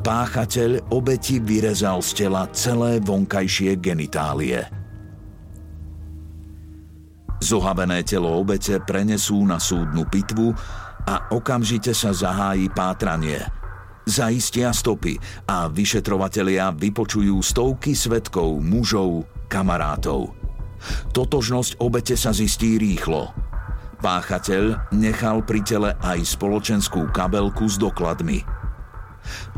Páchateľ 0.00 0.96
obeti 0.96 1.36
vyrezal 1.44 2.00
z 2.00 2.24
tela 2.24 2.48
celé 2.56 3.04
vonkajšie 3.04 3.76
genitálie. 3.84 4.64
Zohavené 7.44 8.00
telo 8.00 8.32
obete 8.40 8.80
prenesú 8.80 9.44
na 9.44 9.60
súdnu 9.60 10.08
pitvu 10.08 10.56
a 11.06 11.30
okamžite 11.32 11.94
sa 11.96 12.10
zahájí 12.12 12.72
pátranie. 12.72 13.40
Zaistia 14.08 14.74
stopy 14.74 15.20
a 15.46 15.68
vyšetrovatelia 15.70 16.72
vypočujú 16.74 17.38
stovky 17.44 17.94
svetkov, 17.94 18.58
mužov, 18.58 19.28
kamarátov. 19.46 20.34
Totožnosť 21.12 21.78
obete 21.78 22.16
sa 22.16 22.32
zistí 22.32 22.80
rýchlo. 22.80 23.30
Páchateľ 24.00 24.96
nechal 24.96 25.44
pri 25.44 25.60
tele 25.60 25.90
aj 26.00 26.24
spoločenskú 26.24 27.12
kabelku 27.12 27.68
s 27.68 27.76
dokladmi. 27.76 28.40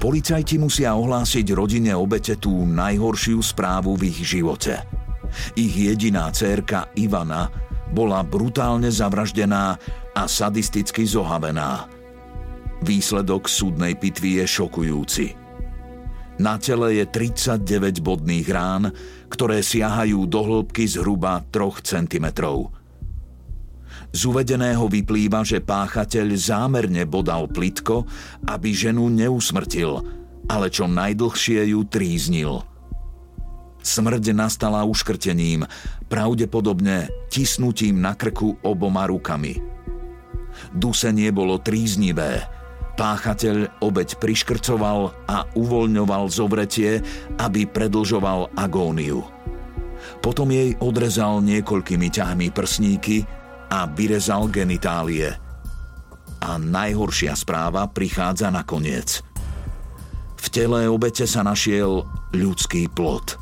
Policajti 0.02 0.58
musia 0.58 0.98
ohlásiť 0.98 1.46
rodine 1.54 1.94
obete 1.94 2.34
tú 2.34 2.66
najhoršiu 2.66 3.38
správu 3.38 3.94
v 3.94 4.10
ich 4.10 4.20
živote. 4.26 4.82
Ich 5.54 5.72
jediná 5.72 6.28
cérka 6.34 6.90
Ivana 6.98 7.48
bola 7.94 8.26
brutálne 8.26 8.90
zavraždená 8.90 9.78
a 10.12 10.28
sadisticky 10.28 11.08
zohavená. 11.08 11.88
Výsledok 12.82 13.46
súdnej 13.46 13.94
pitvy 13.96 14.42
je 14.42 14.46
šokujúci. 14.48 15.26
Na 16.42 16.58
tele 16.58 16.98
je 16.98 17.04
39 17.06 18.02
bodných 18.02 18.48
rán, 18.50 18.90
ktoré 19.30 19.62
siahajú 19.62 20.26
do 20.26 20.40
hĺbky 20.42 20.90
zhruba 20.90 21.44
3 21.54 21.78
cm. 21.84 22.26
Z 24.12 24.20
uvedeného 24.28 24.84
vyplýva, 24.92 25.40
že 25.40 25.64
páchateľ 25.64 26.26
zámerne 26.36 27.08
bodal 27.08 27.48
plitko, 27.48 28.04
aby 28.44 28.74
ženu 28.74 29.08
neusmrtil, 29.08 30.04
ale 30.50 30.68
čo 30.68 30.84
najdlhšie 30.84 31.72
ju 31.72 31.80
tríznil. 31.88 32.60
Smrť 33.82 34.36
nastala 34.36 34.84
uškrtením, 34.84 35.64
pravdepodobne 36.12 37.08
tisnutím 37.32 37.98
na 37.98 38.14
krku 38.14 38.60
oboma 38.62 39.08
rukami. 39.08 39.71
Dusenie 40.70 41.34
bolo 41.34 41.58
tríznivé, 41.58 42.46
Páchateľ 42.92 43.80
obeď 43.80 44.20
priškrcoval 44.20 45.24
a 45.24 45.48
uvoľňoval 45.56 46.28
zovretie, 46.28 47.00
aby 47.40 47.64
predlžoval 47.64 48.52
agóniu. 48.52 49.24
Potom 50.20 50.52
jej 50.52 50.76
odrezal 50.76 51.40
niekoľkými 51.40 52.12
ťahmi 52.12 52.52
prsníky 52.52 53.24
a 53.72 53.88
vyrezal 53.88 54.52
genitálie. 54.52 55.32
A 56.42 56.60
najhoršia 56.60 57.32
správa 57.32 57.88
prichádza 57.88 58.52
nakoniec. 58.52 59.24
V 60.36 60.46
tele 60.52 60.84
obete 60.90 61.24
sa 61.24 61.40
našiel 61.40 62.04
ľudský 62.34 62.92
plod. 62.92 63.40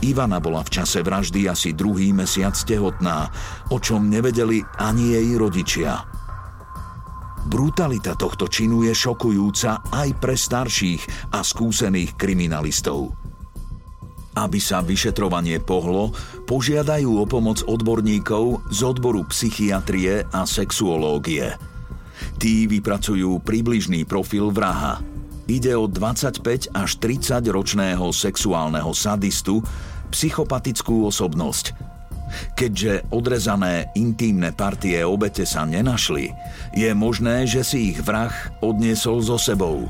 Ivana 0.00 0.40
bola 0.40 0.64
v 0.64 0.80
čase 0.80 1.04
vraždy 1.04 1.50
asi 1.50 1.76
druhý 1.76 2.14
mesiac 2.16 2.56
tehotná, 2.56 3.28
o 3.68 3.76
čom 3.76 4.08
nevedeli 4.08 4.64
ani 4.80 5.12
jej 5.12 5.28
rodičia– 5.36 5.92
Brutalita 7.46 8.18
tohto 8.18 8.50
činu 8.50 8.82
je 8.82 8.90
šokujúca 8.90 9.86
aj 9.94 10.08
pre 10.18 10.34
starších 10.34 11.30
a 11.30 11.46
skúsených 11.46 12.18
kriminalistov. 12.18 13.14
Aby 14.34 14.58
sa 14.58 14.82
vyšetrovanie 14.82 15.62
pohlo, 15.62 16.10
požiadajú 16.50 17.06
o 17.06 17.24
pomoc 17.24 17.62
odborníkov 17.62 18.66
z 18.74 18.80
odboru 18.82 19.22
psychiatrie 19.30 20.26
a 20.26 20.42
sexuológie. 20.42 21.54
Tí 22.42 22.66
vypracujú 22.66 23.38
približný 23.46 24.02
profil 24.02 24.50
vraha. 24.50 24.98
Ide 25.46 25.78
o 25.78 25.86
25 25.86 26.74
až 26.74 26.90
30 26.98 27.46
ročného 27.46 28.10
sexuálneho 28.10 28.90
sadistu, 28.90 29.62
psychopatickú 30.10 31.06
osobnosť– 31.06 31.66
Keďže 32.58 33.06
odrezané 33.14 33.90
intímne 33.94 34.50
partie 34.50 34.98
obete 35.06 35.46
sa 35.46 35.62
nenašli, 35.62 36.32
je 36.74 36.90
možné, 36.92 37.46
že 37.46 37.62
si 37.62 37.94
ich 37.94 37.98
vrah 38.02 38.32
odniesol 38.60 39.22
so 39.22 39.38
sebou. 39.38 39.86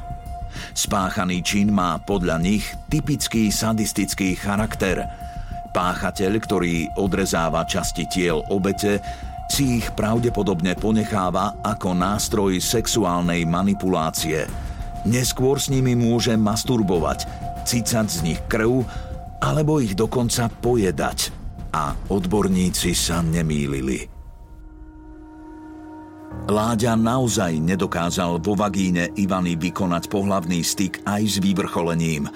Spáchaný 0.73 1.45
čin 1.45 1.69
má 1.73 2.01
podľa 2.01 2.41
nich 2.41 2.65
typický 2.89 3.53
sadistický 3.53 4.37
charakter. 4.37 5.05
Páchateľ, 5.73 6.33
ktorý 6.41 6.75
odrezáva 6.97 7.69
časti 7.69 8.09
tiel 8.09 8.41
obete, 8.49 9.01
si 9.53 9.79
ich 9.79 9.93
pravdepodobne 9.93 10.75
ponecháva 10.75 11.61
ako 11.63 11.93
nástroj 11.93 12.59
sexuálnej 12.59 13.45
manipulácie. 13.47 14.49
Neskôr 15.07 15.61
s 15.63 15.71
nimi 15.71 15.95
môže 15.95 16.35
masturbovať, 16.35 17.29
cicať 17.63 18.07
z 18.11 18.19
nich 18.33 18.41
krv 18.51 18.83
alebo 19.39 19.79
ich 19.79 19.95
dokonca 19.95 20.51
pojedať 20.51 21.46
a 21.77 21.93
odborníci 22.09 22.97
sa 22.97 23.21
nemýlili. 23.21 24.09
Láďa 26.49 26.97
naozaj 26.97 27.61
nedokázal 27.61 28.41
vo 28.41 28.57
vagíne 28.57 29.13
Ivany 29.13 29.61
vykonať 29.61 30.09
pohlavný 30.09 30.65
styk 30.65 31.05
aj 31.05 31.23
s 31.27 31.37
vyvrcholením. 31.37 32.33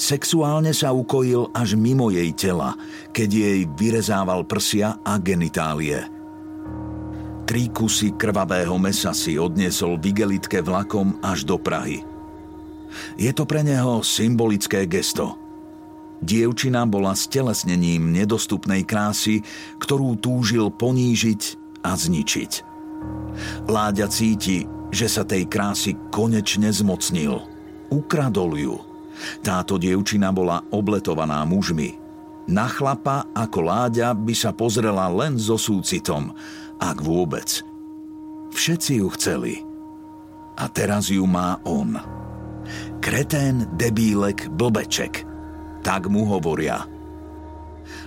Sexuálne 0.00 0.72
sa 0.72 0.96
ukojil 0.96 1.52
až 1.52 1.76
mimo 1.76 2.08
jej 2.08 2.32
tela, 2.32 2.72
keď 3.12 3.28
jej 3.28 3.60
vyrezával 3.68 4.48
prsia 4.48 4.96
a 5.04 5.20
genitálie. 5.20 6.00
Tri 7.44 7.68
kusy 7.68 8.16
krvavého 8.16 8.78
mesa 8.80 9.12
si 9.12 9.36
odniesol 9.36 10.00
v 10.00 10.16
vlakom 10.64 11.20
až 11.20 11.44
do 11.44 11.60
Prahy. 11.60 12.00
Je 13.20 13.30
to 13.36 13.44
pre 13.44 13.60
neho 13.60 14.00
symbolické 14.00 14.88
gesto– 14.88 15.36
Dievčina 16.20 16.84
bola 16.84 17.16
stelesnením 17.16 18.12
nedostupnej 18.12 18.84
krásy, 18.84 19.40
ktorú 19.80 20.20
túžil 20.20 20.68
ponížiť 20.68 21.42
a 21.80 21.96
zničiť. 21.96 22.52
Láďa 23.64 24.06
cíti, 24.12 24.68
že 24.92 25.08
sa 25.08 25.24
tej 25.24 25.48
krásy 25.48 25.96
konečne 26.12 26.68
zmocnil. 26.68 27.40
Ukradol 27.88 28.52
ju. 28.60 28.76
Táto 29.40 29.80
dievčina 29.80 30.28
bola 30.28 30.60
obletovaná 30.68 31.40
mužmi. 31.48 31.96
Na 32.52 32.68
chlapa 32.68 33.24
ako 33.32 33.58
Láďa 33.64 34.12
by 34.12 34.34
sa 34.36 34.52
pozrela 34.52 35.08
len 35.08 35.40
so 35.40 35.56
súcitom, 35.56 36.36
ak 36.76 37.00
vôbec. 37.00 37.64
Všetci 38.52 39.00
ju 39.00 39.08
chceli. 39.16 39.54
A 40.60 40.68
teraz 40.68 41.08
ju 41.08 41.24
má 41.24 41.56
on. 41.64 41.96
Kretén, 43.00 43.64
debílek, 43.80 44.52
blbeček– 44.52 45.24
tak 45.80 46.08
mu 46.08 46.28
hovoria. 46.28 46.86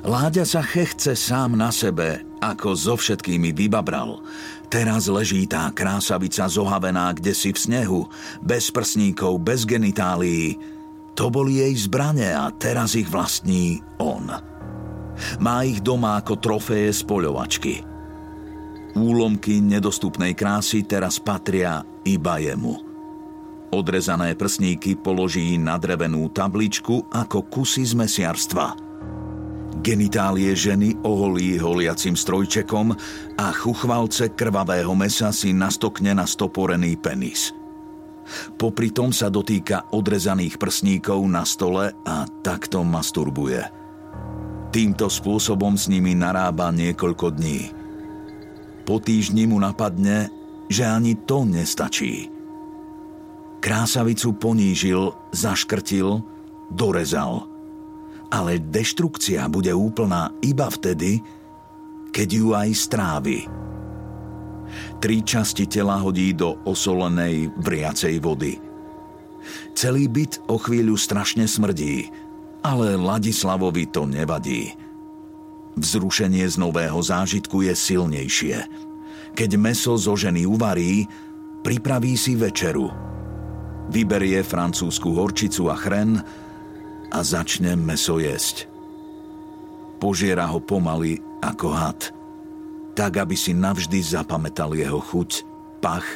Láďa 0.04 0.44
sa 0.44 0.62
chechce 0.64 1.16
sám 1.16 1.56
na 1.56 1.72
sebe, 1.72 2.24
ako 2.44 2.76
so 2.76 2.96
všetkými 3.00 3.56
vybabral. 3.56 4.20
Teraz 4.68 5.08
leží 5.08 5.48
tá 5.48 5.70
krásavica 5.72 6.50
zohavená 6.50 7.14
kde 7.16 7.32
si 7.32 7.56
v 7.56 7.60
snehu, 7.60 8.02
bez 8.44 8.68
prsníkov, 8.74 9.40
bez 9.40 9.64
genitálií. 9.64 10.60
To 11.14 11.30
boli 11.30 11.62
jej 11.62 11.76
zbrane 11.78 12.34
a 12.34 12.50
teraz 12.52 12.98
ich 12.98 13.08
vlastní 13.08 13.80
on. 14.02 14.28
Má 15.40 15.62
ich 15.64 15.80
doma 15.80 16.18
ako 16.20 16.42
trofeje 16.42 16.90
z 16.90 17.02
poľovačky. 17.06 17.74
Úlomky 18.98 19.62
nedostupnej 19.62 20.36
krásy 20.36 20.84
teraz 20.84 21.22
patria 21.22 21.86
iba 22.04 22.42
jemu. 22.42 22.83
Odrezané 23.74 24.38
prsníky 24.38 24.94
položí 24.94 25.58
na 25.58 25.82
drevenú 25.82 26.30
tabličku 26.30 27.10
ako 27.10 27.50
kusy 27.50 27.82
z 27.82 27.98
mesiarstva. 27.98 28.78
Genitálie 29.82 30.54
ženy 30.54 31.02
oholí 31.02 31.58
holiacim 31.58 32.14
strojčekom 32.14 32.94
a 33.34 33.48
chuchvalce 33.50 34.38
krvavého 34.38 34.94
mesa 34.94 35.34
si 35.34 35.58
nastokne 35.58 36.14
na 36.14 36.30
stoporený 36.30 37.02
penis. 37.02 37.50
Popri 38.62 38.94
tom 38.94 39.10
sa 39.10 39.34
dotýka 39.34 39.90
odrezaných 39.90 40.62
prsníkov 40.62 41.26
na 41.26 41.42
stole 41.42 41.98
a 42.06 42.30
takto 42.46 42.86
masturbuje. 42.86 43.66
Týmto 44.70 45.10
spôsobom 45.10 45.74
s 45.74 45.90
nimi 45.90 46.14
narába 46.14 46.70
niekoľko 46.70 47.28
dní. 47.34 47.74
Po 48.86 49.02
týždni 49.02 49.50
mu 49.50 49.58
napadne, 49.58 50.30
že 50.70 50.86
ani 50.86 51.18
to 51.26 51.42
nestačí– 51.42 52.30
Krásavicu 53.64 54.36
ponížil, 54.36 55.16
zaškrtil, 55.32 56.20
dorezal. 56.68 57.48
Ale 58.28 58.60
deštrukcia 58.60 59.48
bude 59.48 59.72
úplná 59.72 60.36
iba 60.44 60.68
vtedy, 60.68 61.24
keď 62.12 62.28
ju 62.28 62.48
aj 62.52 62.70
strávi. 62.76 63.40
Tri 65.00 65.24
časti 65.24 65.64
tela 65.64 65.96
hodí 65.96 66.36
do 66.36 66.60
osolenej, 66.68 67.56
vriacej 67.56 68.20
vody. 68.20 68.60
Celý 69.80 70.12
byt 70.12 70.44
o 70.52 70.60
chvíľu 70.60 71.00
strašne 71.00 71.48
smrdí, 71.48 72.12
ale 72.68 73.00
Ladislavovi 73.00 73.88
to 73.88 74.04
nevadí. 74.04 74.76
Vzrušenie 75.80 76.44
z 76.52 76.60
nového 76.60 77.00
zážitku 77.00 77.64
je 77.64 77.72
silnejšie. 77.72 78.58
Keď 79.40 79.50
meso 79.56 79.96
zo 79.96 80.20
ženy 80.20 80.44
uvarí, 80.44 81.08
pripraví 81.64 82.20
si 82.20 82.36
večeru– 82.36 82.92
vyberie 83.92 84.40
francúzsku 84.46 85.12
horčicu 85.12 85.68
a 85.68 85.76
chren 85.76 86.22
a 87.12 87.20
začne 87.22 87.76
meso 87.76 88.18
jesť. 88.22 88.70
Požiera 90.00 90.48
ho 90.52 90.60
pomaly 90.60 91.20
ako 91.40 91.70
had, 91.72 92.02
tak 92.96 93.20
aby 93.20 93.36
si 93.36 93.56
navždy 93.56 94.00
zapamätal 94.04 94.76
jeho 94.76 95.00
chuť, 95.00 95.44
pach 95.80 96.08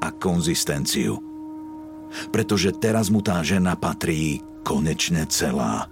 a 0.00 0.08
konzistenciu. 0.12 1.20
Pretože 2.32 2.72
teraz 2.72 3.12
mu 3.12 3.20
tá 3.20 3.40
žena 3.44 3.76
patrí 3.76 4.40
konečne 4.64 5.28
celá. 5.28 5.88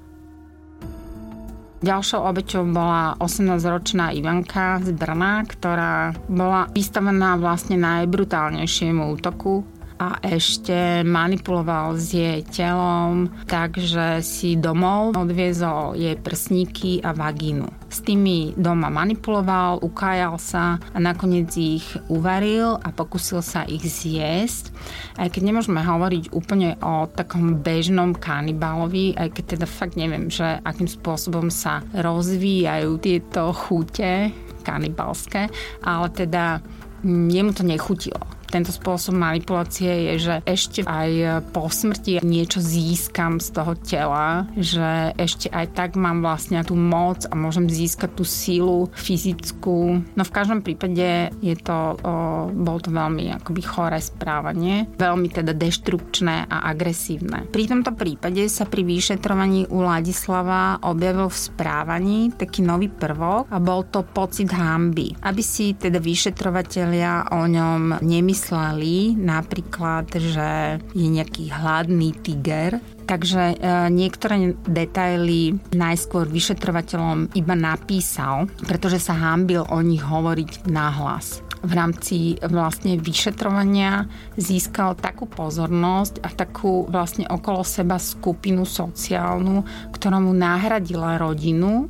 Ďalšou 1.85 2.25
obeťou 2.25 2.65
bola 2.73 3.21
18-ročná 3.21 4.09
Ivanka 4.17 4.81
z 4.81 4.97
Brna, 4.97 5.45
ktorá 5.45 6.17
bola 6.25 6.73
vystavená 6.73 7.37
vlastne 7.37 7.77
najbrutálnejšiemu 7.77 9.13
útoku 9.13 9.76
a 9.97 10.21
ešte 10.21 11.01
manipuloval 11.03 11.97
s 11.97 12.13
jej 12.13 12.45
telom, 12.45 13.33
takže 13.49 14.21
si 14.21 14.57
domov 14.61 15.17
odviezol 15.17 15.97
jej 15.97 16.17
prsníky 16.21 17.01
a 17.01 17.17
vagínu. 17.17 17.65
S 17.89 18.05
tými 18.05 18.53
doma 18.61 18.93
manipuloval, 18.93 19.81
ukájal 19.81 20.37
sa 20.37 20.77
a 20.93 20.99
nakoniec 21.01 21.49
ich 21.57 21.87
uvaril 22.13 22.77
a 22.77 22.93
pokusil 22.93 23.41
sa 23.41 23.65
ich 23.65 23.81
zjesť. 23.89 24.69
Aj 25.17 25.33
keď 25.33 25.43
nemôžeme 25.49 25.81
hovoriť 25.81 26.37
úplne 26.37 26.77
o 26.85 27.09
takom 27.09 27.57
bežnom 27.65 28.13
kanibálovi, 28.13 29.17
aj 29.17 29.33
keď 29.33 29.45
teda 29.57 29.67
fakt 29.67 29.97
neviem, 29.97 30.29
že 30.29 30.61
akým 30.61 30.91
spôsobom 30.91 31.49
sa 31.49 31.81
rozvíjajú 31.97 33.01
tieto 33.01 33.57
chute 33.57 34.29
kanibalské, 34.61 35.49
ale 35.81 36.07
teda 36.13 36.61
jemu 37.07 37.55
to 37.55 37.63
nechutilo 37.63 38.36
tento 38.57 38.73
spôsob 38.73 39.13
manipulácie 39.13 40.09
je, 40.09 40.33
že 40.33 40.35
ešte 40.49 40.81
aj 40.89 41.45
po 41.53 41.69
smrti 41.69 42.25
niečo 42.25 42.65
získam 42.65 43.37
z 43.37 43.53
toho 43.53 43.77
tela, 43.77 44.49
že 44.57 45.13
ešte 45.21 45.53
aj 45.53 45.77
tak 45.77 45.91
mám 46.01 46.25
vlastne 46.25 46.65
tú 46.65 46.73
moc 46.73 47.29
a 47.29 47.37
môžem 47.37 47.69
získať 47.69 48.17
tú 48.17 48.25
sílu 48.25 48.89
fyzickú. 48.97 50.01
No 50.17 50.23
v 50.25 50.33
každom 50.33 50.65
prípade 50.65 51.37
je 51.45 51.55
to, 51.61 52.01
o, 52.01 52.49
bol 52.49 52.81
to 52.81 52.89
veľmi 52.89 53.29
akoby 53.37 53.61
choré 53.61 54.01
správanie, 54.01 54.89
veľmi 54.97 55.29
teda 55.29 55.53
deštrukčné 55.53 56.49
a 56.49 56.73
agresívne. 56.73 57.45
Pri 57.53 57.69
tomto 57.69 57.93
prípade 57.93 58.41
sa 58.49 58.65
pri 58.65 58.89
vyšetrovaní 58.89 59.69
u 59.69 59.85
Ladislava 59.85 60.81
objavil 60.81 61.29
v 61.29 61.37
správaní 61.37 62.19
taký 62.33 62.65
nový 62.65 62.89
prvok 62.89 63.53
a 63.53 63.61
bol 63.61 63.85
to 63.93 64.01
pocit 64.01 64.49
hamby. 64.57 65.13
Aby 65.21 65.43
si 65.45 65.77
teda 65.77 66.01
vyšetrovatelia 66.01 67.37
o 67.37 67.45
ňom 67.45 68.01
nemysleli 68.01 68.46
vymysleli 68.47 69.19
napríklad, 69.19 70.07
že 70.23 70.79
je 70.95 71.07
nejaký 71.11 71.51
hladný 71.51 72.15
tiger, 72.23 72.79
Takže 73.07 73.55
e, 73.55 73.57
niektoré 73.95 74.59
detaily 74.67 75.55
najskôr 75.71 76.27
vyšetrovateľom 76.27 77.39
iba 77.39 77.55
napísal, 77.55 78.51
pretože 78.67 78.99
sa 78.99 79.15
hambil 79.15 79.63
o 79.63 79.79
nich 79.79 80.03
hovoriť 80.03 80.67
nahlas. 80.67 81.39
V 81.63 81.71
rámci 81.71 82.35
vlastne 82.43 82.99
vyšetrovania 82.99 84.11
získal 84.35 84.99
takú 84.99 85.31
pozornosť 85.31 86.19
a 86.19 86.35
takú 86.35 86.91
vlastne 86.91 87.31
okolo 87.31 87.63
seba 87.63 87.95
skupinu 88.03 88.67
sociálnu, 88.67 89.63
ktorá 89.95 90.19
mu 90.19 90.35
nahradila 90.35 91.15
rodinu 91.15 91.87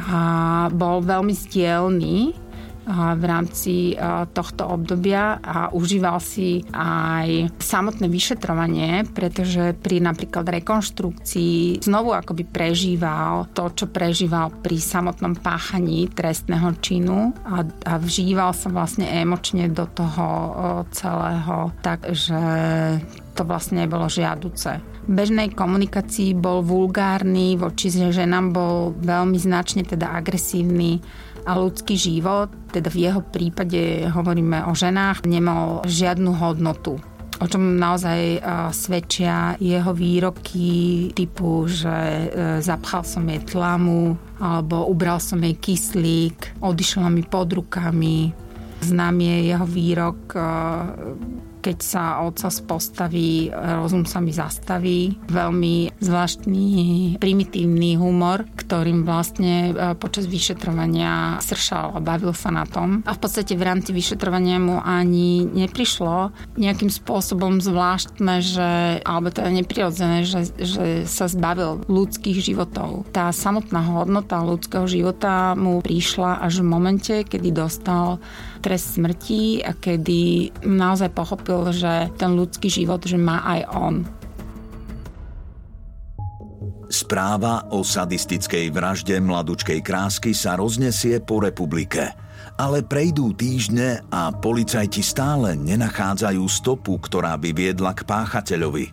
a 0.00 0.72
bol 0.72 1.04
veľmi 1.04 1.36
stielný 1.36 2.47
v 2.88 3.22
rámci 3.28 3.92
tohto 4.32 4.64
obdobia 4.64 5.36
a 5.44 5.68
užíval 5.76 6.16
si 6.24 6.64
aj 6.72 7.52
samotné 7.60 8.08
vyšetrovanie, 8.08 9.04
pretože 9.12 9.76
pri 9.76 10.00
napríklad 10.00 10.48
rekonštrukcii 10.48 11.84
znovu 11.84 12.16
akoby 12.16 12.48
prežíval 12.48 13.52
to, 13.52 13.68
čo 13.76 13.92
prežíval 13.92 14.48
pri 14.64 14.80
samotnom 14.80 15.36
páchaní 15.36 16.08
trestného 16.08 16.80
činu 16.80 17.36
a, 17.44 17.60
a 17.62 17.92
vžíval 18.00 18.56
sa 18.56 18.72
vlastne 18.72 19.04
emočne 19.04 19.68
do 19.68 19.84
toho 19.84 20.26
celého, 20.88 21.76
takže 21.84 22.40
to 23.36 23.46
vlastne 23.46 23.86
nebolo 23.86 24.10
žiaduce. 24.10 24.82
V 25.08 25.12
bežnej 25.16 25.54
komunikácii 25.54 26.36
bol 26.36 26.60
vulgárny, 26.60 27.56
voči 27.56 27.88
ženám 27.88 28.52
bol 28.52 28.92
veľmi 28.98 29.38
značne 29.40 29.86
teda 29.86 30.12
agresívny 30.12 31.00
a 31.48 31.56
ľudský 31.56 31.96
život, 31.96 32.52
teda 32.68 32.92
v 32.92 33.08
jeho 33.08 33.24
prípade 33.24 34.04
hovoríme 34.12 34.68
o 34.68 34.76
ženách, 34.76 35.24
nemal 35.24 35.80
žiadnu 35.88 36.36
hodnotu 36.36 37.00
o 37.38 37.46
čom 37.46 37.78
naozaj 37.78 38.42
svedčia 38.74 39.54
jeho 39.62 39.94
výroky 39.94 41.10
typu, 41.14 41.70
že 41.70 41.86
e, 41.86 42.26
zapchal 42.58 43.06
som 43.06 43.22
jej 43.30 43.38
tlamu 43.46 44.18
alebo 44.42 44.90
ubral 44.90 45.22
som 45.22 45.38
jej 45.38 45.54
kyslík, 45.54 46.58
odišla 46.58 47.06
mi 47.06 47.22
pod 47.22 47.54
rukami. 47.54 48.34
Znám 48.82 49.22
je 49.22 49.36
jeho 49.54 49.66
výrok 49.66 50.34
keď 51.58 51.76
sa 51.82 52.02
otca 52.24 52.48
postaví, 52.64 53.50
rozum 53.52 54.06
sa 54.06 54.22
mi 54.22 54.32
zastaví. 54.32 55.18
Veľmi 55.28 55.92
zvláštny, 55.98 56.66
primitívny 57.18 57.98
humor, 57.98 58.46
ktorým 58.56 59.02
vlastne 59.02 59.70
e, 59.70 59.92
počas 59.98 60.30
vyšetrovania 60.30 61.42
sršal 61.42 61.98
a 61.98 62.04
bavil 62.04 62.32
sa 62.32 62.54
na 62.54 62.64
tom. 62.64 63.02
A 63.04 63.12
v 63.14 63.20
podstate 63.20 63.58
v 63.58 63.66
rámci 63.66 63.90
vyšetrovania 63.90 64.62
mu 64.62 64.78
ani 64.78 65.44
neprišlo 65.44 66.30
nejakým 66.56 66.90
spôsobom 66.92 67.58
zvláštne, 67.58 68.40
že, 68.40 69.02
alebo 69.02 69.34
teda 69.34 69.50
neprirodzené, 69.50 70.24
že, 70.24 70.50
že 70.56 71.04
sa 71.04 71.26
zbavil 71.26 71.82
ľudských 71.86 72.38
životov. 72.38 73.08
Tá 73.10 73.30
samotná 73.34 73.82
hodnota 73.82 74.40
ľudského 74.42 74.86
života 74.86 75.58
mu 75.58 75.82
prišla 75.82 76.44
až 76.44 76.62
v 76.62 76.66
momente, 76.70 77.14
kedy 77.26 77.50
dostal 77.50 78.20
trest 78.58 78.98
smrti 78.98 79.62
a 79.62 79.72
kedy 79.72 80.50
naozaj 80.66 81.14
pochopil, 81.14 81.70
že 81.72 82.10
ten 82.18 82.34
ľudský 82.34 82.68
život, 82.68 83.02
že 83.06 83.16
má 83.16 83.42
aj 83.46 83.60
on. 83.72 83.96
Správa 86.88 87.68
o 87.68 87.84
sadistickej 87.84 88.72
vražde 88.72 89.20
mladučkej 89.20 89.84
krásky 89.84 90.32
sa 90.32 90.56
roznesie 90.56 91.20
po 91.20 91.36
republike. 91.44 92.16
Ale 92.58 92.82
prejdú 92.82 93.36
týždne 93.38 94.02
a 94.10 94.34
policajti 94.34 95.04
stále 95.04 95.54
nenachádzajú 95.54 96.42
stopu, 96.48 96.98
ktorá 96.98 97.38
by 97.38 97.54
viedla 97.54 97.94
k 97.94 98.02
páchateľovi. 98.02 98.90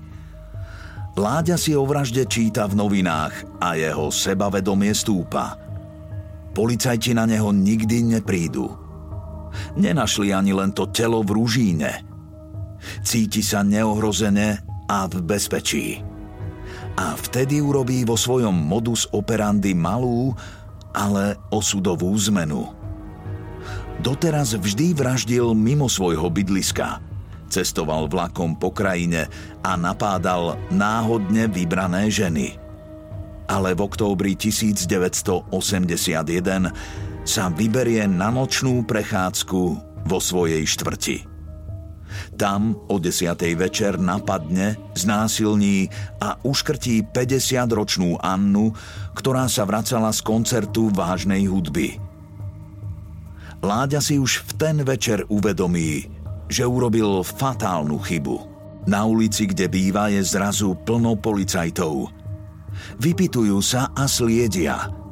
Láďa 1.16 1.56
si 1.56 1.72
o 1.72 1.88
vražde 1.88 2.28
číta 2.28 2.68
v 2.68 2.76
novinách 2.76 3.64
a 3.64 3.80
jeho 3.80 4.12
sebavedomie 4.12 4.92
stúpa. 4.92 5.56
Policajti 6.52 7.16
na 7.16 7.24
neho 7.24 7.56
nikdy 7.56 8.04
neprídu. 8.20 8.85
Nenašli 9.76 10.32
ani 10.32 10.56
len 10.56 10.72
to 10.72 10.90
telo 10.90 11.22
v 11.26 11.36
rúžíne. 11.36 11.92
Cíti 13.02 13.42
sa 13.42 13.66
neohrozené 13.66 14.62
a 14.86 15.10
v 15.10 15.22
bezpečí. 15.26 16.02
A 16.96 17.18
vtedy 17.18 17.60
urobí 17.60 18.08
vo 18.08 18.16
svojom 18.16 18.56
modus 18.56 19.10
operandi 19.12 19.76
malú, 19.76 20.32
ale 20.96 21.36
osudovú 21.52 22.16
zmenu. 22.32 22.72
Doteraz 24.00 24.56
vždy 24.56 24.96
vraždil 24.96 25.52
mimo 25.56 25.92
svojho 25.92 26.32
bydliska. 26.32 27.04
Cestoval 27.52 28.08
vlakom 28.12 28.56
po 28.56 28.72
krajine 28.72 29.28
a 29.64 29.76
napádal 29.76 30.60
náhodne 30.72 31.48
vybrané 31.52 32.12
ženy. 32.12 32.56
Ale 33.46 33.78
v 33.78 33.86
októbri 33.86 34.34
1981 34.34 35.54
sa 37.26 37.50
vyberie 37.50 38.06
na 38.06 38.30
nočnú 38.30 38.86
prechádzku 38.86 39.62
vo 40.06 40.18
svojej 40.22 40.62
štvrti. 40.62 41.18
Tam 42.38 42.78
o 42.88 42.96
10. 43.02 43.36
večer 43.58 43.98
napadne, 44.00 44.78
znásilní 44.96 45.90
a 46.22 46.38
uškrtí 46.46 47.12
50-ročnú 47.12 48.22
Annu, 48.22 48.72
ktorá 49.18 49.50
sa 49.50 49.66
vracala 49.68 50.14
z 50.14 50.22
koncertu 50.22 50.94
vážnej 50.94 51.50
hudby. 51.50 51.98
Láďa 53.66 54.00
si 54.00 54.22
už 54.22 54.46
v 54.46 54.52
ten 54.62 54.78
večer 54.86 55.26
uvedomí, 55.28 56.06
že 56.46 56.64
urobil 56.64 57.26
fatálnu 57.26 57.98
chybu. 57.98 58.38
Na 58.86 59.02
ulici, 59.10 59.50
kde 59.50 59.66
býva, 59.66 60.14
je 60.14 60.22
zrazu 60.22 60.78
plno 60.86 61.18
policajtov. 61.18 62.14
Vypitujú 63.02 63.58
sa 63.66 63.90
a 63.98 64.06
sliedia– 64.06 64.78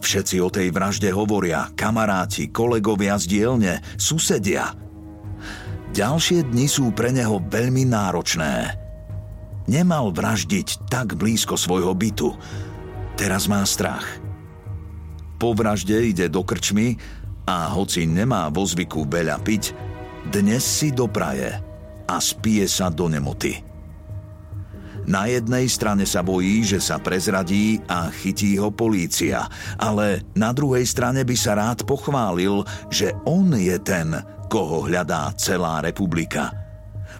Všetci 0.00 0.36
o 0.38 0.48
tej 0.52 0.70
vražde 0.70 1.10
hovoria, 1.10 1.72
kamaráti, 1.74 2.52
kolegovia 2.52 3.18
z 3.18 3.24
dielne, 3.26 3.74
susedia. 3.96 4.72
Ďalšie 5.96 6.52
dni 6.52 6.66
sú 6.68 6.92
pre 6.92 7.10
neho 7.10 7.40
veľmi 7.40 7.88
náročné. 7.88 8.76
Nemal 9.66 10.14
vraždiť 10.14 10.86
tak 10.86 11.18
blízko 11.18 11.58
svojho 11.58 11.90
bytu. 11.96 12.30
Teraz 13.18 13.50
má 13.50 13.64
strach. 13.66 14.06
Po 15.36 15.52
vražde 15.52 15.96
ide 16.06 16.30
do 16.30 16.46
krčmy 16.46 16.96
a 17.48 17.74
hoci 17.74 18.06
nemá 18.06 18.46
vo 18.52 18.62
zvyku 18.62 19.10
veľa 19.10 19.42
piť, 19.42 19.74
dnes 20.30 20.62
si 20.62 20.94
dopraje 20.94 21.50
a 22.06 22.16
spije 22.22 22.70
sa 22.70 22.90
do 22.90 23.10
nemoty. 23.10 23.65
Na 25.06 25.30
jednej 25.30 25.70
strane 25.70 26.02
sa 26.02 26.26
bojí, 26.26 26.66
že 26.66 26.82
sa 26.82 26.98
prezradí 26.98 27.78
a 27.86 28.10
chytí 28.10 28.58
ho 28.58 28.74
polícia, 28.74 29.46
ale 29.78 30.26
na 30.34 30.50
druhej 30.50 30.82
strane 30.82 31.22
by 31.22 31.36
sa 31.38 31.54
rád 31.54 31.86
pochválil, 31.86 32.66
že 32.90 33.14
on 33.22 33.54
je 33.54 33.78
ten, 33.78 34.10
koho 34.50 34.90
hľadá 34.90 35.30
celá 35.38 35.78
republika. 35.78 36.50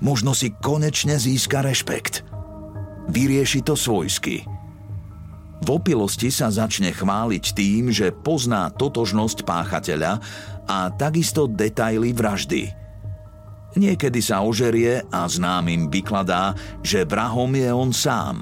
Možno 0.02 0.34
si 0.34 0.50
konečne 0.50 1.14
získa 1.14 1.62
rešpekt. 1.62 2.26
Vyrieši 3.06 3.62
to 3.62 3.78
svojsky. 3.78 4.42
V 5.62 5.68
opilosti 5.70 6.28
sa 6.28 6.50
začne 6.50 6.90
chváliť 6.90 7.44
tým, 7.54 7.94
že 7.94 8.10
pozná 8.10 8.68
totožnosť 8.74 9.46
páchateľa 9.46 10.18
a 10.66 10.90
takisto 10.90 11.46
detaily 11.46 12.10
vraždy– 12.10 12.66
Niekedy 13.76 14.24
sa 14.24 14.40
ožerie 14.40 15.04
a 15.12 15.28
známym 15.28 15.92
vykladá, 15.92 16.56
že 16.80 17.04
vrahom 17.04 17.52
je 17.52 17.68
on 17.68 17.92
sám. 17.92 18.40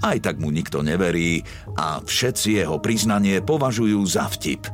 Aj 0.00 0.16
tak 0.16 0.40
mu 0.40 0.48
nikto 0.48 0.80
neverí 0.80 1.44
a 1.76 2.00
všetci 2.00 2.64
jeho 2.64 2.80
priznanie 2.80 3.44
považujú 3.44 4.00
za 4.08 4.24
vtip. 4.32 4.64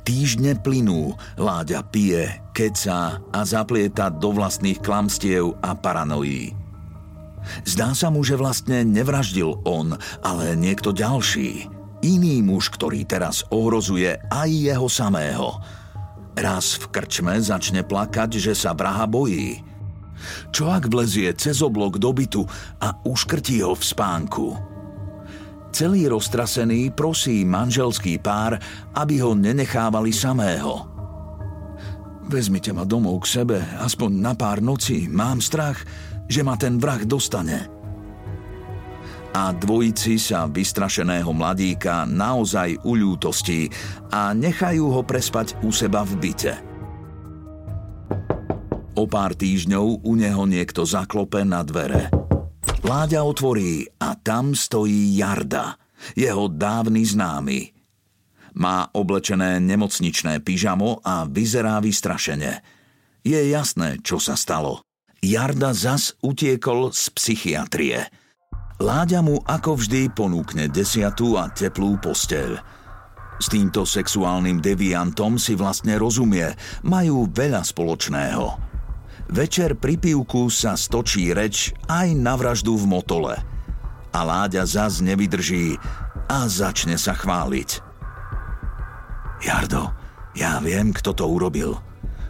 Týždne 0.00 0.56
plynú, 0.56 1.12
Láďa 1.36 1.84
pije, 1.92 2.40
keca 2.56 3.20
a 3.20 3.40
zaplieta 3.44 4.08
do 4.08 4.32
vlastných 4.32 4.80
klamstiev 4.80 5.60
a 5.60 5.76
paranojí. 5.76 6.56
Zdá 7.68 7.92
sa 7.92 8.08
mu, 8.08 8.24
že 8.24 8.40
vlastne 8.40 8.84
nevraždil 8.84 9.60
on, 9.68 9.96
ale 10.24 10.56
niekto 10.56 10.92
ďalší. 10.92 11.68
Iný 12.00 12.40
muž, 12.40 12.72
ktorý 12.72 13.04
teraz 13.04 13.44
ohrozuje 13.52 14.16
aj 14.32 14.48
jeho 14.48 14.88
samého– 14.88 15.52
Raz 16.36 16.78
v 16.78 16.84
krčme 16.94 17.38
začne 17.42 17.82
plakať, 17.82 18.38
že 18.38 18.52
sa 18.54 18.70
vraha 18.76 19.06
bojí. 19.06 19.62
Čo 20.52 20.68
ak 20.68 20.86
vlezie 20.92 21.32
cez 21.32 21.64
oblok 21.64 21.96
do 21.96 22.12
bytu 22.12 22.44
a 22.78 22.92
uškrtí 23.08 23.64
ho 23.64 23.72
v 23.72 23.84
spánku? 23.84 24.46
Celý 25.70 26.10
roztrasený 26.10 26.92
prosí 26.92 27.46
manželský 27.46 28.18
pár, 28.18 28.58
aby 28.94 29.22
ho 29.22 29.32
nenechávali 29.38 30.10
samého. 30.10 30.86
Vezmite 32.26 32.70
ma 32.70 32.86
domov 32.86 33.26
k 33.26 33.42
sebe, 33.42 33.58
aspoň 33.80 34.10
na 34.18 34.34
pár 34.34 34.62
nocí. 34.62 35.10
Mám 35.10 35.42
strach, 35.42 35.82
že 36.30 36.46
ma 36.46 36.54
ten 36.54 36.78
vrah 36.78 37.02
dostane 37.02 37.79
a 39.30 39.54
dvojici 39.54 40.18
sa 40.18 40.50
vystrašeného 40.50 41.30
mladíka 41.30 42.02
naozaj 42.02 42.82
uľútostí 42.82 43.70
a 44.10 44.34
nechajú 44.34 44.90
ho 44.90 45.02
prespať 45.06 45.54
u 45.62 45.70
seba 45.70 46.02
v 46.02 46.18
byte. 46.18 46.54
O 48.98 49.06
pár 49.06 49.38
týždňov 49.38 50.02
u 50.02 50.12
neho 50.18 50.44
niekto 50.50 50.82
zaklope 50.82 51.46
na 51.46 51.62
dvere. 51.62 52.10
Láďa 52.82 53.22
otvorí 53.22 53.86
a 54.02 54.18
tam 54.18 54.50
stojí 54.50 55.14
Jarda, 55.14 55.78
jeho 56.18 56.50
dávny 56.50 57.06
známy. 57.06 57.60
Má 58.58 58.90
oblečené 58.90 59.62
nemocničné 59.62 60.42
pyžamo 60.42 60.98
a 61.06 61.22
vyzerá 61.22 61.78
vystrašene. 61.78 62.66
Je 63.22 63.38
jasné, 63.46 64.02
čo 64.02 64.18
sa 64.18 64.34
stalo. 64.34 64.82
Jarda 65.22 65.70
zas 65.70 66.18
utiekol 66.18 66.90
z 66.90 67.04
psychiatrie– 67.14 68.00
Láďa 68.80 69.20
mu 69.20 69.36
ako 69.44 69.76
vždy 69.76 70.08
ponúkne 70.08 70.64
desiatú 70.72 71.36
a 71.36 71.52
teplú 71.52 72.00
posteľ. 72.00 72.56
S 73.36 73.46
týmto 73.52 73.84
sexuálnym 73.84 74.64
deviantom 74.64 75.36
si 75.36 75.52
vlastne 75.52 76.00
rozumie, 76.00 76.48
majú 76.84 77.28
veľa 77.28 77.60
spoločného. 77.60 78.44
Večer 79.28 79.76
pri 79.76 80.00
pivku 80.00 80.48
sa 80.48 80.80
stočí 80.80 81.28
reč 81.36 81.76
aj 81.92 82.08
na 82.16 82.34
vraždu 82.40 82.80
v 82.80 82.88
motole. 82.88 83.36
A 84.10 84.20
Láďa 84.24 84.64
zas 84.64 85.04
nevydrží 85.04 85.76
a 86.26 86.48
začne 86.48 86.96
sa 86.96 87.12
chváliť. 87.12 87.84
Jardo, 89.44 89.92
ja 90.32 90.56
viem, 90.64 90.96
kto 90.96 91.12
to 91.12 91.28
urobil. 91.28 91.76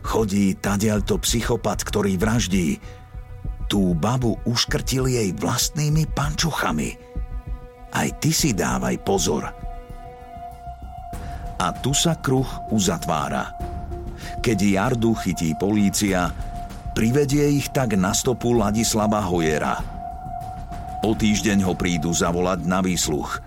Chodí 0.03 0.59
tadiaľto 0.59 1.23
psychopat, 1.23 1.87
ktorý 1.87 2.19
vraždí, 2.19 2.83
Tú 3.71 3.95
babu 3.95 4.35
uškrtil 4.51 5.07
jej 5.07 5.31
vlastnými 5.31 6.11
pančuchami. 6.11 6.91
Aj 7.95 8.09
ty 8.19 8.35
si 8.35 8.51
dávaj 8.51 8.99
pozor. 9.07 9.47
A 11.55 11.67
tu 11.79 11.95
sa 11.95 12.19
kruh 12.19 12.51
uzatvára. 12.75 13.55
Keď 14.43 14.59
Jardu 14.59 15.15
chytí 15.15 15.55
polícia, 15.55 16.35
privedie 16.99 17.47
ich 17.47 17.71
tak 17.71 17.95
na 17.95 18.11
stopu 18.11 18.59
Ladislava 18.59 19.23
Hojera. 19.23 19.79
O 21.07 21.15
týždeň 21.15 21.63
ho 21.63 21.79
prídu 21.79 22.11
zavolať 22.11 22.67
na 22.67 22.83
výsluch. 22.83 23.39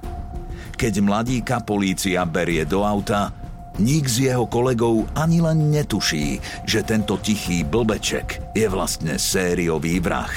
Keď 0.79 0.93
mladíka 1.03 1.59
polícia 1.67 2.23
berie 2.23 2.63
do 2.63 2.87
auta, 2.87 3.42
Nik 3.81 4.05
z 4.05 4.29
jeho 4.29 4.45
kolegov 4.45 5.09
ani 5.17 5.41
len 5.41 5.73
netuší, 5.73 6.37
že 6.69 6.85
tento 6.85 7.17
tichý 7.17 7.65
blbeček 7.65 8.53
je 8.53 8.69
vlastne 8.69 9.17
sériový 9.17 9.97
vrah. 9.97 10.29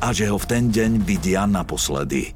A 0.00 0.16
že 0.16 0.32
ho 0.32 0.40
v 0.40 0.48
ten 0.48 0.64
deň 0.72 1.04
vidia 1.04 1.44
naposledy. 1.44 2.32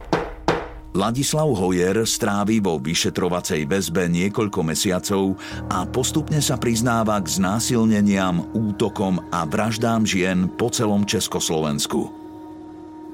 Ladislav 0.93 1.49
Hojer 1.57 2.05
strávi 2.05 2.61
vo 2.61 2.77
vyšetrovacej 2.77 3.65
väzbe 3.65 4.13
niekoľko 4.13 4.61
mesiacov 4.61 5.41
a 5.73 5.89
postupne 5.89 6.45
sa 6.45 6.61
priznáva 6.61 7.17
k 7.25 7.33
znásilneniam, 7.33 8.53
útokom 8.53 9.17
a 9.33 9.49
vraždám 9.49 10.05
žien 10.05 10.53
po 10.61 10.69
celom 10.69 11.09
Československu. 11.09 12.13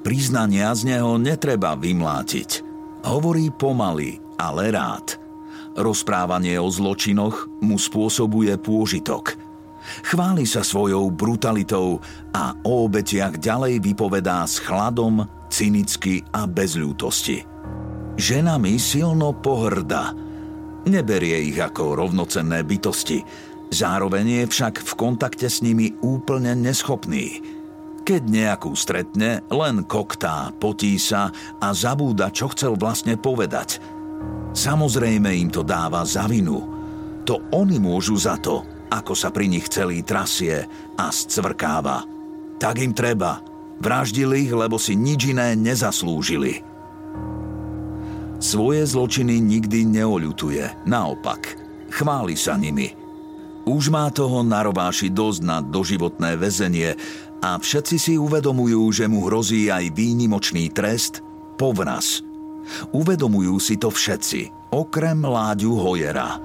Priznania 0.03 0.74
z 0.74 0.99
neho 0.99 1.14
netreba 1.22 1.78
vymlátiť. 1.78 2.66
Hovorí 3.07 3.55
pomaly, 3.55 4.18
ale 4.34 4.74
rád– 4.74 5.14
Rozprávanie 5.78 6.58
o 6.58 6.66
zločinoch 6.66 7.46
mu 7.62 7.78
spôsobuje 7.78 8.50
pôžitok. 8.58 9.38
Chváli 10.02 10.42
sa 10.42 10.66
svojou 10.66 11.06
brutalitou 11.14 12.02
a 12.34 12.50
o 12.66 12.90
obetiach 12.90 13.38
ďalej 13.38 13.86
vypovedá 13.86 14.42
s 14.42 14.58
chladom, 14.58 15.22
cynicky 15.46 16.26
a 16.34 16.50
bez 16.50 16.74
ľútosti. 16.74 17.46
Ženami 18.18 18.74
silno 18.74 19.38
pohrda. 19.38 20.10
Neberie 20.90 21.46
ich 21.46 21.58
ako 21.62 21.94
rovnocenné 21.94 22.66
bytosti. 22.66 23.22
Zároveň 23.70 24.42
je 24.42 24.44
však 24.50 24.82
v 24.82 24.92
kontakte 24.98 25.46
s 25.46 25.62
nimi 25.62 25.94
úplne 26.02 26.58
neschopný. 26.58 27.38
Keď 28.02 28.22
nejakú 28.26 28.74
stretne, 28.74 29.46
len 29.46 29.86
koktá, 29.86 30.50
potí 30.58 30.98
sa 30.98 31.30
a 31.62 31.70
zabúda, 31.70 32.34
čo 32.34 32.50
chcel 32.50 32.74
vlastne 32.74 33.14
povedať– 33.14 33.78
Samozrejme 34.53 35.28
im 35.36 35.49
to 35.53 35.61
dáva 35.62 36.05
za 36.09 36.24
vinu. 36.24 36.64
To 37.28 37.44
oni 37.53 37.76
môžu 37.76 38.16
za 38.16 38.40
to, 38.40 38.64
ako 38.88 39.12
sa 39.12 39.28
pri 39.28 39.49
nich 39.49 39.68
celý 39.68 40.01
trasie 40.01 40.64
a 40.96 41.07
scvrkáva. 41.12 42.05
Tak 42.57 42.80
im 42.80 42.96
treba. 42.96 43.44
Vraždili 43.78 44.49
ich, 44.49 44.53
lebo 44.53 44.80
si 44.80 44.99
nič 44.99 45.30
iné 45.30 45.55
nezaslúžili. 45.55 46.64
Svoje 48.38 48.82
zločiny 48.86 49.38
nikdy 49.38 49.86
neoľutuje, 49.86 50.88
naopak. 50.88 51.59
Chváli 51.90 52.34
sa 52.34 52.59
nimi. 52.59 52.94
Už 53.68 53.92
má 53.92 54.09
toho 54.09 54.40
na 54.42 54.64
robáši 54.64 55.12
dosť 55.12 55.40
na 55.44 55.59
doživotné 55.61 56.40
väzenie 56.40 56.96
a 57.44 57.61
všetci 57.61 57.96
si 58.01 58.14
uvedomujú, 58.16 58.82
že 58.90 59.05
mu 59.07 59.28
hrozí 59.28 59.68
aj 59.68 59.92
výnimočný 59.92 60.72
trest, 60.72 61.20
povraz– 61.61 62.24
Uvedomujú 62.92 63.56
si 63.60 63.76
to 63.76 63.92
všetci, 63.92 64.72
okrem 64.72 65.24
Láďu 65.24 65.76
Hojera. 65.76 66.38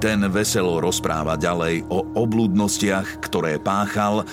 Ten 0.00 0.24
veselo 0.32 0.80
rozpráva 0.80 1.38
ďalej 1.38 1.86
o 1.92 2.04
obludnostiach, 2.16 3.20
ktoré 3.24 3.60
páchal 3.60 4.24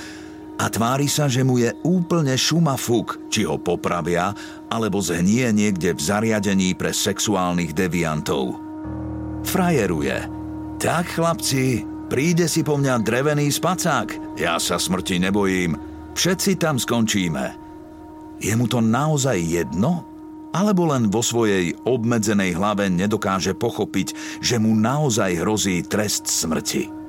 a 0.61 0.69
tvári 0.69 1.09
sa, 1.09 1.25
že 1.25 1.41
mu 1.41 1.57
je 1.57 1.73
úplne 1.81 2.37
šuma 2.37 2.77
fuk, 2.77 3.17
či 3.33 3.49
ho 3.49 3.57
popravia, 3.57 4.29
alebo 4.69 5.01
zhnie 5.01 5.49
niekde 5.49 5.97
v 5.97 6.01
zariadení 6.01 6.77
pre 6.77 6.93
sexuálnych 6.93 7.73
deviantov. 7.73 8.61
Frajeruje. 9.41 10.21
Tak, 10.77 11.17
chlapci, 11.17 11.81
príde 12.13 12.45
si 12.45 12.61
po 12.61 12.77
mňa 12.77 13.01
drevený 13.01 13.49
spacák. 13.49 14.37
Ja 14.37 14.61
sa 14.61 14.77
smrti 14.77 15.17
nebojím. 15.17 15.77
Všetci 16.13 16.61
tam 16.61 16.77
skončíme. 16.77 17.57
Je 18.37 18.53
mu 18.53 18.69
to 18.69 18.85
naozaj 18.85 19.37
jedno, 19.41 20.10
alebo 20.51 20.91
len 20.91 21.07
vo 21.07 21.23
svojej 21.23 21.75
obmedzenej 21.87 22.55
hlave 22.55 22.91
nedokáže 22.91 23.55
pochopiť, 23.55 24.39
že 24.43 24.59
mu 24.59 24.75
naozaj 24.75 25.39
hrozí 25.39 25.83
trest 25.87 26.27
smrti. 26.27 27.01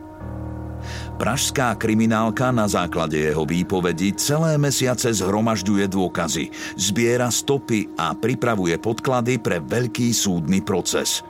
Pražská 1.18 1.78
kriminálka 1.78 2.50
na 2.50 2.66
základe 2.66 3.14
jeho 3.14 3.46
výpovedi 3.46 4.18
celé 4.18 4.58
mesiace 4.58 5.14
zhromažďuje 5.14 5.86
dôkazy, 5.86 6.50
zbiera 6.74 7.30
stopy 7.30 7.94
a 7.94 8.10
pripravuje 8.10 8.74
podklady 8.82 9.38
pre 9.38 9.62
veľký 9.62 10.10
súdny 10.10 10.66
proces. 10.66 11.22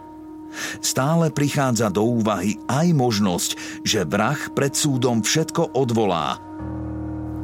Stále 0.81 1.33
prichádza 1.33 1.93
do 1.93 2.09
úvahy 2.09 2.57
aj 2.69 2.89
možnosť, 2.93 3.51
že 3.85 4.09
vrah 4.09 4.41
pred 4.53 4.73
súdom 4.73 5.21
všetko 5.21 5.77
odvolá. 5.77 6.41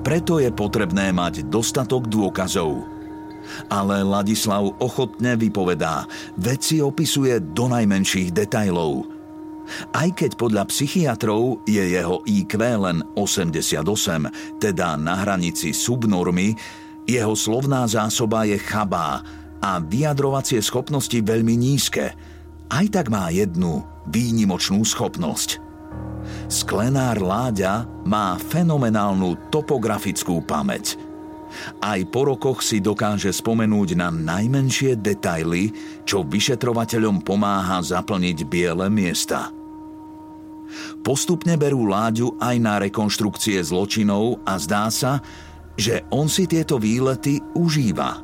Preto 0.05 0.41
je 0.41 0.49
potrebné 0.49 1.13
mať 1.13 1.53
dostatok 1.53 2.09
dôkazov– 2.09 2.81
Ale 3.69 4.05
Ladislav 4.05 4.79
ochotne 4.79 5.37
vypovedá, 5.37 6.05
veci 6.39 6.81
opisuje 6.83 7.41
do 7.41 7.69
najmenších 7.69 8.33
detajlov. 8.33 9.19
Aj 9.93 10.09
keď 10.09 10.41
podľa 10.41 10.65
psychiatrov 10.73 11.61
je 11.69 11.81
jeho 11.81 12.25
IQ 12.25 12.57
len 12.57 13.05
88, 13.13 13.85
teda 14.57 14.97
na 14.97 15.15
hranici 15.21 15.77
subnormy, 15.77 16.57
jeho 17.05 17.37
slovná 17.37 17.85
zásoba 17.89 18.49
je 18.49 18.57
chabá 18.61 19.21
a 19.61 19.71
vyjadrovacie 19.81 20.61
schopnosti 20.61 21.17
veľmi 21.17 21.57
nízke. 21.57 22.13
Aj 22.69 22.87
tak 22.89 23.09
má 23.09 23.33
jednu 23.33 23.85
výnimočnú 24.09 24.85
schopnosť. 24.85 25.61
Sklenár 26.49 27.21
Láďa 27.21 27.89
má 28.05 28.37
fenomenálnu 28.37 29.49
topografickú 29.49 30.45
pamäť– 30.45 30.97
aj 31.83 32.01
po 32.11 32.29
rokoch 32.29 32.61
si 32.65 32.83
dokáže 32.83 33.31
spomenúť 33.31 33.99
na 33.99 34.09
najmenšie 34.11 34.99
detaily, 34.99 35.71
čo 36.05 36.27
vyšetrovateľom 36.27 37.23
pomáha 37.23 37.81
zaplniť 37.83 38.39
biele 38.47 38.87
miesta. 38.93 39.55
Postupne 41.01 41.57
berú 41.57 41.89
Láďu 41.89 42.37
aj 42.37 42.57
na 42.61 42.77
rekonštrukcie 42.77 43.57
zločinov 43.65 44.45
a 44.45 44.61
zdá 44.61 44.93
sa, 44.93 45.25
že 45.79 46.05
on 46.13 46.29
si 46.29 46.45
tieto 46.45 46.77
výlety 46.77 47.41
užíva. 47.57 48.21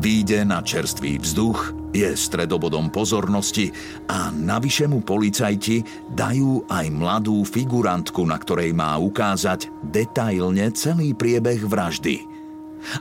Výjde 0.00 0.42
na 0.48 0.64
čerstvý 0.64 1.20
vzduch, 1.20 1.82
je 1.92 2.08
stredobodom 2.16 2.88
pozornosti 2.88 3.68
a 4.08 4.32
navyše 4.32 4.88
mu 4.88 5.04
policajti 5.04 5.84
dajú 6.08 6.64
aj 6.66 6.86
mladú 6.88 7.44
figurantku, 7.44 8.24
na 8.24 8.40
ktorej 8.40 8.72
má 8.72 8.96
ukázať 8.96 9.68
detailne 9.92 10.72
celý 10.72 11.12
priebeh 11.12 11.60
vraždy. 11.60 12.31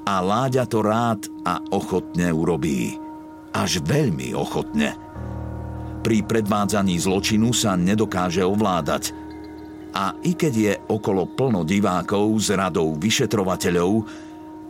A 0.05 0.21
Láďa 0.21 0.65
to 0.69 0.85
rád 0.85 1.27
a 1.45 1.59
ochotne 1.73 2.29
urobí. 2.29 2.95
Až 3.51 3.83
veľmi 3.83 4.31
ochotne. 4.37 4.95
Pri 6.01 6.25
predvádzaní 6.25 6.97
zločinu 6.97 7.53
sa 7.53 7.77
nedokáže 7.77 8.41
ovládať. 8.41 9.13
A 9.91 10.15
i 10.23 10.33
keď 10.33 10.53
je 10.55 10.73
okolo 10.87 11.29
plno 11.29 11.61
divákov 11.67 12.31
s 12.39 12.49
radou 12.55 12.95
vyšetrovateľov, 12.95 13.91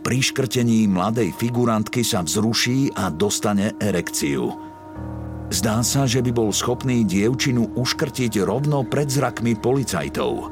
pri 0.02 0.18
škrtení 0.18 0.90
mladej 0.90 1.30
figurantky 1.30 2.02
sa 2.02 2.26
vzruší 2.26 2.90
a 2.98 3.06
dostane 3.06 3.78
erekciu. 3.78 4.50
Zdá 5.52 5.84
sa, 5.86 6.10
že 6.10 6.18
by 6.26 6.32
bol 6.34 6.50
schopný 6.50 7.06
dievčinu 7.06 7.78
uškrtiť 7.78 8.42
rovno 8.42 8.82
pred 8.82 9.06
zrakmi 9.06 9.54
policajtov. 9.54 10.50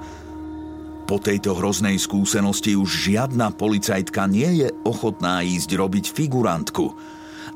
Po 1.10 1.18
tejto 1.18 1.58
hroznej 1.58 1.98
skúsenosti 1.98 2.78
už 2.78 3.10
žiadna 3.10 3.50
policajtka 3.50 4.30
nie 4.30 4.62
je 4.62 4.68
ochotná 4.86 5.42
ísť 5.42 5.74
robiť 5.74 6.14
figurantku. 6.14 6.94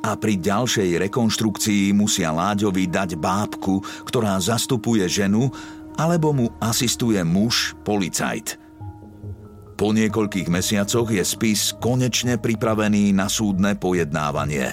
A 0.03 0.19
pri 0.19 0.43
ďalšej 0.43 0.99
rekonštrukcii 1.07 1.95
musia 1.95 2.35
Láďovi 2.35 2.91
dať 2.91 3.15
bábku, 3.15 3.79
ktorá 4.11 4.43
zastupuje 4.43 5.07
ženu, 5.07 5.55
alebo 5.95 6.35
mu 6.35 6.51
asistuje 6.59 7.23
muž, 7.23 7.79
policajt– 7.87 8.59
po 9.75 9.91
niekoľkých 9.91 10.55
mesiacoch 10.55 11.11
je 11.11 11.19
spis 11.27 11.75
konečne 11.83 12.39
pripravený 12.39 13.11
na 13.11 13.27
súdne 13.27 13.75
pojednávanie. 13.75 14.71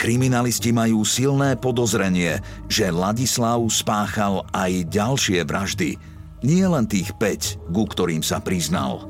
Kriminalisti 0.00 0.72
majú 0.72 1.04
silné 1.04 1.60
podozrenie, 1.60 2.40
že 2.64 2.88
Ladislav 2.88 3.60
spáchal 3.68 4.48
aj 4.56 4.88
ďalšie 4.88 5.44
vraždy, 5.44 6.00
nie 6.44 6.62
len 6.68 6.84
tých 6.84 7.16
5, 7.16 7.72
ku 7.72 7.88
ktorým 7.88 8.20
sa 8.20 8.38
priznal. 8.44 9.08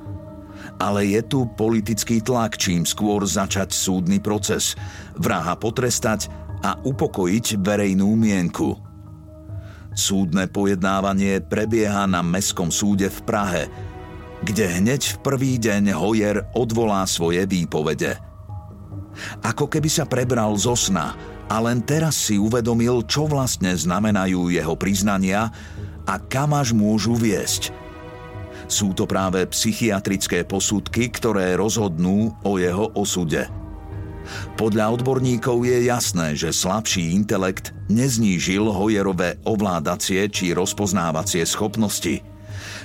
Ale 0.79 1.11
je 1.11 1.21
tu 1.27 1.51
politický 1.59 2.23
tlak, 2.23 2.55
čím 2.57 2.87
skôr 2.87 3.27
začať 3.27 3.75
súdny 3.75 4.23
proces, 4.23 4.79
vraha 5.19 5.59
potrestať 5.59 6.31
a 6.63 6.79
upokojiť 6.81 7.59
verejnú 7.59 8.15
mienku. 8.15 8.79
Súdne 9.95 10.47
pojednávanie 10.47 11.43
prebieha 11.43 12.07
na 12.07 12.23
Mestskom 12.23 12.71
súde 12.71 13.11
v 13.11 13.21
Prahe– 13.27 13.65
kde 14.45 14.69
hneď 14.69 15.17
v 15.17 15.17
prvý 15.25 15.53
deň 15.57 15.97
Hoyer 15.97 16.45
odvolá 16.53 17.09
svoje 17.09 17.49
výpovede. 17.49 18.21
Ako 19.41 19.73
keby 19.73 19.89
sa 19.89 20.05
prebral 20.05 20.53
zo 20.61 20.77
sna 20.77 21.17
a 21.49 21.57
len 21.65 21.81
teraz 21.81 22.29
si 22.29 22.37
uvedomil, 22.37 23.09
čo 23.09 23.25
vlastne 23.25 23.73
znamenajú 23.73 24.53
jeho 24.53 24.77
priznania 24.77 25.49
a 26.05 26.21
kam 26.21 26.57
až 26.57 26.77
môžu 26.77 27.17
viesť. 27.17 27.73
Sú 28.65 28.97
to 28.97 29.05
práve 29.05 29.45
psychiatrické 29.53 30.45
posudky, 30.45 31.13
ktoré 31.13 31.57
rozhodnú 31.57 32.33
o 32.45 32.57
jeho 32.57 32.93
osude. 32.97 33.45
Podľa 34.57 34.97
odborníkov 34.97 35.69
je 35.69 35.85
jasné, 35.85 36.33
že 36.33 36.49
slabší 36.49 37.13
intelekt 37.13 37.77
neznížil 37.93 38.65
Hojerové 38.73 39.37
ovládacie 39.45 40.33
či 40.33 40.57
rozpoznávacie 40.57 41.45
schopnosti– 41.45 42.21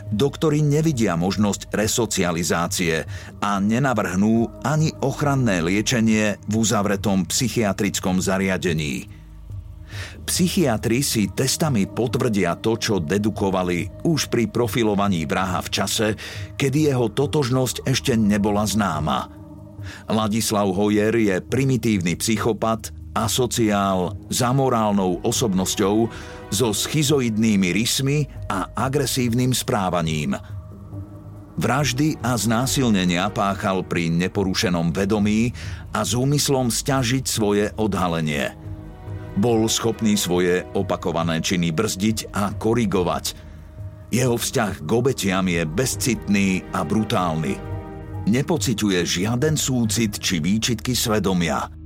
Doktori 0.09 0.65
nevidia 0.65 1.13
možnosť 1.13 1.69
resocializácie 1.69 3.05
a 3.45 3.61
nenavrhnú 3.61 4.65
ani 4.65 4.89
ochranné 5.05 5.61
liečenie 5.61 6.41
v 6.49 6.53
uzavretom 6.57 7.29
psychiatrickom 7.29 8.17
zariadení. 8.17 9.18
Psychiatri 10.29 11.01
si 11.01 11.25
testami 11.25 11.89
potvrdia 11.89 12.53
to, 12.61 12.77
čo 12.77 13.01
dedukovali 13.01 14.05
už 14.05 14.29
pri 14.29 14.45
profilovaní 14.45 15.25
vraha 15.25 15.57
v 15.65 15.69
čase, 15.73 16.07
kedy 16.53 16.93
jeho 16.93 17.09
totožnosť 17.09 17.89
ešte 17.89 18.13
nebola 18.13 18.61
známa. 18.61 19.25
Ladislav 20.05 20.69
Hoyer 20.69 21.17
je 21.17 21.41
primitívny 21.41 22.13
psychopat, 22.13 22.93
asociál, 23.17 24.21
za 24.29 24.53
morálnou 24.53 25.17
osobnosťou, 25.25 26.13
so 26.53 26.77
schizoidnými 26.77 27.73
rysmi 27.73 28.29
a 28.53 28.69
agresívnym 28.77 29.49
správaním. 29.49 30.37
Vraždy 31.57 32.21
a 32.21 32.37
znásilnenia 32.37 33.33
páchal 33.33 33.81
pri 33.81 34.13
neporušenom 34.13 34.93
vedomí 34.93 35.57
a 35.89 36.05
s 36.05 36.13
úmyslom 36.13 36.69
stiažiť 36.69 37.25
svoje 37.25 37.73
odhalenie. 37.81 38.68
Bol 39.39 39.71
schopný 39.71 40.19
svoje 40.19 40.67
opakované 40.75 41.39
činy 41.39 41.71
brzdiť 41.71 42.35
a 42.35 42.51
korigovať. 42.51 43.25
Jeho 44.11 44.35
vzťah 44.35 44.83
k 44.83 44.89
obetiam 44.91 45.47
je 45.47 45.63
bezcitný 45.63 46.67
a 46.75 46.83
brutálny. 46.83 47.55
Nepociťuje 48.27 48.99
žiaden 49.07 49.55
súcit 49.55 50.19
či 50.19 50.43
výčitky 50.43 50.91
svedomia– 50.91 51.63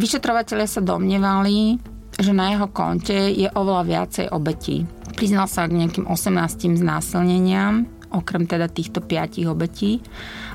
Vyšetrovateľe 0.00 0.64
sa 0.64 0.80
domnievali, 0.80 1.76
že 2.16 2.32
na 2.32 2.56
jeho 2.56 2.72
konte 2.72 3.36
je 3.36 3.52
oveľa 3.52 3.84
viacej 3.84 4.26
obetí. 4.32 4.88
Priznal 5.12 5.44
sa 5.44 5.68
k 5.68 5.76
nejakým 5.76 6.08
18 6.08 6.80
znásilneniam, 6.80 7.84
okrem 8.10 8.46
teda 8.46 8.66
týchto 8.70 9.02
piatich 9.02 9.46
obetí 9.46 10.02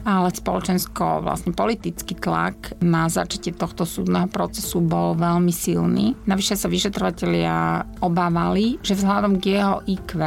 ale 0.05 0.29
spoločensko 0.29 1.25
vlastne 1.25 1.51
politický 1.57 2.13
tlak 2.13 2.77
na 2.85 3.09
začatie 3.09 3.51
tohto 3.51 3.89
súdneho 3.89 4.29
procesu 4.29 4.79
bol 4.79 5.17
veľmi 5.17 5.49
silný. 5.49 6.13
Navyše 6.29 6.53
sa 6.53 6.69
vyšetrovateľia 6.69 7.55
obávali, 8.05 8.77
že 8.85 8.93
vzhľadom 8.93 9.41
k 9.41 9.57
jeho 9.57 9.81
IQ 9.89 10.21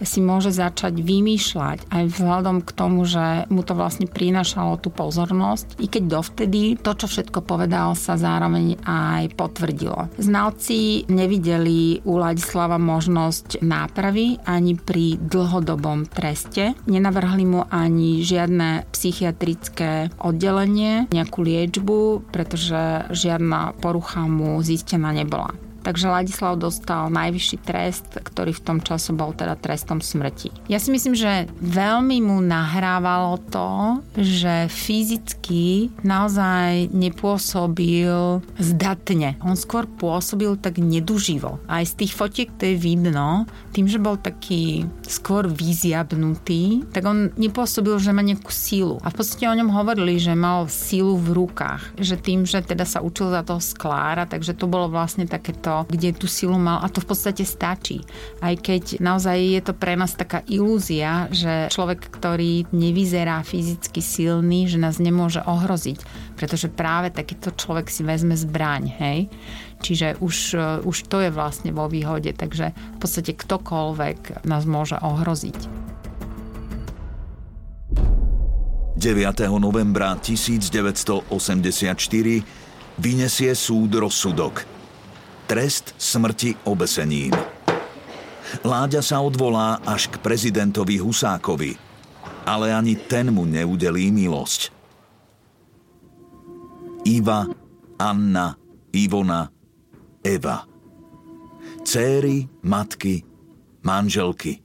si 0.00 0.24
môže 0.24 0.56
začať 0.56 1.04
vymýšľať 1.04 1.92
aj 1.92 2.04
vzhľadom 2.16 2.64
k 2.64 2.70
tomu, 2.72 3.04
že 3.04 3.44
mu 3.52 3.60
to 3.60 3.76
vlastne 3.76 4.08
prinášalo 4.08 4.80
tú 4.80 4.88
pozornosť, 4.88 5.76
i 5.84 5.86
keď 5.86 6.02
dovtedy 6.08 6.80
to, 6.80 6.96
čo 6.96 7.06
všetko 7.06 7.44
povedal, 7.44 7.92
sa 7.92 8.16
zároveň 8.16 8.80
aj 8.88 9.36
potvrdilo. 9.36 10.08
Znalci 10.16 11.04
nevideli 11.12 12.00
u 12.08 12.16
Ladislava 12.16 12.80
možnosť 12.80 13.60
nápravy 13.60 14.40
ani 14.48 14.80
pri 14.80 15.20
dlhodobom 15.20 16.08
treste. 16.08 16.59
Nenavrhli 16.84 17.44
mu 17.48 17.64
ani 17.68 18.20
žiadne 18.20 18.88
psychiatrické 18.92 20.12
oddelenie, 20.20 21.08
nejakú 21.10 21.40
liečbu, 21.40 22.28
pretože 22.28 23.08
žiadna 23.10 23.76
porucha 23.80 24.24
mu 24.28 24.60
zistená 24.60 25.10
nebola. 25.14 25.52
Takže 25.80 26.12
Ladislav 26.12 26.60
dostal 26.60 27.08
najvyšší 27.08 27.56
trest, 27.64 28.20
ktorý 28.20 28.52
v 28.52 28.64
tom 28.64 28.78
čase 28.84 29.16
bol 29.16 29.32
teda 29.32 29.56
trestom 29.56 30.04
smrti. 30.04 30.52
Ja 30.68 30.76
si 30.76 30.92
myslím, 30.92 31.16
že 31.16 31.48
veľmi 31.64 32.20
mu 32.20 32.44
nahrávalo 32.44 33.40
to, 33.48 33.68
že 34.20 34.68
fyzicky 34.68 35.88
naozaj 36.04 36.92
nepôsobil 36.92 38.44
zdatne. 38.60 39.40
On 39.40 39.56
skôr 39.56 39.88
pôsobil 39.88 40.52
tak 40.60 40.76
neduživo. 40.76 41.56
Aj 41.64 41.84
z 41.88 42.04
tých 42.04 42.12
fotiek 42.12 42.52
to 42.60 42.68
je 42.68 42.76
vidno, 42.76 43.48
tým, 43.70 43.86
že 43.86 44.02
bol 44.02 44.18
taký 44.18 44.84
skôr 45.06 45.46
vyziabnutý, 45.46 46.90
tak 46.90 47.06
on 47.06 47.30
nepôsobil, 47.38 47.96
že 48.02 48.10
má 48.10 48.20
nejakú 48.20 48.50
sílu. 48.50 48.98
A 49.06 49.14
v 49.14 49.22
podstate 49.22 49.46
o 49.46 49.54
ňom 49.54 49.70
hovorili, 49.70 50.18
že 50.18 50.34
mal 50.34 50.66
sílu 50.66 51.14
v 51.14 51.46
rukách. 51.46 51.94
Že 51.94 52.16
tým, 52.18 52.40
že 52.44 52.60
teda 52.66 52.82
sa 52.82 52.98
učil 53.00 53.30
za 53.30 53.46
toho 53.46 53.62
sklára, 53.62 54.26
takže 54.26 54.58
to 54.58 54.66
bolo 54.66 54.90
vlastne 54.90 55.24
takéto, 55.30 55.86
kde 55.86 56.10
tú 56.12 56.26
silu 56.26 56.58
mal 56.58 56.82
a 56.82 56.90
to 56.90 56.98
v 56.98 57.08
podstate 57.14 57.46
stačí. 57.46 58.02
Aj 58.42 58.58
keď 58.58 58.98
naozaj 58.98 59.38
je 59.38 59.60
to 59.62 59.72
pre 59.72 59.94
nás 59.94 60.18
taká 60.18 60.42
ilúzia, 60.50 61.30
že 61.30 61.70
človek, 61.70 62.10
ktorý 62.10 62.66
nevyzerá 62.74 63.46
fyzicky 63.46 64.02
silný, 64.02 64.66
že 64.66 64.82
nás 64.82 64.98
nemôže 64.98 65.40
ohroziť. 65.46 66.02
Pretože 66.34 66.72
práve 66.72 67.14
takýto 67.14 67.54
človek 67.54 67.86
si 67.92 68.02
vezme 68.02 68.34
zbraň, 68.34 68.84
hej. 68.98 69.20
Čiže 69.80 70.20
už, 70.20 70.36
už 70.84 70.96
to 71.08 71.24
je 71.24 71.32
vlastne 71.32 71.72
vo 71.72 71.88
výhode, 71.88 72.36
takže 72.36 72.76
v 72.76 72.98
podstate 73.00 73.32
ktokoľvek 73.60 74.48
nás 74.48 74.64
môže 74.64 74.96
ohroziť. 74.96 75.68
9. 78.96 79.04
novembra 79.60 80.16
1984 80.16 81.28
vyniesie 83.00 83.52
súd 83.52 83.92
rozsudok. 83.96 84.64
Trest 85.44 85.92
smrti 85.96 86.56
obesením. 86.68 87.32
Láďa 88.64 89.00
sa 89.04 89.20
odvolá 89.20 89.80
až 89.84 90.08
k 90.08 90.20
prezidentovi 90.20 91.00
Husákovi, 91.00 91.76
ale 92.44 92.72
ani 92.72 92.96
ten 92.96 93.28
mu 93.32 93.44
neudelí 93.44 94.12
milosť. 94.12 94.72
Iva, 97.08 97.48
Anna, 97.96 98.52
Ivona, 98.92 99.48
Eva. 100.20 100.68
Céry, 101.88 102.44
matky, 102.60 103.29
manželky. 103.82 104.62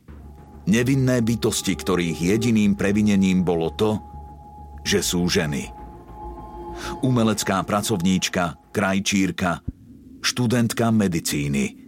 Nevinné 0.66 1.22
bytosti, 1.22 1.78
ktorých 1.78 2.18
jediným 2.36 2.74
previnením 2.74 3.46
bolo 3.46 3.70
to, 3.78 4.02
že 4.82 5.06
sú 5.06 5.30
ženy. 5.30 5.70
Umelecká 7.06 7.62
pracovníčka, 7.64 8.58
krajčírka, 8.74 9.62
študentka 10.26 10.90
medicíny. 10.90 11.86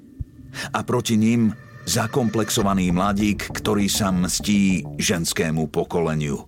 A 0.72 0.86
proti 0.86 1.18
ním 1.18 1.52
zakomplexovaný 1.90 2.94
mladík, 2.94 3.50
ktorý 3.52 3.90
sa 3.90 4.14
mstí 4.14 4.86
ženskému 5.02 5.68
pokoleniu. 5.74 6.46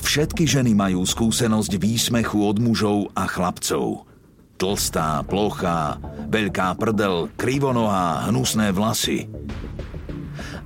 Všetky 0.00 0.48
ženy 0.48 0.72
majú 0.72 1.04
skúsenosť 1.04 1.76
výsmechu 1.76 2.40
od 2.40 2.56
mužov 2.62 3.12
a 3.12 3.28
chlapcov– 3.28 3.86
Tlstá, 4.56 5.20
plochá, 5.28 6.00
veľká 6.32 6.80
prdel, 6.80 7.28
krivonohá, 7.36 8.24
hnusné 8.32 8.72
vlasy. 8.72 9.28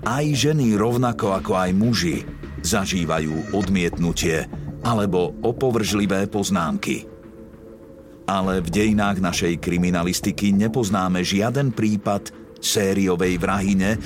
Aj 0.06 0.22
ženy 0.22 0.78
rovnako 0.78 1.34
ako 1.34 1.52
aj 1.58 1.70
muži 1.74 2.22
zažívajú 2.62 3.50
odmietnutie 3.50 4.46
alebo 4.86 5.34
opovržlivé 5.42 6.30
poznámky. 6.30 7.10
Ale 8.30 8.62
v 8.62 8.68
dejinách 8.70 9.18
našej 9.18 9.58
kriminalistiky 9.58 10.54
nepoznáme 10.54 11.26
žiaden 11.26 11.74
prípad 11.74 12.30
sériovej 12.62 13.42
vrahine, 13.42 13.98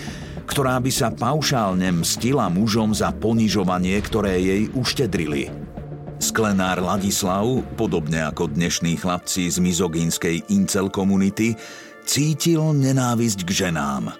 ktorá 0.48 0.80
by 0.80 0.88
sa 0.88 1.12
paušálne 1.12 1.92
mstila 2.00 2.48
mužom 2.48 2.96
za 2.96 3.12
ponižovanie, 3.12 4.00
ktoré 4.00 4.40
jej 4.40 4.62
uštedrili– 4.72 5.44
Sklenár 6.22 6.78
Ladislav, 6.78 7.46
podobne 7.74 8.22
ako 8.22 8.46
dnešní 8.50 8.98
chlapci 8.98 9.50
z 9.50 9.58
mizogínskej 9.58 10.46
incel 10.50 10.86
komunity, 10.86 11.58
cítil 12.06 12.74
nenávisť 12.74 13.42
k 13.42 13.50
ženám. 13.66 14.14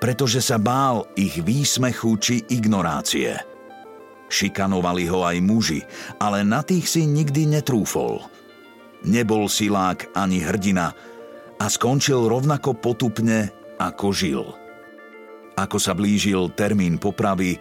Pretože 0.00 0.40
sa 0.40 0.56
bál 0.56 1.04
ich 1.12 1.36
výsmechu 1.44 2.16
či 2.16 2.44
ignorácie. 2.48 3.36
Šikanovali 4.32 5.04
ho 5.12 5.28
aj 5.28 5.38
muži, 5.44 5.80
ale 6.16 6.40
na 6.40 6.64
tých 6.64 6.88
si 6.88 7.04
nikdy 7.04 7.52
netrúfol. 7.52 8.24
Nebol 9.04 9.52
silák 9.52 10.16
ani 10.16 10.40
hrdina 10.40 10.96
a 11.60 11.64
skončil 11.68 12.32
rovnako 12.32 12.80
potupne, 12.80 13.52
ako 13.76 14.08
žil. 14.14 14.42
Ako 15.52 15.76
sa 15.76 15.92
blížil 15.92 16.48
termín 16.56 16.96
popravy, 16.96 17.60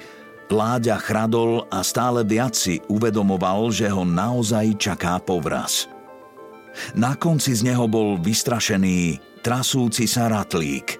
Láďa 0.51 0.99
chradol 0.99 1.63
a 1.71 1.79
stále 1.79 2.27
viac 2.27 2.51
si 2.59 2.83
uvedomoval, 2.91 3.71
že 3.71 3.87
ho 3.87 4.03
naozaj 4.03 4.75
čaká 4.75 5.15
povraz. 5.23 5.87
Na 6.91 7.15
konci 7.15 7.55
z 7.55 7.71
neho 7.71 7.87
bol 7.87 8.19
vystrašený, 8.19 9.15
trasúci 9.39 10.11
sa 10.11 10.27
ratlík. 10.27 10.99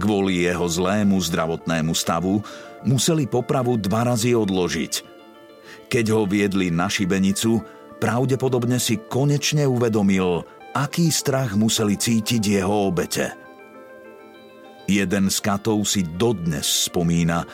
Kvôli 0.00 0.48
jeho 0.48 0.64
zlému 0.64 1.20
zdravotnému 1.20 1.92
stavu 1.92 2.40
museli 2.88 3.28
popravu 3.28 3.76
dva 3.76 4.08
razy 4.08 4.32
odložiť. 4.32 5.04
Keď 5.92 6.04
ho 6.16 6.24
viedli 6.24 6.72
na 6.72 6.88
šibenicu, 6.88 7.60
pravdepodobne 8.00 8.80
si 8.80 9.00
konečne 9.04 9.68
uvedomil, 9.68 10.44
aký 10.72 11.12
strach 11.12 11.52
museli 11.56 11.96
cítiť 11.96 12.40
jeho 12.40 12.88
obete. 12.88 13.36
Jeden 14.88 15.28
z 15.28 15.38
katov 15.44 15.84
si 15.88 16.04
dodnes 16.04 16.88
spomína, 16.88 17.44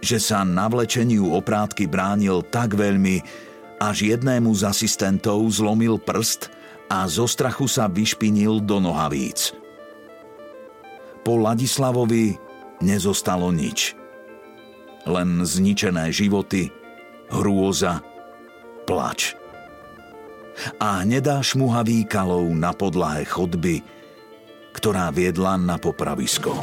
že 0.00 0.20
sa 0.20 0.44
navlečeniu 0.44 1.32
oprátky 1.36 1.88
bránil 1.88 2.44
tak 2.46 2.76
veľmi, 2.76 3.22
až 3.76 4.16
jednému 4.16 4.52
z 4.56 4.62
asistentov 4.68 5.44
zlomil 5.52 6.00
prst 6.00 6.48
a 6.88 7.04
zo 7.10 7.26
strachu 7.28 7.66
sa 7.68 7.90
vyšpinil 7.90 8.62
do 8.62 8.80
nohavíc. 8.80 9.52
Po 11.26 11.34
Ladislavovi 11.36 12.38
nezostalo 12.80 13.50
nič. 13.50 13.98
Len 15.06 15.42
zničené 15.42 16.10
životy, 16.10 16.70
hrôza, 17.30 18.02
plač. 18.86 19.34
A 20.80 21.04
hnedá 21.04 21.42
šmuhavý 21.44 22.08
kalov 22.08 22.48
na 22.54 22.72
podlahe 22.72 23.26
chodby, 23.28 23.84
ktorá 24.72 25.12
viedla 25.12 25.60
na 25.60 25.76
popravisko. 25.76 26.56